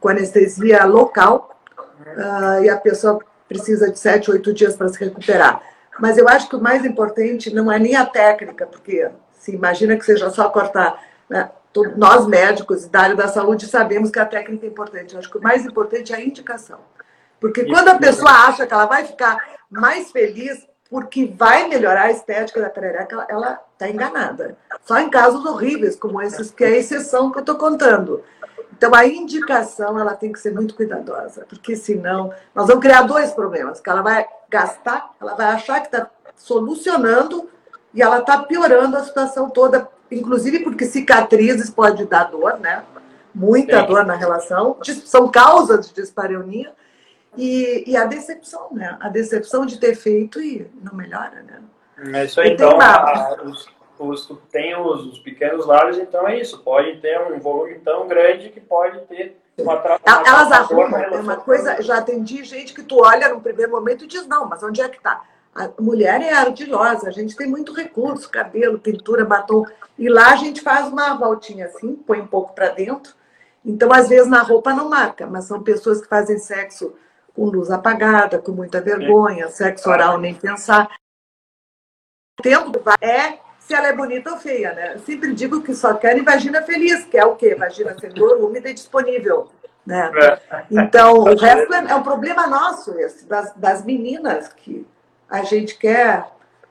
Com 0.00 0.08
anestesia 0.08 0.84
local, 0.84 1.60
uh, 2.00 2.62
e 2.62 2.68
a 2.68 2.76
pessoa 2.76 3.18
precisa 3.48 3.90
de 3.90 3.98
sete, 3.98 4.30
oito 4.30 4.52
dias 4.52 4.76
para 4.76 4.88
se 4.88 4.98
recuperar. 4.98 5.60
Mas 5.98 6.16
eu 6.16 6.28
acho 6.28 6.48
que 6.48 6.56
o 6.56 6.60
mais 6.60 6.84
importante 6.84 7.52
não 7.52 7.70
é 7.70 7.78
nem 7.78 7.96
a 7.96 8.06
técnica, 8.06 8.66
porque 8.66 9.10
se 9.32 9.52
imagina 9.52 9.96
que 9.96 10.04
seja 10.04 10.30
só 10.30 10.48
cortar. 10.48 11.02
Né? 11.28 11.50
Nós 11.96 12.26
médicos 12.26 12.86
da 12.86 13.00
área 13.00 13.16
da 13.16 13.28
saúde 13.28 13.66
sabemos 13.66 14.10
que 14.10 14.18
a 14.18 14.24
técnica 14.24 14.66
é 14.66 14.68
importante. 14.68 15.12
Eu 15.12 15.18
acho 15.18 15.30
que 15.30 15.38
o 15.38 15.42
mais 15.42 15.64
importante 15.64 16.12
é 16.12 16.16
a 16.16 16.20
indicação. 16.20 16.78
Porque 17.40 17.64
quando 17.64 17.88
a 17.88 17.98
pessoa 17.98 18.30
acha 18.30 18.66
que 18.66 18.72
ela 18.72 18.86
vai 18.86 19.04
ficar 19.04 19.36
mais 19.70 20.10
feliz 20.10 20.66
porque 20.90 21.24
vai 21.26 21.68
melhorar 21.68 22.06
a 22.06 22.10
estética 22.10 22.60
da 22.60 22.68
perereca, 22.68 23.24
ela 23.28 23.60
está 23.72 23.88
enganada. 23.88 24.58
Só 24.84 24.98
em 24.98 25.08
casos 25.08 25.44
horríveis, 25.46 25.94
como 25.94 26.20
esses, 26.20 26.50
que 26.50 26.64
é 26.64 26.66
a 26.66 26.76
exceção 26.76 27.30
que 27.30 27.38
eu 27.38 27.42
estou 27.42 27.54
contando. 27.54 28.24
Então, 28.72 28.92
a 28.94 29.06
indicação 29.06 29.98
ela 29.98 30.14
tem 30.14 30.32
que 30.32 30.40
ser 30.40 30.52
muito 30.52 30.74
cuidadosa, 30.74 31.46
porque 31.48 31.76
senão 31.76 32.32
nós 32.54 32.66
vamos 32.66 32.82
criar 32.82 33.02
dois 33.02 33.30
problemas: 33.32 33.80
que 33.80 33.88
ela 33.88 34.02
vai 34.02 34.26
gastar, 34.48 35.12
ela 35.20 35.34
vai 35.34 35.46
achar 35.46 35.80
que 35.80 35.86
está 35.86 36.10
solucionando 36.34 37.48
e 37.94 38.02
ela 38.02 38.18
está 38.18 38.38
piorando 38.38 38.96
a 38.96 39.04
situação 39.04 39.48
toda, 39.48 39.88
inclusive 40.10 40.60
porque 40.60 40.86
cicatrizes 40.86 41.70
pode 41.70 42.04
dar 42.06 42.24
dor, 42.24 42.58
né? 42.58 42.82
Muita 43.32 43.82
dor 43.82 44.04
na 44.04 44.14
relação, 44.14 44.76
são 45.04 45.28
causas 45.28 45.88
de 45.88 45.94
dispareunia. 45.94 46.72
E, 47.36 47.84
e, 47.86 47.96
a 47.96 48.04
decepção, 48.04 48.68
né? 48.72 48.96
A 49.00 49.08
decepção 49.08 49.64
de 49.64 49.78
ter 49.78 49.94
feito 49.94 50.40
e 50.40 50.68
não 50.82 50.94
melhora, 50.94 51.42
né? 51.42 51.62
É 52.18 52.24
isso 52.24 52.40
aí, 52.40 52.52
então, 52.52 52.80
a, 52.80 53.36
os, 53.44 53.68
os, 53.98 54.38
tem 54.50 54.74
os, 54.74 55.06
os, 55.06 55.18
pequenos 55.20 55.66
lábios, 55.66 55.98
então 55.98 56.26
é 56.26 56.40
isso. 56.40 56.62
Pode 56.62 57.00
ter 57.00 57.20
um 57.20 57.38
volume 57.38 57.78
tão 57.80 58.08
grande 58.08 58.48
que 58.48 58.60
pode 58.60 59.00
ter 59.02 59.38
uma 59.58 59.74
uma 59.74 60.00
Elas 60.04 60.50
arrumam, 60.50 60.98
é 60.98 61.20
uma 61.20 61.36
coisa, 61.36 61.80
já 61.82 61.98
atendi 61.98 62.42
gente 62.42 62.74
que 62.74 62.82
tu 62.82 63.02
olha 63.02 63.28
no 63.28 63.40
primeiro 63.40 63.70
momento 63.70 64.04
e 64.04 64.08
diz, 64.08 64.26
não, 64.26 64.46
mas 64.46 64.62
onde 64.62 64.80
é 64.80 64.88
que 64.88 65.00
tá? 65.00 65.22
A 65.54 65.68
mulher 65.80 66.22
é 66.22 66.32
ardilosa, 66.32 67.08
a 67.08 67.12
gente 67.12 67.36
tem 67.36 67.48
muito 67.48 67.74
recurso, 67.74 68.30
cabelo, 68.30 68.78
pintura, 68.78 69.24
batom. 69.24 69.66
E 69.98 70.08
lá 70.08 70.32
a 70.32 70.36
gente 70.36 70.60
faz 70.60 70.88
uma 70.88 71.14
voltinha 71.14 71.66
assim, 71.66 71.94
põe 71.94 72.20
um 72.20 72.26
pouco 72.26 72.54
para 72.54 72.68
dentro. 72.68 73.12
Então, 73.64 73.92
às 73.92 74.08
vezes, 74.08 74.28
na 74.28 74.42
roupa 74.42 74.72
não 74.72 74.88
marca, 74.88 75.26
mas 75.26 75.44
são 75.44 75.62
pessoas 75.62 76.00
que 76.00 76.08
fazem 76.08 76.38
sexo 76.38 76.94
com 77.34 77.46
luz 77.46 77.70
apagada, 77.70 78.38
com 78.38 78.52
muita 78.52 78.80
vergonha, 78.80 79.48
sexo 79.48 79.88
oral 79.88 80.18
nem 80.18 80.34
pensar. 80.34 80.88
O 82.38 82.42
tempo 82.42 82.72
é 83.00 83.38
se 83.58 83.74
ela 83.74 83.86
é 83.86 83.92
bonita 83.92 84.32
ou 84.32 84.36
feia, 84.36 84.72
né? 84.72 84.94
Eu 84.94 84.98
sempre 85.00 85.32
digo 85.32 85.62
que 85.62 85.74
só 85.74 85.94
querem 85.94 86.24
vagina 86.24 86.60
feliz, 86.62 87.04
que 87.04 87.16
é 87.16 87.24
o 87.24 87.36
quê? 87.36 87.54
Vagina 87.54 87.96
sem 88.00 88.10
dor, 88.10 88.38
úmida 88.42 88.68
e 88.68 88.74
disponível. 88.74 89.48
Né? 89.86 90.10
É. 90.50 90.64
Então, 90.70 91.18
o 91.18 91.36
resto 91.36 91.72
é, 91.72 91.90
é 91.90 91.94
um 91.94 92.02
problema 92.02 92.46
nosso, 92.46 92.98
esse, 92.98 93.26
das, 93.26 93.54
das 93.54 93.84
meninas, 93.84 94.48
que 94.52 94.86
a 95.28 95.42
gente 95.42 95.78
quer. 95.78 96.26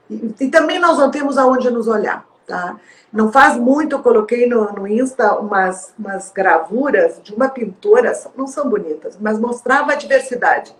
E, 0.09 0.35
e, 0.41 0.49
também 0.49 0.79
nós 0.79 0.97
não 0.97 1.09
temos 1.09 1.37
aonde 1.37 1.69
nos 1.69 1.87
olhar. 1.87 2.25
Tá? 2.49 2.77
Não 3.13 3.31
faz 3.31 3.55
muito, 3.55 3.95
eu 3.95 3.99
coloquei 3.99 4.45
no, 4.47 4.73
no 4.73 4.87
Insta 4.87 5.35
umas, 5.35 5.93
umas 5.97 6.31
gravuras 6.31 7.21
de 7.23 7.33
uma 7.33 7.47
pintora, 7.47 8.11
não 8.35 8.47
são 8.47 8.67
bonitas, 8.67 9.17
mas 9.21 9.39
mostrava 9.39 9.91
a 9.91 9.95
diversidade. 9.95 10.71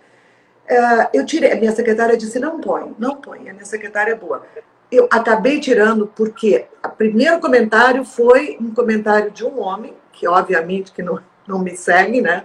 Uh, 0.68 1.08
eu 1.14 1.24
tirei, 1.24 1.52
a 1.52 1.56
minha 1.56 1.72
secretária 1.72 2.16
disse: 2.16 2.38
não 2.38 2.60
põe, 2.60 2.94
não 2.98 3.16
põe, 3.16 3.48
a 3.48 3.52
minha 3.52 3.64
secretária 3.64 4.12
é 4.12 4.16
boa 4.16 4.42
eu 4.90 5.08
acabei 5.10 5.60
tirando 5.60 6.06
porque 6.08 6.66
o 6.84 6.88
primeiro 6.88 7.38
comentário 7.38 8.04
foi 8.04 8.58
um 8.60 8.74
comentário 8.74 9.30
de 9.30 9.44
um 9.44 9.60
homem, 9.60 9.94
que 10.12 10.26
obviamente 10.26 10.92
que 10.92 11.02
não, 11.02 11.20
não 11.46 11.60
me 11.60 11.76
segue, 11.76 12.20
né? 12.20 12.44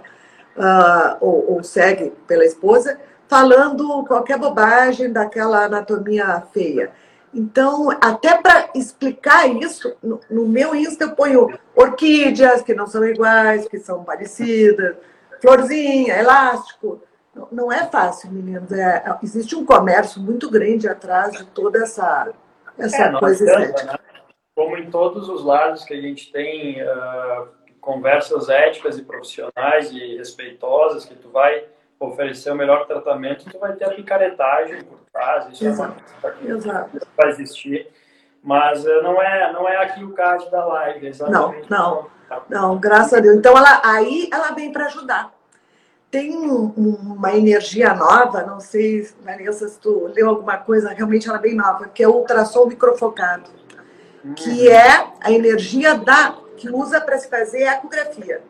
Uh, 0.56 1.16
ou, 1.20 1.54
ou, 1.54 1.62
segue 1.62 2.12
pela 2.26 2.44
esposa, 2.44 2.98
falando 3.28 4.04
qualquer 4.04 4.38
bobagem 4.38 5.12
daquela 5.12 5.64
anatomia 5.64 6.42
feia. 6.52 6.92
Então, 7.36 7.90
até 8.00 8.40
para 8.40 8.70
explicar 8.74 9.46
isso, 9.46 9.94
no, 10.02 10.18
no, 10.30 10.48
meu 10.48 10.74
Insta 10.74 11.04
eu 11.04 11.14
ponho 11.14 11.52
orquídeas 11.74 12.62
que 12.62 12.72
não 12.72 12.86
são 12.86 13.04
iguais, 13.04 13.68
que 13.68 13.78
são 13.78 14.02
parecidas, 14.02 14.96
florzinha, 15.42 16.14
elástico. 16.14 17.02
Não, 17.34 17.48
não 17.52 17.72
é 17.72 17.84
fácil, 17.90 18.32
meninos. 18.32 18.72
É, 18.72 19.04
existe 19.22 19.54
um 19.54 19.66
comércio 19.66 20.18
muito 20.18 20.50
grande 20.50 20.88
atrás 20.88 21.32
de 21.32 21.44
toda 21.48 21.82
essa, 21.82 22.32
essa 22.78 23.02
é, 23.02 23.18
coisa 23.18 23.44
estética. 23.44 23.92
Né? 23.92 23.98
Como 24.54 24.78
em 24.78 24.90
todos 24.90 25.28
os 25.28 25.44
lados 25.44 25.84
que 25.84 25.92
a 25.92 26.00
gente 26.00 26.32
tem 26.32 26.82
uh, 26.82 27.48
conversas 27.82 28.48
éticas 28.48 28.96
e 28.96 29.02
profissionais 29.04 29.92
e 29.92 30.16
respeitosas, 30.16 31.04
que 31.04 31.14
tu 31.14 31.28
vai 31.28 31.66
oferecer 32.00 32.50
o 32.50 32.56
melhor 32.56 32.86
tratamento, 32.86 33.44
tu 33.50 33.58
vai 33.58 33.74
ter 33.76 33.84
a 33.84 33.90
picaretagem 33.90 34.82
por 34.84 35.05
trás, 35.16 35.52
isso 35.52 35.66
Exato. 35.66 36.02
é 36.24 37.00
vai 37.16 37.30
existir. 37.30 37.88
Mas 38.42 38.84
uh, 38.84 39.02
não 39.02 39.20
é, 39.20 39.52
não 39.52 39.68
é 39.68 39.76
aqui 39.78 40.04
o 40.04 40.12
caso 40.12 40.48
da 40.50 40.64
live, 40.64 41.06
exatamente. 41.08 41.68
Não, 41.68 42.06
não, 42.28 42.40
não, 42.48 42.78
graças 42.78 43.14
a 43.14 43.20
Deus. 43.20 43.36
Então, 43.36 43.56
ela, 43.56 43.80
aí 43.82 44.28
ela 44.32 44.52
vem 44.52 44.70
para 44.70 44.86
ajudar. 44.86 45.32
Tem 46.10 46.36
um, 46.36 46.66
uma 46.76 47.34
energia 47.34 47.92
nova, 47.92 48.42
não 48.42 48.60
sei, 48.60 49.02
Vanessa, 49.24 49.68
se 49.68 49.78
tu 49.80 50.10
leu 50.14 50.28
alguma 50.28 50.56
coisa, 50.56 50.90
realmente 50.90 51.28
ela 51.28 51.38
é 51.38 51.40
bem 51.40 51.56
nova, 51.56 51.88
que 51.88 52.02
é 52.02 52.08
o 52.08 52.12
ultrassom 52.12 52.66
microfocado, 52.66 53.50
uhum. 54.24 54.34
que 54.34 54.70
é 54.70 55.08
a 55.20 55.32
energia 55.32 55.96
da 55.96 56.36
que 56.56 56.70
usa 56.70 57.00
para 57.00 57.18
se 57.18 57.28
fazer 57.28 57.64
ecografia. 57.64 58.42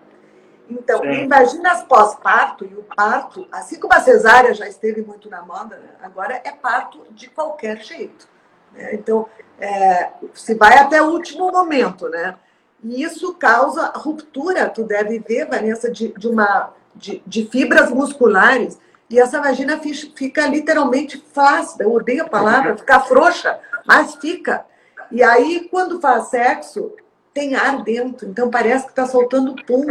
Então, 0.69 1.01
Sim. 1.01 1.25
imagina 1.25 1.73
as 1.73 1.83
pós-parto 1.85 2.65
e 2.65 2.75
o 2.75 2.83
parto, 2.83 3.47
assim 3.53 3.79
como 3.79 3.95
a 3.95 4.01
cesárea 4.01 4.53
já 4.53 4.69
esteve 4.69 5.01
muito 5.01 5.31
na 5.31 5.43
moda, 5.43 5.77
né? 5.77 5.91
agora 6.03 6.41
é 6.45 6.51
parto 6.51 7.07
de 7.11 7.31
qualquer 7.31 7.79
jeito. 7.79 8.29
Né? 8.73 8.95
Então, 8.95 9.29
é, 9.61 10.11
se 10.35 10.55
vai 10.55 10.77
até 10.79 11.01
o 11.01 11.11
último 11.11 11.51
momento, 11.51 12.09
né? 12.09 12.37
E 12.83 13.03
isso 13.03 13.35
causa 13.35 13.93
ruptura, 13.95 14.69
tu 14.69 14.85
deve 14.85 15.19
ver, 15.19 15.47
Vanessa, 15.47 15.91
de, 15.91 16.13
de 16.13 16.29
uma, 16.29 16.73
de, 16.95 17.23
de 17.27 17.47
fibras 17.47 17.91
musculares, 17.91 18.79
e 19.09 19.19
essa 19.19 19.41
vagina 19.41 19.81
fica 19.81 20.47
literalmente 20.47 21.25
flácida, 21.33 21.85
eu 21.85 21.93
odeio 21.93 22.25
a 22.25 22.29
palavra, 22.29 22.77
fica 22.77 23.01
frouxa, 23.01 23.59
mas 23.87 24.17
fica. 24.17 24.67
E 25.11 25.23
aí, 25.23 25.69
quando 25.71 26.01
faz 26.01 26.29
sexo, 26.29 26.93
tem 27.33 27.55
ar 27.55 27.83
dentro, 27.83 28.29
então 28.29 28.51
parece 28.51 28.85
que 28.85 28.93
está 28.93 29.07
soltando 29.07 29.55
pum 29.65 29.87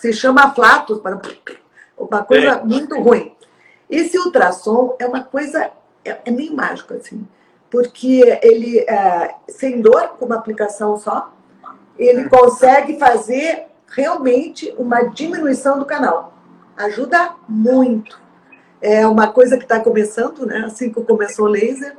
se 0.00 0.12
chama 0.12 0.54
flato, 0.54 1.02
uma 1.96 2.24
coisa 2.24 2.46
é. 2.46 2.64
muito 2.64 3.00
ruim. 3.00 3.34
Esse 3.88 4.18
ultrassom 4.18 4.96
é 4.98 5.06
uma 5.06 5.22
coisa, 5.22 5.70
é, 6.04 6.18
é 6.24 6.30
meio 6.30 6.54
mágico, 6.54 6.94
assim, 6.94 7.26
porque 7.70 8.38
ele, 8.42 8.78
é, 8.80 9.34
sem 9.48 9.80
dor, 9.80 10.16
com 10.18 10.26
uma 10.26 10.36
aplicação 10.36 10.96
só, 10.96 11.32
ele 11.98 12.28
consegue 12.28 12.98
fazer 12.98 13.66
realmente 13.88 14.74
uma 14.78 15.02
diminuição 15.02 15.78
do 15.78 15.84
canal. 15.84 16.32
Ajuda 16.76 17.34
muito. 17.48 18.20
É 18.80 19.06
uma 19.06 19.28
coisa 19.28 19.56
que 19.56 19.62
está 19.62 19.78
começando, 19.80 20.44
né? 20.44 20.64
Assim 20.66 20.92
que 20.92 21.02
começou 21.02 21.46
o 21.46 21.48
laser. 21.48 21.96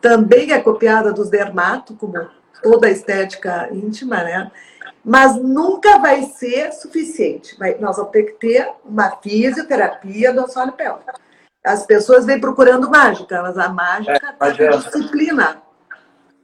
Também 0.00 0.52
é 0.52 0.60
copiada 0.60 1.12
dos 1.12 1.28
dermato, 1.28 1.94
como 1.94 2.14
toda 2.62 2.86
a 2.86 2.90
estética 2.90 3.68
íntima, 3.72 4.22
né? 4.22 4.50
Mas 5.04 5.36
nunca 5.36 5.98
vai 5.98 6.22
ser 6.22 6.72
suficiente. 6.72 7.58
Vai, 7.58 7.76
nós 7.78 7.96
vamos 7.96 8.12
ter 8.12 8.24
que 8.24 8.32
ter 8.32 8.70
uma 8.84 9.10
fisioterapia 9.16 10.32
do 10.32 10.42
assoalho 10.42 10.72
pélvico. 10.72 11.12
As 11.64 11.86
pessoas 11.86 12.26
vêm 12.26 12.40
procurando 12.40 12.90
mágica, 12.90 13.40
mas 13.42 13.56
a 13.56 13.68
mágica 13.68 14.12
é, 14.12 14.32
tá 14.32 14.50
disciplina. 14.50 15.62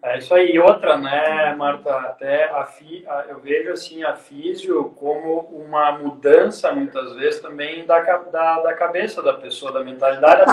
É 0.02 0.18
isso 0.18 0.32
aí. 0.32 0.52
E 0.52 0.58
outra, 0.60 0.96
né, 0.96 1.54
Marta, 1.56 1.92
até 1.92 2.44
a, 2.50 2.64
fi, 2.64 3.04
a, 3.08 3.24
eu 3.28 3.40
vejo 3.40 3.72
assim 3.72 4.04
a 4.04 4.14
físio 4.14 4.90
como 4.96 5.40
uma 5.50 5.98
mudança, 5.98 6.70
muitas 6.72 7.14
vezes, 7.16 7.40
também 7.40 7.84
da, 7.84 8.00
da, 8.00 8.60
da 8.60 8.74
cabeça 8.74 9.20
da 9.22 9.34
pessoa, 9.34 9.72
da 9.72 9.82
mentalidade. 9.82 10.44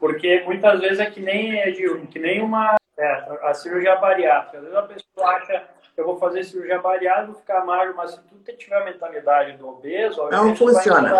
Porque 0.00 0.42
muitas 0.44 0.80
vezes 0.80 0.98
é 0.98 1.06
que 1.06 1.20
nem, 1.20 1.60
é 1.60 1.70
que 1.72 2.18
nem 2.18 2.42
uma 2.42 2.76
é, 2.98 3.24
a 3.42 3.54
cirurgia 3.54 3.94
bariátrica. 3.96 4.58
Às 4.58 4.64
vezes 4.64 4.76
a 4.76 4.82
pessoa 4.82 5.30
acha 5.36 5.64
eu 6.00 6.06
vou 6.06 6.16
fazer 6.16 6.44
cirurgia 6.44 6.80
bariátrica, 6.80 7.32
vou 7.32 7.40
ficar 7.40 7.64
magro, 7.64 7.94
mas 7.96 8.12
se 8.12 8.20
tu 8.20 8.56
tiver 8.56 8.76
a 8.76 8.84
mentalidade 8.84 9.56
do 9.56 9.68
obeso, 9.68 10.28
não 10.30 10.54
funciona. 10.54 11.12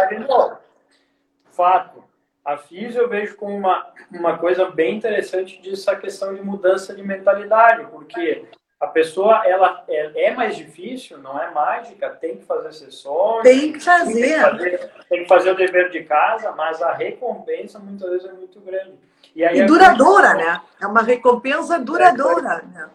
Fato. 1.50 2.04
A 2.44 2.56
física 2.56 3.02
eu 3.02 3.08
vejo 3.08 3.36
como 3.36 3.54
uma, 3.54 3.92
uma 4.10 4.38
coisa 4.38 4.70
bem 4.70 4.96
interessante 4.96 5.60
disso, 5.60 5.90
a 5.90 5.96
questão 5.96 6.34
de 6.34 6.40
mudança 6.40 6.94
de 6.94 7.02
mentalidade, 7.02 7.86
porque 7.90 8.46
a 8.80 8.86
pessoa 8.86 9.42
ela 9.44 9.84
é, 9.88 10.26
é, 10.26 10.34
mais 10.34 10.56
difícil, 10.56 11.18
não 11.18 11.38
é 11.38 11.50
mágica, 11.50 12.08
tem 12.10 12.36
que 12.36 12.44
fazer 12.44 12.72
sessões. 12.72 13.42
Tem 13.42 13.72
que 13.72 13.80
fazer. 13.80 14.14
Tem 14.14 14.22
que 14.22 14.40
fazer, 14.40 14.90
tem 15.08 15.22
que 15.22 15.28
fazer 15.28 15.50
o 15.50 15.56
dever 15.56 15.90
de 15.90 16.04
casa, 16.04 16.52
mas 16.52 16.80
a 16.80 16.92
recompensa 16.92 17.78
muitas 17.80 18.08
vezes 18.08 18.26
é 18.26 18.32
muito 18.32 18.60
grande. 18.60 18.94
E, 19.34 19.42
e 19.42 19.64
duradoura, 19.64 20.34
né? 20.34 20.60
É 20.80 20.86
uma 20.86 21.02
recompensa 21.02 21.78
duradoura. 21.78 22.62
É, 22.64 22.78
né? 22.78 22.90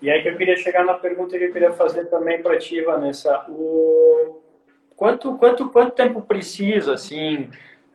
E 0.00 0.10
aí 0.10 0.22
que 0.22 0.28
eu 0.28 0.36
queria 0.36 0.56
chegar 0.56 0.84
na 0.84 0.94
pergunta 0.94 1.36
que 1.36 1.44
eu 1.44 1.52
queria 1.52 1.72
fazer 1.72 2.06
também 2.06 2.42
para 2.42 2.58
ti, 2.58 2.80
Vanessa. 2.82 3.44
O... 3.48 4.40
Quanto, 4.96 5.36
quanto, 5.38 5.68
quanto 5.70 5.94
tempo 5.94 6.22
precisa, 6.22 6.94
assim, 6.94 7.50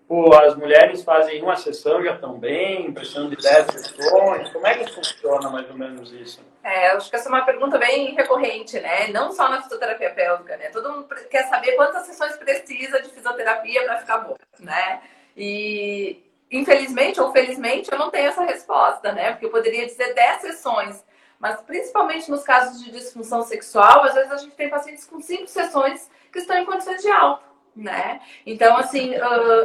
Pô, 0.07 0.31
as 0.35 0.55
mulheres 0.55 1.01
fazem 1.01 1.41
uma 1.41 1.55
sessão 1.55 2.03
já 2.03 2.13
estão 2.13 2.37
bem, 2.37 2.93
precisando 2.93 3.35
de 3.35 3.41
10 3.41 3.65
sessões. 3.65 4.49
Como 4.49 4.67
é 4.67 4.75
que 4.75 4.93
funciona 4.93 5.49
mais 5.49 5.69
ou 5.69 5.75
menos 5.75 6.11
isso? 6.11 6.39
É, 6.63 6.89
acho 6.89 7.09
que 7.09 7.15
essa 7.15 7.29
é 7.29 7.31
uma 7.31 7.45
pergunta 7.45 7.77
bem 7.77 8.13
recorrente, 8.13 8.79
né? 8.79 9.07
Não 9.07 9.31
só 9.31 9.49
na 9.49 9.61
fisioterapia 9.61 10.11
pélvica, 10.11 10.55
né? 10.57 10.69
Todo 10.69 10.91
mundo 10.91 11.07
quer 11.29 11.47
saber 11.47 11.73
quantas 11.73 12.05
sessões 12.05 12.35
precisa 12.37 13.01
de 13.01 13.09
fisioterapia 13.09 13.83
para 13.85 13.97
ficar 13.97 14.17
bom, 14.19 14.35
né? 14.59 15.01
E 15.35 16.21
infelizmente 16.51 17.19
ou 17.19 17.31
felizmente 17.31 17.91
eu 17.91 17.97
não 17.97 18.11
tenho 18.11 18.27
essa 18.27 18.43
resposta, 18.43 19.13
né? 19.13 19.31
Porque 19.31 19.45
eu 19.45 19.51
poderia 19.51 19.85
dizer 19.85 20.13
10 20.13 20.41
sessões 20.41 21.03
mas 21.43 21.59
principalmente 21.59 22.31
nos 22.31 22.41
casos 22.41 22.81
de 22.81 22.89
disfunção 22.89 23.41
sexual, 23.41 24.05
às 24.05 24.13
vezes 24.13 24.31
a 24.31 24.37
gente 24.37 24.55
tem 24.55 24.69
pacientes 24.69 25.03
com 25.03 25.19
cinco 25.19 25.45
sessões 25.47 26.09
que 26.31 26.39
estão 26.39 26.57
em 26.57 26.63
condições 26.63 27.01
de 27.01 27.11
alta, 27.11 27.43
né? 27.75 28.21
Então, 28.45 28.77
assim, 28.77 29.13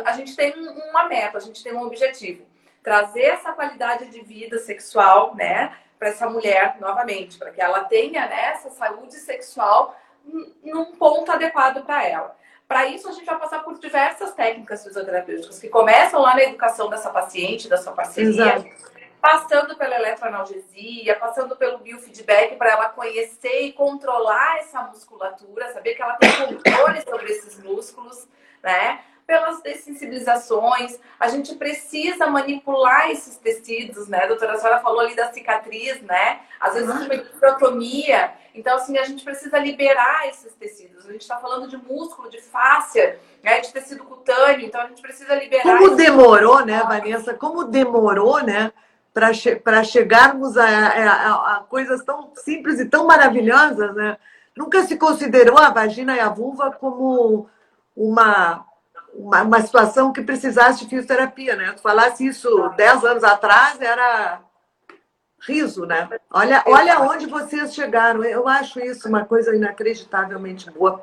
a 0.04 0.10
gente 0.14 0.34
tem 0.34 0.52
uma 0.90 1.04
meta, 1.04 1.38
a 1.38 1.40
gente 1.40 1.62
tem 1.62 1.72
um 1.72 1.82
objetivo. 1.82 2.44
Trazer 2.82 3.26
essa 3.26 3.52
qualidade 3.52 4.06
de 4.06 4.20
vida 4.22 4.58
sexual, 4.58 5.36
né? 5.36 5.72
Para 6.00 6.08
essa 6.08 6.28
mulher, 6.28 6.78
novamente, 6.80 7.38
para 7.38 7.52
que 7.52 7.60
ela 7.60 7.84
tenha 7.84 8.26
né, 8.26 8.46
essa 8.46 8.70
saúde 8.70 9.14
sexual 9.14 9.96
num 10.64 10.96
ponto 10.96 11.30
adequado 11.30 11.84
para 11.84 12.04
ela. 12.04 12.36
Para 12.66 12.86
isso, 12.86 13.08
a 13.08 13.12
gente 13.12 13.24
vai 13.24 13.38
passar 13.38 13.62
por 13.62 13.78
diversas 13.78 14.34
técnicas 14.34 14.82
fisioterapêuticas 14.82 15.60
que 15.60 15.68
começam 15.68 16.20
lá 16.20 16.34
na 16.34 16.42
educação 16.42 16.90
dessa 16.90 17.10
paciente, 17.10 17.68
da 17.68 17.76
sua 17.76 17.92
parceria. 17.92 18.56
Exato 18.56 18.97
passando 19.20 19.76
pela 19.76 19.96
eletroanalgesia, 19.96 21.16
passando 21.16 21.56
pelo 21.56 21.78
biofeedback 21.78 22.56
para 22.56 22.70
ela 22.70 22.88
conhecer 22.88 23.62
e 23.62 23.72
controlar 23.72 24.58
essa 24.58 24.82
musculatura, 24.82 25.72
saber 25.72 25.94
que 25.94 26.02
ela 26.02 26.14
tem 26.14 26.30
controle 26.30 27.02
sobre 27.02 27.32
esses 27.32 27.62
músculos, 27.62 28.26
né? 28.62 29.00
Pelas 29.26 29.60
dessensibilizações, 29.60 30.98
a 31.20 31.28
gente 31.28 31.54
precisa 31.56 32.26
manipular 32.28 33.10
esses 33.10 33.36
tecidos, 33.36 34.08
né? 34.08 34.24
A 34.24 34.26
doutora 34.26 34.58
Sora 34.58 34.80
falou 34.80 35.00
ali 35.00 35.14
da 35.14 35.30
cicatriz, 35.30 36.00
né? 36.00 36.40
Às 36.58 36.74
vezes 36.74 36.88
uma 36.88 37.06
protomia. 37.38 38.32
Então, 38.54 38.76
assim, 38.76 38.96
a 38.96 39.04
gente 39.04 39.22
precisa 39.22 39.58
liberar 39.58 40.28
esses 40.28 40.54
tecidos. 40.54 41.06
A 41.06 41.12
gente 41.12 41.20
está 41.20 41.36
falando 41.36 41.68
de 41.68 41.76
músculo, 41.76 42.30
de 42.30 42.40
fácia, 42.40 43.20
né? 43.42 43.60
de 43.60 43.70
tecido 43.70 44.02
cutâneo. 44.04 44.64
Então, 44.64 44.80
a 44.80 44.86
gente 44.86 45.02
precisa 45.02 45.34
liberar. 45.34 45.62
Como 45.62 45.94
demorou, 45.94 46.64
né, 46.64 46.82
Vanessa? 46.84 47.34
Como 47.34 47.64
demorou, 47.64 48.42
né? 48.42 48.72
Para 49.12 49.32
che 49.32 49.60
chegarmos 49.84 50.56
a, 50.56 50.66
a, 50.66 51.56
a, 51.56 51.60
coisas 51.60 52.04
tão 52.04 52.30
simples 52.36 52.78
e 52.78 52.86
tão 52.86 53.06
maravilhosas, 53.06 53.94
né? 53.94 54.16
Nunca 54.56 54.82
se 54.82 54.96
considerou 54.96 55.58
a 55.58 55.70
vagina 55.70 56.16
e 56.16 56.20
a 56.20 56.28
vulva 56.28 56.72
como 56.72 57.48
uma, 57.96 58.64
uma, 59.14 59.42
uma 59.42 59.60
situação 59.60 60.12
que 60.12 60.22
precisasse 60.22 60.84
de 60.84 60.90
fisioterapia, 60.90 61.56
né? 61.56 61.74
Se 61.76 61.82
falasse 61.82 62.26
isso 62.26 62.68
10 62.76 63.04
anos 63.04 63.24
atrás, 63.24 63.80
era 63.80 64.40
riso, 65.40 65.86
né? 65.86 66.08
Olha, 66.30 66.62
olha 66.66 67.00
onde 67.00 67.26
vocês 67.26 67.74
chegaram. 67.74 68.24
Eu 68.24 68.48
acho 68.48 68.80
isso 68.80 69.08
uma 69.08 69.24
coisa 69.24 69.54
inacreditavelmente 69.54 70.70
boa 70.70 71.00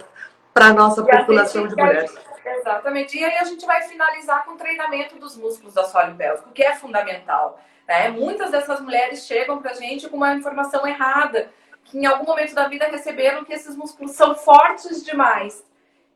para 0.54 0.68
a 0.68 0.74
nossa 0.74 1.04
população 1.04 1.68
de 1.68 1.76
mulheres. 1.76 2.14
Exatamente. 2.46 3.18
E 3.18 3.24
aí 3.24 3.38
a 3.38 3.44
gente 3.44 3.66
vai 3.66 3.82
finalizar 3.84 4.46
com 4.46 4.52
o 4.52 4.58
treinamento 4.58 5.18
dos 5.18 5.36
músculos 5.36 5.74
do 5.74 5.80
assoalho 5.80 6.16
pélvico, 6.16 6.52
que 6.52 6.64
é 6.64 6.76
fundamental. 6.76 7.60
Né? 7.88 8.10
Muitas 8.10 8.52
dessas 8.52 8.80
mulheres 8.82 9.26
chegam 9.26 9.62
para 9.62 9.72
a 9.72 9.76
gente 9.76 10.10
com 10.10 10.18
uma 10.18 10.34
informação 10.34 10.86
errada, 10.88 11.50
que 11.84 12.00
em 12.00 12.06
algum 12.06 12.26
momento 12.26 12.56
da 12.56 12.68
vida 12.68 12.88
receberam 12.88 13.44
que 13.44 13.54
esses 13.54 13.76
músculos 13.76 14.12
são 14.12 14.36
fortes 14.36 15.04
demais. 15.06 15.64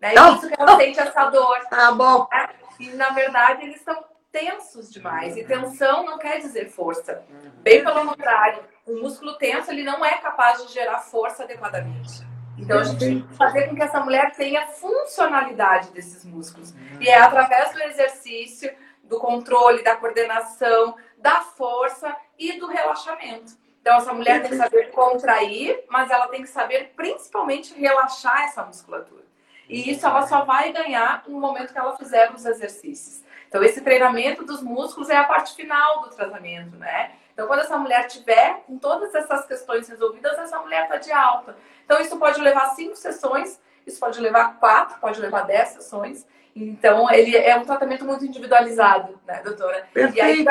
Né? 0.01 0.13
E 0.13 0.35
isso 0.35 0.47
que 0.47 0.59
ela 0.59 0.75
sente 0.77 0.99
essa 0.99 1.29
dor. 1.29 1.59
Tá 1.69 1.91
bom. 1.91 2.27
Né? 2.31 2.49
E 2.79 2.89
na 2.89 3.09
verdade 3.09 3.63
eles 3.63 3.77
estão 3.77 4.03
tensos 4.31 4.91
demais. 4.91 5.37
E 5.37 5.43
tensão 5.43 6.05
não 6.05 6.17
quer 6.17 6.39
dizer 6.39 6.69
força. 6.69 7.23
Bem 7.61 7.83
pelo 7.83 8.05
contrário, 8.07 8.63
o 8.85 8.95
músculo 9.01 9.37
tenso 9.37 9.71
ele 9.71 9.83
não 9.83 10.03
é 10.03 10.17
capaz 10.17 10.65
de 10.65 10.73
gerar 10.73 10.99
força 10.99 11.43
adequadamente. 11.43 12.27
Então 12.57 12.79
a 12.79 12.83
gente 12.83 12.99
tem 12.99 13.21
que 13.21 13.35
fazer 13.35 13.67
com 13.67 13.75
que 13.75 13.81
essa 13.81 13.99
mulher 14.01 14.31
tenha 14.35 14.67
funcionalidade 14.67 15.91
desses 15.91 16.25
músculos. 16.25 16.73
E 16.99 17.07
é 17.07 17.17
através 17.17 17.71
do 17.71 17.81
exercício, 17.83 18.71
do 19.03 19.17
controle, 19.17 19.83
da 19.83 19.95
coordenação, 19.95 20.95
da 21.19 21.41
força 21.41 22.15
e 22.37 22.53
do 22.59 22.67
relaxamento. 22.67 23.53
Então 23.81 23.97
essa 23.97 24.13
mulher 24.13 24.41
tem 24.41 24.51
que 24.51 24.57
saber 24.57 24.91
contrair, 24.91 25.85
mas 25.89 26.09
ela 26.09 26.27
tem 26.27 26.41
que 26.41 26.49
saber 26.49 26.93
principalmente 26.95 27.73
relaxar 27.73 28.43
essa 28.43 28.63
musculatura. 28.63 29.23
E 29.67 29.91
isso 29.91 30.05
ela 30.05 30.25
só 30.25 30.43
vai 30.43 30.71
ganhar 30.71 31.23
no 31.27 31.39
momento 31.39 31.71
que 31.71 31.79
ela 31.79 31.95
fizer 31.95 32.31
os 32.33 32.45
exercícios. 32.45 33.23
Então 33.47 33.63
esse 33.63 33.81
treinamento 33.81 34.43
dos 34.43 34.61
músculos 34.61 35.09
é 35.09 35.17
a 35.17 35.23
parte 35.23 35.55
final 35.55 36.01
do 36.01 36.09
tratamento, 36.09 36.75
né? 36.75 37.11
Então 37.33 37.47
quando 37.47 37.59
essa 37.59 37.77
mulher 37.77 38.07
tiver 38.07 38.63
com 38.65 38.77
todas 38.77 39.13
essas 39.13 39.45
questões 39.45 39.87
resolvidas, 39.87 40.37
essa 40.37 40.59
mulher 40.59 40.83
está 40.83 40.97
de 40.97 41.11
alta. 41.11 41.55
Então, 41.89 41.99
isso 41.99 42.19
pode 42.19 42.39
levar 42.39 42.67
cinco 42.75 42.95
sessões, 42.95 43.59
isso 43.83 43.99
pode 43.99 44.21
levar 44.21 44.59
quatro, 44.59 44.99
pode 44.99 45.19
levar 45.19 45.47
dez 45.47 45.69
sessões. 45.69 46.23
Então, 46.59 47.09
ele 47.11 47.37
é 47.37 47.55
um 47.55 47.65
tratamento 47.65 48.03
muito 48.05 48.25
individualizado, 48.25 49.19
né, 49.25 49.41
doutora? 49.43 49.87
Perfeito. 49.93 50.17
E 50.17 50.21
aí, 50.21 50.45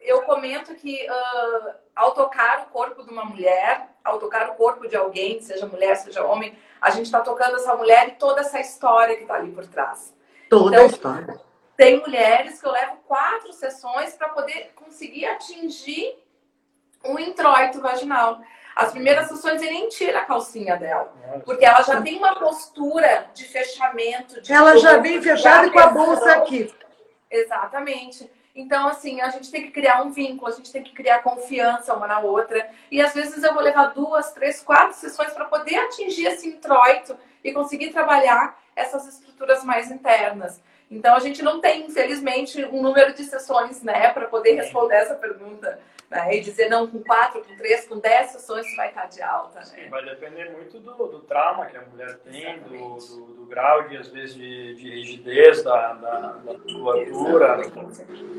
eu, 0.00 0.22
comento 0.22 0.74
que 0.74 1.06
uh, 1.08 1.70
ao 1.94 2.12
tocar 2.12 2.62
o 2.62 2.72
corpo 2.72 3.04
de 3.04 3.10
uma 3.10 3.24
mulher, 3.24 3.88
ao 4.04 4.18
tocar 4.18 4.50
o 4.50 4.54
corpo 4.54 4.88
de 4.88 4.96
alguém, 4.96 5.40
seja 5.40 5.66
mulher, 5.66 5.94
seja 5.96 6.24
homem, 6.24 6.56
a 6.80 6.90
gente 6.90 7.06
está 7.06 7.20
tocando 7.20 7.56
essa 7.56 7.74
mulher 7.76 8.08
e 8.08 8.12
toda 8.12 8.40
essa 8.40 8.58
história 8.58 9.16
que 9.16 9.22
está 9.22 9.34
ali 9.34 9.52
por 9.52 9.66
trás. 9.66 10.12
Toda 10.48 10.74
então, 10.74 10.86
a 10.86 10.88
história. 10.88 11.40
Tem 11.76 12.00
mulheres 12.00 12.60
que 12.60 12.66
eu 12.66 12.72
levo 12.72 12.96
quatro 13.06 13.52
sessões 13.52 14.14
para 14.14 14.30
poder 14.30 14.72
conseguir 14.74 15.26
atingir 15.26 16.18
um 17.04 17.18
introito 17.18 17.80
vaginal. 17.80 18.40
As 18.74 18.92
primeiras 18.92 19.28
sessões 19.28 19.60
ele 19.60 19.72
nem 19.72 19.88
tira 19.88 20.20
a 20.20 20.24
calcinha 20.24 20.76
dela. 20.76 21.12
Porque 21.44 21.64
ela 21.64 21.82
já 21.82 22.00
tem 22.00 22.16
uma 22.18 22.34
postura 22.36 23.26
de 23.34 23.44
fechamento. 23.44 24.40
De 24.40 24.52
ela 24.52 24.76
já 24.78 24.98
vem 24.98 25.20
fechada 25.20 25.70
com 25.70 25.78
a 25.78 25.86
bolsa 25.88 26.32
aqui. 26.32 26.72
Exatamente. 27.30 28.30
Então, 28.54 28.88
assim, 28.88 29.20
a 29.20 29.30
gente 29.30 29.50
tem 29.50 29.62
que 29.62 29.70
criar 29.70 30.02
um 30.02 30.10
vínculo, 30.10 30.50
a 30.50 30.54
gente 30.54 30.72
tem 30.72 30.82
que 30.82 30.92
criar 30.92 31.22
confiança 31.22 31.94
uma 31.94 32.06
na 32.06 32.18
outra. 32.18 32.68
E 32.90 33.00
às 33.00 33.14
vezes 33.14 33.42
eu 33.42 33.54
vou 33.54 33.62
levar 33.62 33.94
duas, 33.94 34.32
três, 34.32 34.60
quatro 34.60 34.96
sessões 34.96 35.32
para 35.32 35.44
poder 35.44 35.76
atingir 35.76 36.26
esse 36.26 36.48
introito 36.48 37.16
e 37.44 37.52
conseguir 37.52 37.90
trabalhar 37.90 38.58
essas 38.74 39.06
estruturas 39.06 39.64
mais 39.64 39.90
internas. 39.90 40.60
Então, 40.90 41.14
a 41.14 41.20
gente 41.20 41.40
não 41.42 41.60
tem, 41.60 41.86
infelizmente, 41.86 42.64
um 42.64 42.82
número 42.82 43.14
de 43.14 43.22
sessões, 43.24 43.80
né, 43.82 44.08
para 44.12 44.26
poder 44.26 44.54
responder 44.54 44.96
essa 44.96 45.14
pergunta. 45.14 45.78
Né? 46.10 46.36
E 46.36 46.40
dizer, 46.40 46.68
não, 46.68 46.88
com 46.88 47.00
quatro, 47.04 47.40
com 47.42 47.56
três, 47.56 47.86
com 47.86 47.98
dez 48.00 48.32
sessões 48.32 48.66
você 48.66 48.76
vai 48.76 48.88
estar 48.88 49.06
de 49.06 49.22
alta. 49.22 49.60
Né? 49.60 49.64
Sim, 49.64 49.88
vai 49.88 50.04
depender 50.04 50.50
muito 50.50 50.80
do, 50.80 50.92
do 50.92 51.20
trauma 51.20 51.66
que 51.66 51.76
a 51.76 51.82
mulher 51.82 52.18
tem, 52.18 52.58
do, 52.58 52.68
do, 52.68 53.34
do, 53.34 53.46
grau, 53.46 53.88
de, 53.88 53.96
às 53.96 54.08
vezes, 54.08 54.34
de, 54.34 54.74
de 54.74 54.90
rigidez 54.90 55.62
da, 55.62 55.92
da, 55.92 56.18
da 56.18 56.52
musculatura. 56.52 57.60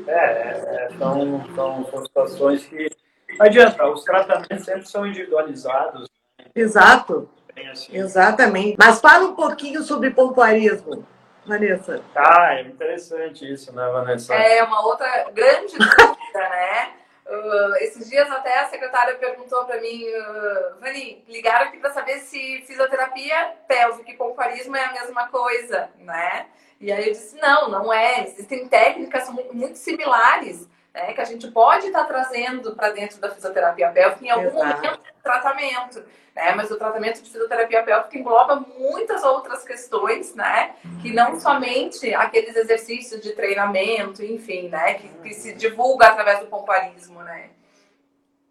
É, 0.06 0.12
é, 0.12 0.88
são, 0.98 1.54
são, 1.54 1.86
são 1.86 2.04
situações 2.04 2.66
que. 2.66 2.90
Não 3.38 3.46
adianta, 3.46 3.88
os 3.88 4.04
tratamentos 4.04 4.66
sempre 4.66 4.86
são 4.86 5.06
individualizados. 5.06 6.10
Né? 6.38 6.44
Exato. 6.54 7.30
Assim. 7.70 7.96
Exatamente. 7.96 8.76
Mas 8.78 9.00
fala 9.00 9.24
um 9.24 9.34
pouquinho 9.34 9.82
sobre 9.82 10.10
pompoarismo. 10.10 11.06
Vanessa. 11.46 12.02
Ah, 12.14 12.54
é 12.54 12.62
interessante 12.62 13.50
isso, 13.50 13.74
né, 13.74 13.88
Vanessa? 13.90 14.34
É 14.34 14.62
uma 14.62 14.86
outra 14.86 15.30
grande 15.32 15.76
dúvida, 15.76 16.38
né? 16.38 17.01
Uh, 17.32 17.76
esses 17.76 18.10
dias 18.10 18.30
até 18.30 18.58
a 18.58 18.68
secretária 18.68 19.14
perguntou 19.14 19.64
para 19.64 19.80
mim, 19.80 20.04
uh, 20.04 20.80
Vani, 20.80 21.24
ligaram 21.26 21.68
aqui 21.68 21.78
para 21.78 21.90
saber 21.90 22.18
se 22.18 22.62
fisioterapia 22.66 23.54
pélvica 23.66 24.10
e 24.10 24.16
pompoarismo 24.18 24.76
é 24.76 24.84
a 24.84 24.92
mesma 24.92 25.28
coisa, 25.28 25.88
né? 25.98 26.46
E 26.78 26.92
aí 26.92 27.06
eu 27.06 27.12
disse, 27.12 27.34
não, 27.40 27.70
não 27.70 27.90
é. 27.90 28.24
Existem 28.24 28.68
técnicas 28.68 29.30
muito 29.30 29.78
similares 29.78 30.68
né, 30.94 31.12
que 31.12 31.20
a 31.20 31.24
gente 31.24 31.50
pode 31.50 31.86
estar 31.86 32.00
tá 32.00 32.04
trazendo 32.04 32.74
para 32.74 32.90
dentro 32.90 33.20
da 33.20 33.30
fisioterapia 33.30 33.90
pélvica 33.90 34.24
em 34.24 34.30
algum 34.30 34.48
Exato. 34.48 34.76
momento 34.76 34.98
do 34.98 35.22
tratamento. 35.22 36.04
Né? 36.34 36.54
Mas 36.54 36.70
o 36.70 36.76
tratamento 36.76 37.22
de 37.22 37.30
fisioterapia 37.30 37.82
pélvica 37.82 38.18
engloba 38.18 38.64
muitas 38.78 39.22
outras 39.22 39.64
questões, 39.64 40.34
né? 40.34 40.74
Que 41.02 41.12
não 41.12 41.38
somente 41.38 42.14
aqueles 42.14 42.56
exercícios 42.56 43.20
de 43.20 43.32
treinamento, 43.32 44.24
enfim, 44.24 44.68
né? 44.68 44.94
Que, 44.94 45.08
que 45.08 45.34
se 45.34 45.52
divulga 45.52 46.06
através 46.06 46.40
do 46.40 46.46
pomparismo, 46.46 47.22
né? 47.22 47.50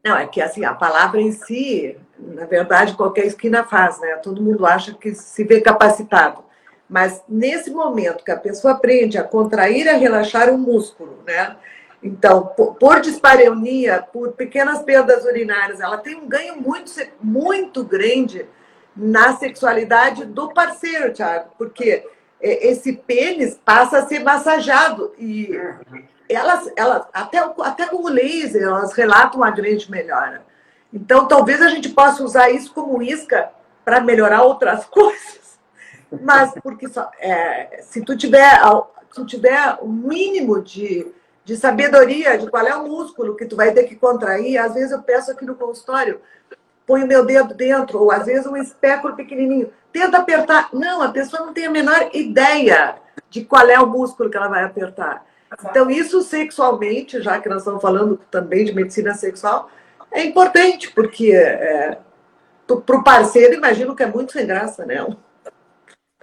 Não, 0.03 0.17
é 0.17 0.27
que 0.27 0.41
assim, 0.41 0.63
a 0.63 0.73
palavra 0.73 1.21
em 1.21 1.31
si, 1.31 1.97
na 2.17 2.45
verdade, 2.45 2.95
qualquer 2.95 3.25
esquina 3.25 3.63
faz, 3.63 3.99
né? 3.99 4.15
Todo 4.17 4.41
mundo 4.41 4.65
acha 4.65 4.93
que 4.93 5.13
se 5.15 5.43
vê 5.43 5.59
capacitado. 5.59 6.43
Mas 6.87 7.23
nesse 7.27 7.71
momento 7.71 8.23
que 8.23 8.31
a 8.31 8.37
pessoa 8.37 8.73
aprende 8.73 9.17
a 9.17 9.23
contrair 9.23 9.85
e 9.85 9.89
a 9.89 9.97
relaxar 9.97 10.49
o 10.49 10.57
músculo, 10.57 11.23
né? 11.25 11.55
Então, 12.03 12.53
por 12.79 12.99
dispareunia, 12.99 14.01
por 14.11 14.31
pequenas 14.31 14.81
perdas 14.81 15.23
urinárias, 15.23 15.79
ela 15.79 15.97
tem 15.97 16.15
um 16.15 16.27
ganho 16.27 16.59
muito, 16.59 16.91
muito 17.21 17.83
grande 17.83 18.47
na 18.95 19.37
sexualidade 19.37 20.25
do 20.25 20.51
parceiro, 20.51 21.13
Thiago, 21.13 21.51
porque 21.57 22.03
esse 22.41 22.93
pênis 22.93 23.59
passa 23.63 23.99
a 23.99 24.07
ser 24.07 24.19
massageado 24.19 25.13
e 25.17 25.51
elas, 26.27 26.71
elas 26.75 27.05
até, 27.13 27.37
até 27.59 27.85
com 27.85 27.97
o 27.97 28.09
laser, 28.09 28.63
elas 28.63 28.93
relatam 28.93 29.39
uma 29.39 29.51
grande 29.51 29.89
melhora. 29.91 30.43
Então, 30.91 31.27
talvez 31.27 31.61
a 31.61 31.69
gente 31.69 31.89
possa 31.89 32.23
usar 32.23 32.49
isso 32.49 32.73
como 32.73 33.01
isca 33.01 33.51
para 33.85 34.01
melhorar 34.01 34.41
outras 34.41 34.85
coisas. 34.89 35.59
Mas, 36.21 36.51
porque 36.63 36.87
só, 36.89 37.09
é, 37.19 37.81
se 37.83 38.01
tu 38.01 38.17
tiver, 38.17 38.59
se 39.09 39.15
tu 39.15 39.25
tiver 39.25 39.77
o 39.81 39.87
mínimo 39.87 40.61
de 40.61 41.09
de 41.43 41.55
sabedoria 41.55 42.37
de 42.37 42.49
qual 42.49 42.65
é 42.65 42.75
o 42.75 42.87
músculo 42.87 43.35
que 43.35 43.45
tu 43.45 43.55
vai 43.55 43.71
ter 43.71 43.83
que 43.83 43.95
contrair. 43.95 44.57
Às 44.57 44.73
vezes 44.73 44.91
eu 44.91 45.01
peço 45.01 45.31
aqui 45.31 45.45
no 45.45 45.55
consultório, 45.55 46.21
põe 46.85 47.03
o 47.03 47.07
meu 47.07 47.25
dedo 47.25 47.53
dentro, 47.53 48.01
ou 48.01 48.11
às 48.11 48.25
vezes 48.25 48.45
um 48.45 48.57
espéculo 48.57 49.15
pequenininho. 49.15 49.71
Tenta 49.91 50.19
apertar. 50.19 50.69
Não, 50.73 51.01
a 51.01 51.09
pessoa 51.09 51.45
não 51.45 51.53
tem 51.53 51.65
a 51.65 51.71
menor 51.71 52.09
ideia 52.13 52.95
de 53.29 53.43
qual 53.43 53.67
é 53.69 53.79
o 53.79 53.87
músculo 53.87 54.29
que 54.29 54.37
ela 54.37 54.47
vai 54.47 54.63
apertar. 54.63 55.25
Então, 55.69 55.89
isso 55.89 56.21
sexualmente, 56.21 57.21
já 57.21 57.39
que 57.39 57.49
nós 57.49 57.59
estamos 57.59 57.81
falando 57.81 58.17
também 58.29 58.63
de 58.63 58.73
medicina 58.73 59.13
sexual, 59.13 59.69
é 60.09 60.23
importante, 60.23 60.91
porque 60.91 61.33
é, 61.33 61.97
para 62.85 62.95
o 62.95 63.03
parceiro, 63.03 63.55
imagino 63.55 63.95
que 63.95 64.03
é 64.03 64.07
muito 64.07 64.31
sem 64.31 64.45
graça, 64.45 64.85
né? 64.85 65.05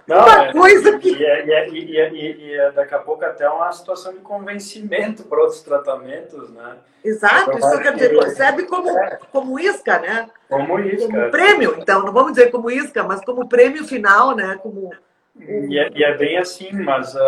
Não, 0.09 0.25
uma 0.25 0.45
é, 0.45 0.51
coisa 0.51 0.97
que. 0.97 1.11
E, 1.11 1.23
é, 1.23 1.69
e, 1.69 1.95
e, 1.95 2.55
e, 2.55 2.71
daqui 2.71 2.95
a 2.95 2.97
pouco 2.97 3.23
até 3.23 3.47
uma 3.47 3.71
situação 3.71 4.11
de 4.11 4.19
convencimento 4.21 5.23
para 5.23 5.39
outros 5.39 5.61
tratamentos, 5.61 6.49
né? 6.49 6.77
Exato, 7.05 7.51
então, 7.51 7.69
isso 7.69 7.81
quer 7.81 7.93
dizer, 7.93 8.17
percebe 8.17 8.63
como, 8.63 8.89
é. 8.89 9.19
como 9.31 9.59
isca, 9.59 9.99
né? 9.99 10.27
Como 10.49 10.79
isca. 10.79 11.07
Como 11.07 11.29
prêmio, 11.29 11.75
então, 11.77 12.03
não 12.03 12.11
vamos 12.11 12.31
dizer 12.31 12.49
como 12.49 12.71
isca, 12.71 13.03
mas 13.03 13.23
como 13.23 13.47
prêmio 13.47 13.85
final, 13.85 14.35
né? 14.35 14.57
Como. 14.61 14.91
E 15.39 15.77
é, 15.77 15.91
e 15.95 16.03
é 16.03 16.17
bem 16.17 16.39
assim, 16.39 16.73
mas 16.73 17.13
uh, 17.13 17.19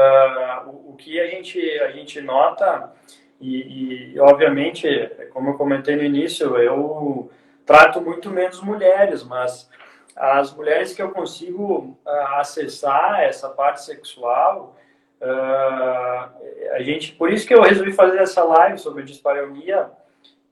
o, 0.65 0.91
o, 0.91 0.95
que 0.97 1.21
a 1.21 1.27
gente, 1.27 1.61
a 1.81 1.91
gente 1.91 2.19
nota, 2.19 2.91
e, 3.39 4.15
e 4.15 4.19
obviamente, 4.19 4.87
como 5.31 5.51
eu 5.51 5.53
comentei 5.53 5.95
no 5.95 6.03
início, 6.03 6.57
eu 6.57 7.29
trato 7.63 8.01
muito 8.01 8.31
menos 8.31 8.59
mulheres, 8.59 9.23
mas 9.23 9.69
as 10.15 10.53
mulheres 10.53 10.93
que 10.93 11.01
eu 11.01 11.11
consigo 11.11 11.97
uh, 12.05 12.09
acessar 12.37 13.21
essa 13.21 13.49
parte 13.49 13.83
sexual, 13.83 14.75
uh, 15.21 16.75
a 16.75 16.81
gente, 16.81 17.13
por 17.13 17.31
isso 17.31 17.47
que 17.47 17.53
eu 17.53 17.61
resolvi 17.61 17.93
fazer 17.93 18.19
essa 18.19 18.43
live 18.43 18.77
sobre 18.77 19.03
dispareunia, 19.03 19.89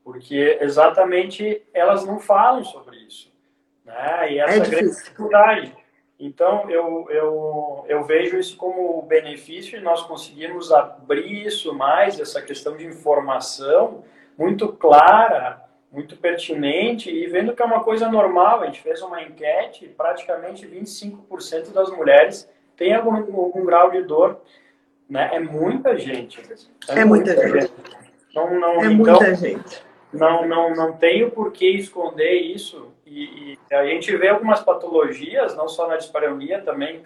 porque 0.04 0.58
exatamente 0.62 1.62
elas 1.74 2.06
não 2.06 2.20
falam 2.20 2.64
sobre 2.64 2.98
isso, 2.98 3.32
né? 3.86 4.34
E 4.34 4.40
essa 4.40 4.64
é 4.64 4.70
grande 4.70 4.96
dificuldade. 4.96 5.76
Então 6.20 6.70
eu, 6.70 7.08
eu, 7.10 7.86
eu 7.88 8.04
vejo 8.04 8.38
isso 8.38 8.58
como 8.58 9.02
benefício 9.04 9.78
e 9.78 9.82
nós 9.82 10.02
conseguimos 10.02 10.72
abrir 10.72 11.46
isso 11.46 11.74
mais, 11.74 12.20
essa 12.20 12.42
questão 12.42 12.76
de 12.76 12.86
informação 12.86 14.04
muito 14.38 14.70
clara 14.74 15.69
muito 15.92 16.16
pertinente 16.18 17.10
e 17.10 17.28
vendo 17.28 17.54
que 17.54 17.62
é 17.62 17.66
uma 17.66 17.84
coisa 17.84 18.10
normal. 18.10 18.62
A 18.62 18.66
gente 18.68 18.82
fez 18.82 19.02
uma 19.02 19.22
enquete 19.22 19.86
e 19.86 19.90
praticamente 19.90 20.68
25% 20.68 21.72
das 21.74 21.90
mulheres 21.90 22.50
têm 22.76 22.94
algum, 22.94 23.16
algum 23.16 23.66
grau 23.66 23.92
de 23.92 24.04
dor. 24.04 24.42
Né? 25.10 25.30
É 25.34 25.40
muita 25.40 25.98
gente. 25.98 26.40
É, 26.88 27.00
é 27.00 27.06
muita, 27.06 27.34
muita, 27.34 27.48
gente. 27.48 27.62
gente. 27.62 27.74
Não, 28.36 28.60
não, 28.60 28.84
é 28.84 28.86
então, 28.86 28.96
muita 28.96 29.36
gente. 29.36 29.84
Não, 30.14 30.48
não, 30.48 30.76
não 30.76 30.94
tenho 30.94 31.32
por 31.32 31.52
que 31.52 31.68
esconder 31.68 32.34
isso. 32.34 32.92
E, 33.06 33.58
e, 33.72 33.76
a 33.76 33.86
gente 33.86 34.16
vê 34.16 34.28
algumas 34.28 34.62
patologias, 34.62 35.56
não 35.56 35.68
só 35.68 35.88
na 35.88 35.98
dispareunia, 35.98 36.62
também 36.62 37.02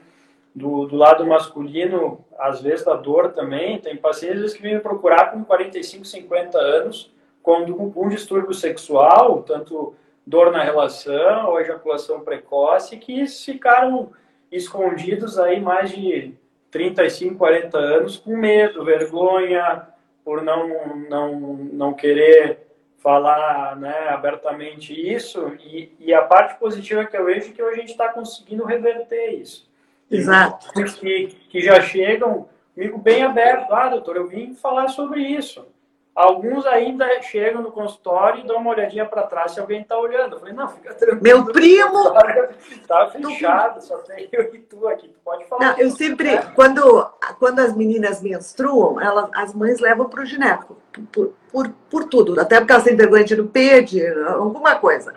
do, 0.53 0.85
do 0.85 0.95
lado 0.95 1.25
masculino, 1.25 2.23
às 2.37 2.61
vezes 2.61 2.85
da 2.85 2.95
dor 2.95 3.31
também, 3.31 3.79
tem 3.79 3.97
pacientes 3.97 4.53
que 4.53 4.61
vêm 4.61 4.75
me 4.75 4.81
procurar 4.81 5.31
com 5.31 5.43
45, 5.43 6.05
50 6.05 6.57
anos, 6.57 7.11
com 7.43 7.93
um 7.95 8.09
distúrbio 8.09 8.53
sexual, 8.53 9.43
tanto 9.43 9.93
dor 10.25 10.51
na 10.51 10.63
relação 10.63 11.49
ou 11.49 11.59
ejaculação 11.59 12.21
precoce, 12.21 12.97
que 12.97 13.27
ficaram 13.27 14.11
escondidos 14.49 15.37
aí 15.37 15.59
mais 15.59 15.91
de 15.91 16.33
35, 16.71 17.35
40 17.35 17.77
anos 17.77 18.17
com 18.17 18.35
medo, 18.35 18.85
vergonha, 18.85 19.87
por 20.23 20.41
não, 20.41 20.95
não, 21.09 21.39
não 21.71 21.93
querer 21.93 22.63
falar 22.97 23.75
né, 23.75 24.07
abertamente 24.09 24.93
isso. 24.93 25.53
E, 25.59 25.91
e 25.99 26.13
a 26.13 26.21
parte 26.21 26.57
positiva 26.57 27.05
que 27.05 27.17
eu 27.17 27.25
vejo 27.25 27.49
é 27.49 27.51
que 27.51 27.61
hoje 27.61 27.75
a 27.75 27.81
gente 27.81 27.91
está 27.91 28.09
conseguindo 28.09 28.63
reverter 28.63 29.33
isso. 29.33 29.69
Exato. 30.09 30.71
Que, 30.99 31.27
que 31.49 31.59
já 31.59 31.81
chegam 31.81 32.47
comigo 32.73 32.97
bem 32.97 33.23
aberto. 33.23 33.73
Ah, 33.73 33.89
doutor, 33.89 34.15
eu 34.15 34.27
vim 34.27 34.53
falar 34.55 34.87
sobre 34.87 35.21
isso. 35.21 35.67
Alguns 36.15 36.63
ainda 36.67 37.07
chegam 37.23 37.63
no 37.63 37.71
consultório 37.71 38.43
e 38.43 38.47
dão 38.47 38.57
uma 38.57 38.69
olhadinha 38.69 39.03
para 39.03 39.23
trás 39.23 39.53
se 39.53 39.59
alguém 39.59 39.81
está 39.81 39.97
olhando. 39.97 40.35
Eu 40.35 40.39
falei, 40.39 40.53
não, 40.53 40.67
fica 40.67 40.93
tranquilo. 40.93 41.23
Meu 41.23 41.45
primo! 41.45 42.13
Está 42.69 43.09
fechado, 43.09 43.81
só 43.81 43.97
tem 43.97 44.29
eu 44.31 44.53
e 44.53 44.59
tu 44.59 44.87
aqui. 44.87 45.07
Tu 45.07 45.19
pode 45.25 45.43
falar. 45.45 45.71
Não, 45.71 45.77
eu 45.79 45.89
sempre, 45.89 46.37
quando, 46.53 47.09
quando 47.39 47.59
as 47.59 47.75
meninas 47.75 48.21
menstruam, 48.21 49.01
elas, 49.01 49.27
as 49.33 49.55
mães 49.55 49.79
levam 49.79 50.07
para 50.07 50.21
o 50.21 50.25
gineco, 50.25 50.77
por, 51.11 51.33
por, 51.51 51.69
por, 51.89 52.03
tudo. 52.03 52.39
Até 52.39 52.59
porque 52.59 52.73
elas 52.73 52.83
têm 52.83 52.95
vergonha 52.95 53.23
de 53.23 53.35
no 53.35 53.47
pede, 53.47 54.05
alguma 54.27 54.75
coisa. 54.75 55.15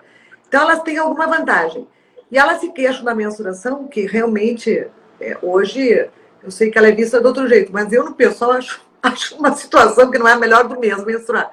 Então, 0.49 0.63
elas 0.63 0.83
têm 0.83 0.97
alguma 0.97 1.27
vantagem. 1.27 1.87
E 2.31 2.39
elas 2.39 2.59
se 2.59 2.73
queixam 2.73 3.05
da 3.05 3.15
mensuração, 3.15 3.87
que 3.87 4.07
realmente, 4.07 4.89
é, 5.21 5.37
hoje, 5.43 6.09
eu 6.43 6.51
sei 6.51 6.71
que 6.71 6.79
ela 6.79 6.89
é 6.89 6.93
vista 6.93 7.21
de 7.21 7.27
outro 7.27 7.47
jeito, 7.47 7.71
mas 7.71 7.93
eu, 7.93 8.03
no 8.03 8.15
pessoal, 8.15 8.53
acho, 8.53 8.81
acho 9.03 9.37
uma 9.37 9.55
situação 9.55 10.11
que 10.11 10.19
não 10.19 10.29
é 10.29 10.33
a 10.33 10.39
melhor 10.39 10.67
do 10.69 10.79
mesmo 10.79 11.07
menstruar. 11.07 11.53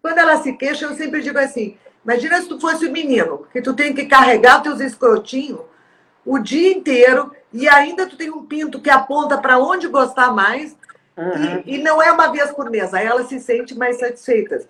Quando 0.00 0.18
ela 0.18 0.36
se 0.42 0.52
queixa, 0.54 0.86
eu 0.86 0.94
sempre 0.94 1.20
digo 1.20 1.38
assim: 1.38 1.76
imagina 2.04 2.40
se 2.40 2.48
tu 2.48 2.60
fosse 2.60 2.86
o 2.86 2.88
um 2.88 2.92
menino, 2.92 3.46
que 3.52 3.62
tu 3.62 3.74
tem 3.74 3.94
que 3.94 4.06
carregar 4.06 4.62
teus 4.62 4.80
escrotinhos 4.80 5.60
o 6.24 6.38
dia 6.38 6.72
inteiro 6.72 7.32
e 7.52 7.68
ainda 7.68 8.06
tu 8.06 8.16
tem 8.16 8.30
um 8.30 8.44
pinto 8.44 8.80
que 8.80 8.90
aponta 8.90 9.36
para 9.38 9.58
onde 9.58 9.88
gostar 9.88 10.32
mais 10.32 10.76
uhum. 11.16 11.62
e, 11.66 11.74
e, 11.74 11.82
não 11.82 12.00
é 12.00 12.10
uma 12.10 12.28
vez 12.28 12.50
por 12.52 12.70
mês. 12.70 12.94
Aí 12.94 13.06
elas 13.06 13.26
se 13.26 13.40
sentem 13.40 13.76
mais 13.76 13.98
satisfeitas. 13.98 14.66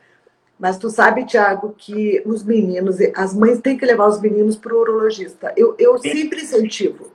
Mas 0.58 0.78
tu 0.78 0.88
sabe, 0.90 1.26
Tiago, 1.26 1.74
que 1.76 2.22
os 2.24 2.44
meninos, 2.44 2.96
as 3.16 3.34
mães 3.34 3.60
têm 3.60 3.76
que 3.76 3.84
levar 3.84 4.06
os 4.06 4.20
meninos 4.20 4.56
para 4.56 4.74
o 4.74 4.80
urologista. 4.80 5.52
Eu, 5.56 5.74
eu 5.78 5.98
sempre 5.98 6.42
incentivo 6.42 7.10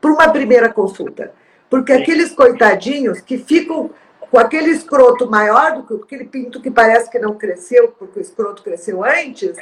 para 0.00 0.12
uma 0.12 0.28
primeira 0.28 0.68
consulta. 0.68 1.32
Porque 1.68 1.94
Sim. 1.94 2.02
aqueles 2.02 2.32
coitadinhos 2.32 3.20
que 3.20 3.38
ficam 3.38 3.90
com 4.30 4.38
aquele 4.38 4.70
escroto 4.70 5.28
maior 5.28 5.72
do 5.74 5.82
que 5.82 5.94
aquele 5.94 6.24
pinto 6.24 6.60
que 6.60 6.70
parece 6.70 7.10
que 7.10 7.18
não 7.18 7.34
cresceu, 7.34 7.88
porque 7.98 8.20
o 8.20 8.22
escroto 8.22 8.62
cresceu 8.62 9.04
antes, 9.04 9.56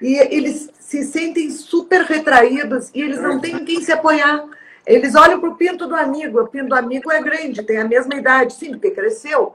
e 0.00 0.16
eles 0.16 0.70
se 0.78 1.04
sentem 1.04 1.50
super 1.50 2.02
retraídos 2.02 2.90
e 2.94 3.00
eles 3.00 3.20
não 3.20 3.40
têm 3.40 3.64
quem 3.64 3.80
se 3.80 3.92
apoiar. 3.92 4.44
Eles 4.86 5.14
olham 5.14 5.40
para 5.40 5.50
o 5.50 5.56
pinto 5.56 5.86
do 5.86 5.94
amigo, 5.94 6.40
o 6.40 6.48
pinto 6.48 6.68
do 6.68 6.74
amigo 6.74 7.10
é 7.10 7.22
grande, 7.22 7.62
tem 7.62 7.78
a 7.78 7.84
mesma 7.86 8.14
idade, 8.14 8.54
sim, 8.54 8.70
porque 8.70 8.90
cresceu. 8.90 9.54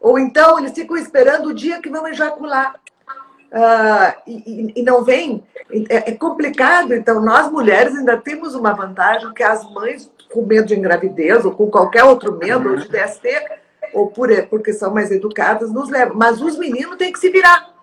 Ou 0.00 0.18
então 0.18 0.58
eles 0.58 0.72
ficam 0.72 0.96
esperando 0.96 1.48
o 1.48 1.54
dia 1.54 1.80
que 1.80 1.90
vão 1.90 2.06
ejacular. 2.08 2.74
Uh, 3.52 4.14
e, 4.28 4.72
e, 4.76 4.82
não 4.82 5.02
vem. 5.02 5.42
É, 5.88 6.10
é, 6.10 6.12
complicado. 6.12 6.94
Então, 6.94 7.20
nós 7.20 7.50
mulheres 7.50 7.96
ainda 7.96 8.16
temos 8.16 8.54
uma 8.54 8.72
vantagem 8.72 9.32
que 9.34 9.42
as 9.42 9.68
mães, 9.72 10.10
com 10.32 10.42
medo 10.42 10.68
de 10.68 10.78
engravidez 10.78 11.44
ou 11.44 11.50
com 11.52 11.68
qualquer 11.68 12.04
outro 12.04 12.36
medo, 12.36 12.70
ou 12.70 12.76
de 12.76 12.88
DST, 12.88 13.28
ou 13.92 14.08
por, 14.08 14.30
porque 14.48 14.72
são 14.72 14.92
mais 14.92 15.10
educadas, 15.10 15.72
nos 15.72 15.88
levam. 15.88 16.16
Mas 16.16 16.40
os 16.40 16.58
meninos 16.58 16.96
têm 16.96 17.12
que 17.12 17.18
se 17.18 17.30
virar. 17.30 17.74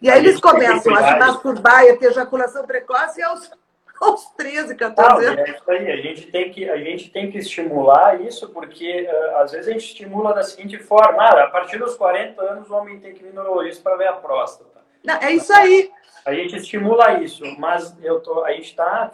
E 0.00 0.10
aí 0.10 0.18
eles 0.18 0.40
começam 0.40 0.94
a 0.94 1.12
se 1.12 1.18
masturbar 1.18 1.84
e 1.84 1.90
a 1.90 1.96
ter 1.96 2.06
ejaculação 2.06 2.64
precoce 2.66 3.22
aos 3.22 3.50
aos 4.00 4.30
13, 4.30 4.74
14 4.76 5.26
anos. 5.26 5.38
É 5.40 5.50
isso 5.50 5.70
aí, 5.70 5.92
a 5.92 5.96
gente 5.96 6.26
tem 6.32 6.50
que, 6.50 6.70
a 6.70 6.78
gente 6.78 7.10
tem 7.10 7.30
que 7.30 7.36
estimular 7.36 8.18
isso, 8.18 8.48
porque 8.48 9.06
uh, 9.06 9.36
às 9.36 9.52
vezes 9.52 9.68
a 9.68 9.72
gente 9.72 9.84
estimula 9.84 10.32
da 10.32 10.42
seguinte 10.42 10.78
forma: 10.78 11.22
ah, 11.22 11.44
a 11.44 11.50
partir 11.50 11.78
dos 11.78 11.96
40 11.96 12.40
anos 12.40 12.70
o 12.70 12.74
homem 12.74 12.98
tem 12.98 13.12
que 13.12 13.22
ir 13.22 13.26
no 13.26 13.34
neurologista 13.34 13.82
para 13.82 13.96
ver 13.96 14.08
a 14.08 14.14
próstata. 14.14 14.80
Não, 15.04 15.16
é 15.16 15.32
isso 15.32 15.52
aí. 15.52 15.90
A 16.24 16.32
gente 16.34 16.56
estimula 16.56 17.20
isso, 17.22 17.44
mas 17.58 17.94
eu 18.02 18.20
tô, 18.20 18.44
a 18.44 18.52
gente 18.52 18.70
está 18.70 19.10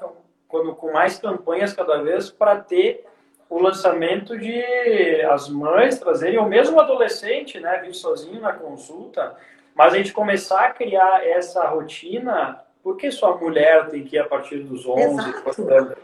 com 0.49 0.92
mais 0.92 1.18
campanhas 1.18 1.72
cada 1.72 2.03
vez 2.03 2.30
para 2.30 2.57
ter 2.57 3.05
o 3.49 3.61
lançamento 3.61 4.38
de 4.38 4.62
as 5.30 5.49
mães 5.49 5.99
trazerem, 5.99 6.38
ou 6.38 6.47
mesmo 6.47 6.76
o 6.76 6.80
adolescente, 6.80 7.61
né, 7.61 7.78
vir 7.78 7.94
sozinho 7.94 8.40
na 8.40 8.53
consulta, 8.53 9.36
mas 9.74 9.94
a 9.94 9.97
gente 9.97 10.12
começar 10.12 10.66
a 10.66 10.70
criar 10.70 11.26
essa 11.26 11.66
rotina 11.68 12.61
por 12.86 12.97
que 12.97 13.11
só 13.11 13.32
a 13.32 13.36
mulher 13.36 13.88
tem 13.88 14.05
que 14.05 14.14
ir 14.14 14.20
a 14.20 14.24
partir 14.28 14.59
dos 14.59 14.86
11? 14.86 15.16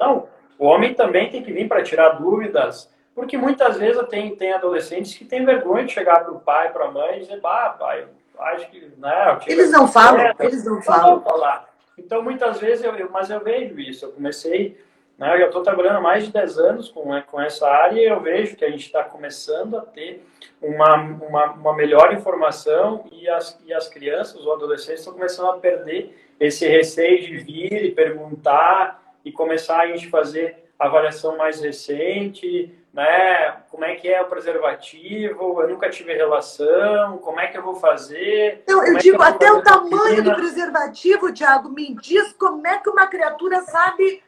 Não, 0.01 0.27
o 0.59 0.67
homem 0.67 0.93
também 0.95 1.31
tem 1.31 1.41
que 1.41 1.53
vir 1.53 1.69
para 1.69 1.81
tirar 1.81 2.09
dúvidas, 2.21 2.93
porque 3.15 3.39
muitas 3.39 3.77
vezes 3.77 4.05
tem, 4.09 4.35
tem 4.35 4.53
adolescentes 4.53 5.15
que 5.15 5.25
têm 5.25 5.45
vergonha 5.45 5.85
de 5.85 5.93
chegar 5.93 6.25
para 6.25 6.33
o 6.33 6.41
pai, 6.41 6.73
para 6.73 6.87
a 6.87 6.91
mãe 6.91 7.19
e 7.19 7.21
dizer, 7.21 7.41
bah, 7.41 7.77
pai, 7.79 8.05
acho 8.37 8.69
que. 8.69 8.91
Né, 8.99 9.39
eles 9.47 9.71
não 9.71 9.87
falam, 9.87 10.35
eles 10.41 10.65
não 10.65 10.83
falam. 10.83 11.17
Não 11.19 11.23
falar. 11.23 11.69
Então, 11.97 12.21
muitas 12.21 12.59
vezes, 12.59 12.85
eu, 12.85 13.09
mas 13.13 13.31
eu 13.31 13.39
vejo 13.39 13.79
isso. 13.79 14.07
Eu 14.07 14.11
comecei, 14.11 14.77
né, 15.19 15.43
eu 15.43 15.47
estou 15.47 15.63
trabalhando 15.63 15.99
há 15.99 16.01
mais 16.01 16.25
de 16.25 16.33
10 16.33 16.59
anos 16.59 16.89
com, 16.89 17.09
com 17.23 17.41
essa 17.41 17.69
área 17.69 18.01
e 18.01 18.05
eu 18.05 18.21
vejo 18.21 18.57
que 18.57 18.65
a 18.65 18.71
gente 18.71 18.87
está 18.87 19.05
começando 19.05 19.77
a 19.77 19.83
ter 19.83 20.25
uma, 20.61 20.97
uma, 20.97 21.53
uma 21.53 21.75
melhor 21.75 22.13
informação 22.13 23.05
e 23.13 23.29
as, 23.29 23.59
e 23.67 23.73
as 23.73 23.89
crianças, 23.89 24.37
os 24.37 24.49
adolescentes, 24.49 25.01
estão 25.01 25.15
começando 25.15 25.51
a 25.51 25.59
perder 25.59 26.17
esse 26.41 26.67
receio 26.67 27.23
de 27.23 27.37
vir 27.39 27.85
e 27.85 27.91
perguntar 27.93 29.03
e 29.25 29.31
começar 29.31 29.81
a 29.81 29.87
gente 29.87 30.09
fazer 30.09 30.63
avaliação 30.79 31.37
mais 31.37 31.61
recente, 31.61 32.77
né? 32.93 33.57
Como 33.71 33.85
é 33.85 33.95
que 33.95 34.09
é 34.09 34.21
o 34.21 34.27
preservativo? 34.27 35.63
Eu 35.63 35.69
nunca 35.69 35.89
tive 35.89 36.13
relação, 36.13 37.19
como 37.19 37.41
é 37.41 37.47
que 37.47 37.57
eu 37.57 37.63
vou 37.63 37.77
fazer? 37.77 38.65
Não, 38.69 38.85
eu 38.85 38.97
é 38.97 39.01
digo, 39.01 39.23
até 39.23 39.51
o 39.51 39.63
tamanho 39.63 40.23
do 40.23 40.35
preservativo, 40.35 41.33
Tiago, 41.33 41.69
me 41.69 41.95
diz 41.95 42.33
como 42.33 42.67
é 42.67 42.79
que 42.79 42.91
uma 42.91 43.07
criatura 43.07 43.61
sabe 43.63 44.23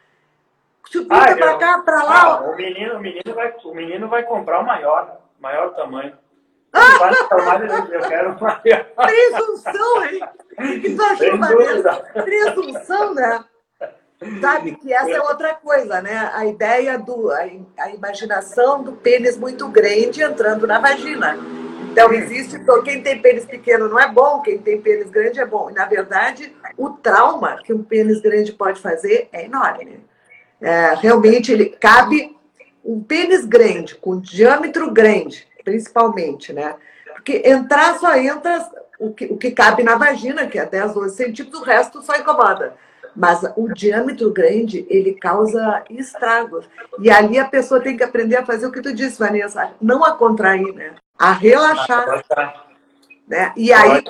se 0.90 0.98
o 0.98 1.06
ah, 1.10 1.34
para 1.36 1.58
cá, 1.58 1.78
para 1.78 2.02
lá. 2.02 2.22
Ah, 2.24 2.40
o, 2.42 2.56
menino, 2.56 2.96
o, 2.96 3.00
menino 3.00 3.34
vai, 3.34 3.54
o 3.64 3.74
menino 3.74 4.08
vai 4.08 4.22
comprar 4.22 4.60
o 4.60 4.66
maior, 4.66 5.18
maior 5.40 5.74
tamanho. 5.74 6.12
Eu 7.92 8.00
quero. 8.08 8.36
Presunção, 8.96 10.04
hein? 10.04 10.20
Tu 10.96 11.02
achou 11.02 11.38
maneiro? 11.38 11.82
Presunção, 12.12 13.14
né? 13.14 13.44
Sabe 14.40 14.76
que 14.76 14.92
essa 14.92 15.10
é 15.10 15.20
outra 15.20 15.54
coisa, 15.54 16.00
né? 16.02 16.30
A 16.34 16.46
ideia 16.46 16.98
do. 16.98 17.30
A, 17.30 17.46
a 17.78 17.90
imaginação 17.90 18.82
do 18.82 18.92
pênis 18.92 19.36
muito 19.36 19.68
grande 19.68 20.22
entrando 20.22 20.66
na 20.66 20.78
vagina. 20.80 21.36
Então, 21.90 22.12
existe. 22.12 22.60
Quem 22.84 23.02
tem 23.02 23.22
pênis 23.22 23.44
pequeno 23.44 23.88
não 23.88 24.00
é 24.00 24.10
bom, 24.10 24.42
quem 24.42 24.58
tem 24.58 24.80
pênis 24.80 25.10
grande 25.10 25.38
é 25.38 25.46
bom. 25.46 25.70
E, 25.70 25.74
na 25.74 25.86
verdade, 25.86 26.54
o 26.76 26.90
trauma 26.90 27.60
que 27.62 27.72
um 27.72 27.84
pênis 27.84 28.20
grande 28.20 28.52
pode 28.52 28.80
fazer 28.80 29.28
é 29.32 29.44
enorme. 29.44 30.02
É, 30.64 30.94
realmente, 30.94 31.52
ele 31.52 31.66
cabe. 31.66 32.34
Um 32.86 33.02
pênis 33.02 33.46
grande, 33.46 33.94
com 33.94 34.20
diâmetro 34.20 34.90
grande, 34.90 35.48
principalmente, 35.64 36.52
né? 36.52 36.74
Porque 37.14 37.40
entrar 37.42 37.98
só 37.98 38.14
entra 38.14 38.70
o 38.98 39.10
que, 39.10 39.24
o 39.24 39.38
que 39.38 39.50
cabe 39.52 39.82
na 39.82 39.94
vagina, 39.96 40.46
que 40.46 40.58
é 40.58 40.66
10, 40.66 40.92
12 40.92 41.16
centímetros, 41.16 41.62
o 41.62 41.64
resto 41.64 42.02
só 42.02 42.14
incomoda. 42.14 42.74
Mas 43.16 43.40
o 43.56 43.72
diâmetro 43.72 44.30
grande, 44.30 44.84
ele 44.90 45.14
causa 45.14 45.82
estragos. 45.88 46.68
E 46.98 47.10
ali 47.10 47.38
a 47.38 47.46
pessoa 47.46 47.80
tem 47.80 47.96
que 47.96 48.02
aprender 48.02 48.36
a 48.36 48.44
fazer 48.44 48.66
o 48.66 48.72
que 48.72 48.82
tu 48.82 48.92
disse, 48.92 49.18
Vanessa, 49.18 49.70
não 49.80 50.04
a 50.04 50.12
contrair, 50.12 50.74
né? 50.74 50.94
A 51.18 51.32
relaxar. 51.32 52.22
Né? 53.26 53.52
E 53.56 53.72
aí 53.72 54.02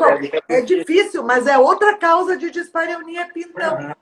é 0.49 0.61
difícil, 0.63 1.23
mas 1.23 1.47
é 1.47 1.57
outra 1.57 1.97
causa 1.97 2.37
de 2.37 2.51
dispareunia 2.51 3.29
pintão. 3.33 3.79
Uhum. 3.79 3.93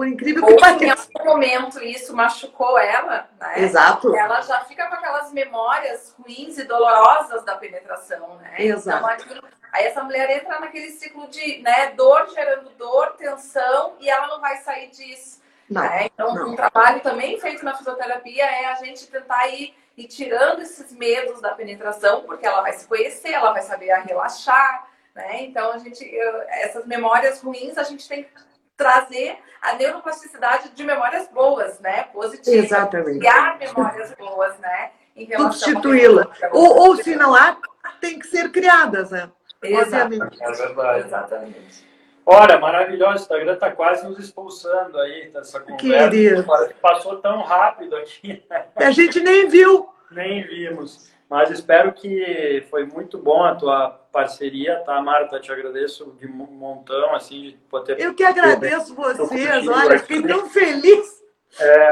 Por 0.00 0.08
incrível 0.08 0.46
que 0.46 0.56
pareça. 0.56 1.10
Em 1.14 1.18
algum 1.18 1.30
momento 1.30 1.78
isso 1.84 2.16
machucou 2.16 2.78
ela, 2.78 3.28
né? 3.38 3.64
Exato. 3.64 4.16
Ela 4.16 4.40
já 4.40 4.60
fica 4.60 4.86
com 4.86 4.94
aquelas 4.94 5.30
memórias 5.30 6.16
ruins 6.18 6.56
e 6.56 6.64
dolorosas 6.64 7.44
da 7.44 7.54
penetração, 7.56 8.36
né? 8.36 8.54
Exato. 8.60 9.26
Então, 9.26 9.42
aí 9.70 9.84
essa 9.84 10.02
mulher 10.02 10.30
entra 10.30 10.58
naquele 10.58 10.88
ciclo 10.92 11.28
de 11.28 11.60
né, 11.60 11.90
dor 11.90 12.30
gerando 12.30 12.70
dor, 12.78 13.12
tensão, 13.18 13.96
e 14.00 14.08
ela 14.08 14.26
não 14.28 14.40
vai 14.40 14.56
sair 14.62 14.88
disso. 14.88 15.42
Não, 15.68 15.82
né? 15.82 16.06
Então, 16.06 16.34
não. 16.34 16.48
um 16.52 16.56
trabalho 16.56 17.00
também 17.00 17.38
feito 17.38 17.62
na 17.62 17.76
fisioterapia 17.76 18.46
é 18.46 18.72
a 18.72 18.76
gente 18.76 19.06
tentar 19.06 19.48
ir, 19.48 19.76
ir 19.98 20.06
tirando 20.06 20.62
esses 20.62 20.94
medos 20.94 21.42
da 21.42 21.50
penetração, 21.50 22.22
porque 22.22 22.46
ela 22.46 22.62
vai 22.62 22.72
se 22.72 22.88
conhecer, 22.88 23.32
ela 23.32 23.52
vai 23.52 23.60
saber 23.60 23.92
relaxar, 23.98 24.88
né? 25.14 25.42
Então, 25.42 25.72
a 25.72 25.76
gente, 25.76 26.10
essas 26.48 26.86
memórias 26.86 27.42
ruins, 27.42 27.76
a 27.76 27.82
gente 27.82 28.08
tem 28.08 28.24
que 28.24 28.49
trazer 28.80 29.36
a 29.60 29.74
neuroplasticidade 29.74 30.70
de 30.70 30.84
memórias 30.84 31.28
boas, 31.28 31.78
né? 31.80 32.04
Positivas. 32.04 32.64
Exatamente. 32.64 33.18
Criar 33.18 33.58
memórias 33.58 34.14
boas, 34.14 34.58
né? 34.58 34.90
Substituí-la. 35.36 36.26
Ou, 36.50 36.78
ou 36.78 36.96
se 36.96 37.14
não 37.14 37.34
há, 37.34 37.58
tem 38.00 38.18
que 38.18 38.26
ser 38.26 38.50
criadas, 38.50 39.10
né? 39.10 39.30
Exatamente. 39.62 40.42
É 40.42 40.52
verdade. 40.52 41.06
Exatamente. 41.06 41.90
Ora, 42.24 42.58
maravilhoso, 42.58 43.12
o 43.12 43.16
Instagram 43.16 43.54
está 43.54 43.70
quase 43.70 44.06
nos 44.08 44.18
expulsando 44.18 44.98
aí, 44.98 45.30
essa 45.34 45.60
conversa. 45.60 46.10
Querido. 46.10 46.46
Passou 46.80 47.16
tão 47.16 47.42
rápido 47.42 47.96
aqui, 47.96 48.42
né? 48.48 48.64
A 48.76 48.90
gente 48.90 49.20
nem 49.20 49.46
viu. 49.46 49.90
nem 50.10 50.42
vimos. 50.46 51.10
Mas 51.28 51.50
espero 51.50 51.92
que 51.92 52.66
foi 52.70 52.86
muito 52.86 53.18
bom 53.18 53.44
a 53.44 53.54
tua 53.54 53.99
parceria, 54.12 54.76
tá, 54.84 55.00
Marta? 55.00 55.38
Te 55.40 55.50
agradeço 55.52 56.14
de 56.18 56.26
um 56.26 56.30
montão, 56.30 57.14
assim, 57.14 57.42
de 57.42 57.52
poder... 57.68 58.00
Eu 58.00 58.14
que 58.14 58.24
agradeço 58.24 58.94
vocês. 58.94 59.66
Olha, 59.68 59.98
fiquei 59.98 60.22
tão 60.22 60.48
feliz. 60.48 61.20
É, 61.58 61.90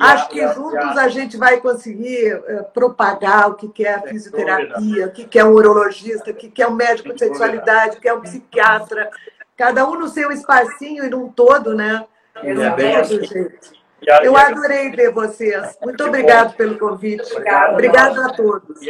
a- 0.00 0.12
Acho 0.14 0.28
que 0.28 0.40
a- 0.40 0.52
juntos 0.52 0.96
a- 0.98 1.02
a 1.04 1.08
gente 1.08 1.36
vai 1.36 1.60
conseguir 1.60 2.42
eh, 2.48 2.62
propagar 2.74 3.48
o 3.50 3.54
que 3.54 3.68
que 3.68 3.86
é 3.86 3.94
a 3.94 4.02
fisioterapia, 4.02 5.06
o 5.06 5.10
que 5.12 5.24
que 5.26 5.38
é 5.38 5.44
um 5.44 5.52
urologista, 5.52 6.32
o 6.32 6.34
que 6.34 6.50
que 6.50 6.60
é 6.60 6.66
um 6.66 6.74
médico 6.74 7.12
de 7.12 7.20
sexualidade, 7.20 7.98
o 7.98 8.00
que 8.00 8.08
é 8.08 8.12
um 8.14 8.20
psiquiatra. 8.20 9.10
Cada 9.56 9.88
um 9.88 9.94
no 9.96 10.08
seu 10.08 10.32
espacinho 10.32 11.04
e 11.04 11.08
num 11.08 11.28
todo, 11.30 11.72
né? 11.72 12.04
É 12.42 12.70
bem 12.70 12.96
assim. 12.96 13.22
gente. 13.24 13.80
Eu 14.24 14.36
adorei 14.36 14.90
ver 14.90 15.12
vocês. 15.12 15.78
Muito 15.80 16.04
obrigado 16.04 16.56
pelo 16.56 16.76
convite. 16.76 17.32
Obrigada. 17.32 17.72
Obrigada 17.74 18.26
a 18.26 18.30
todos. 18.30 18.80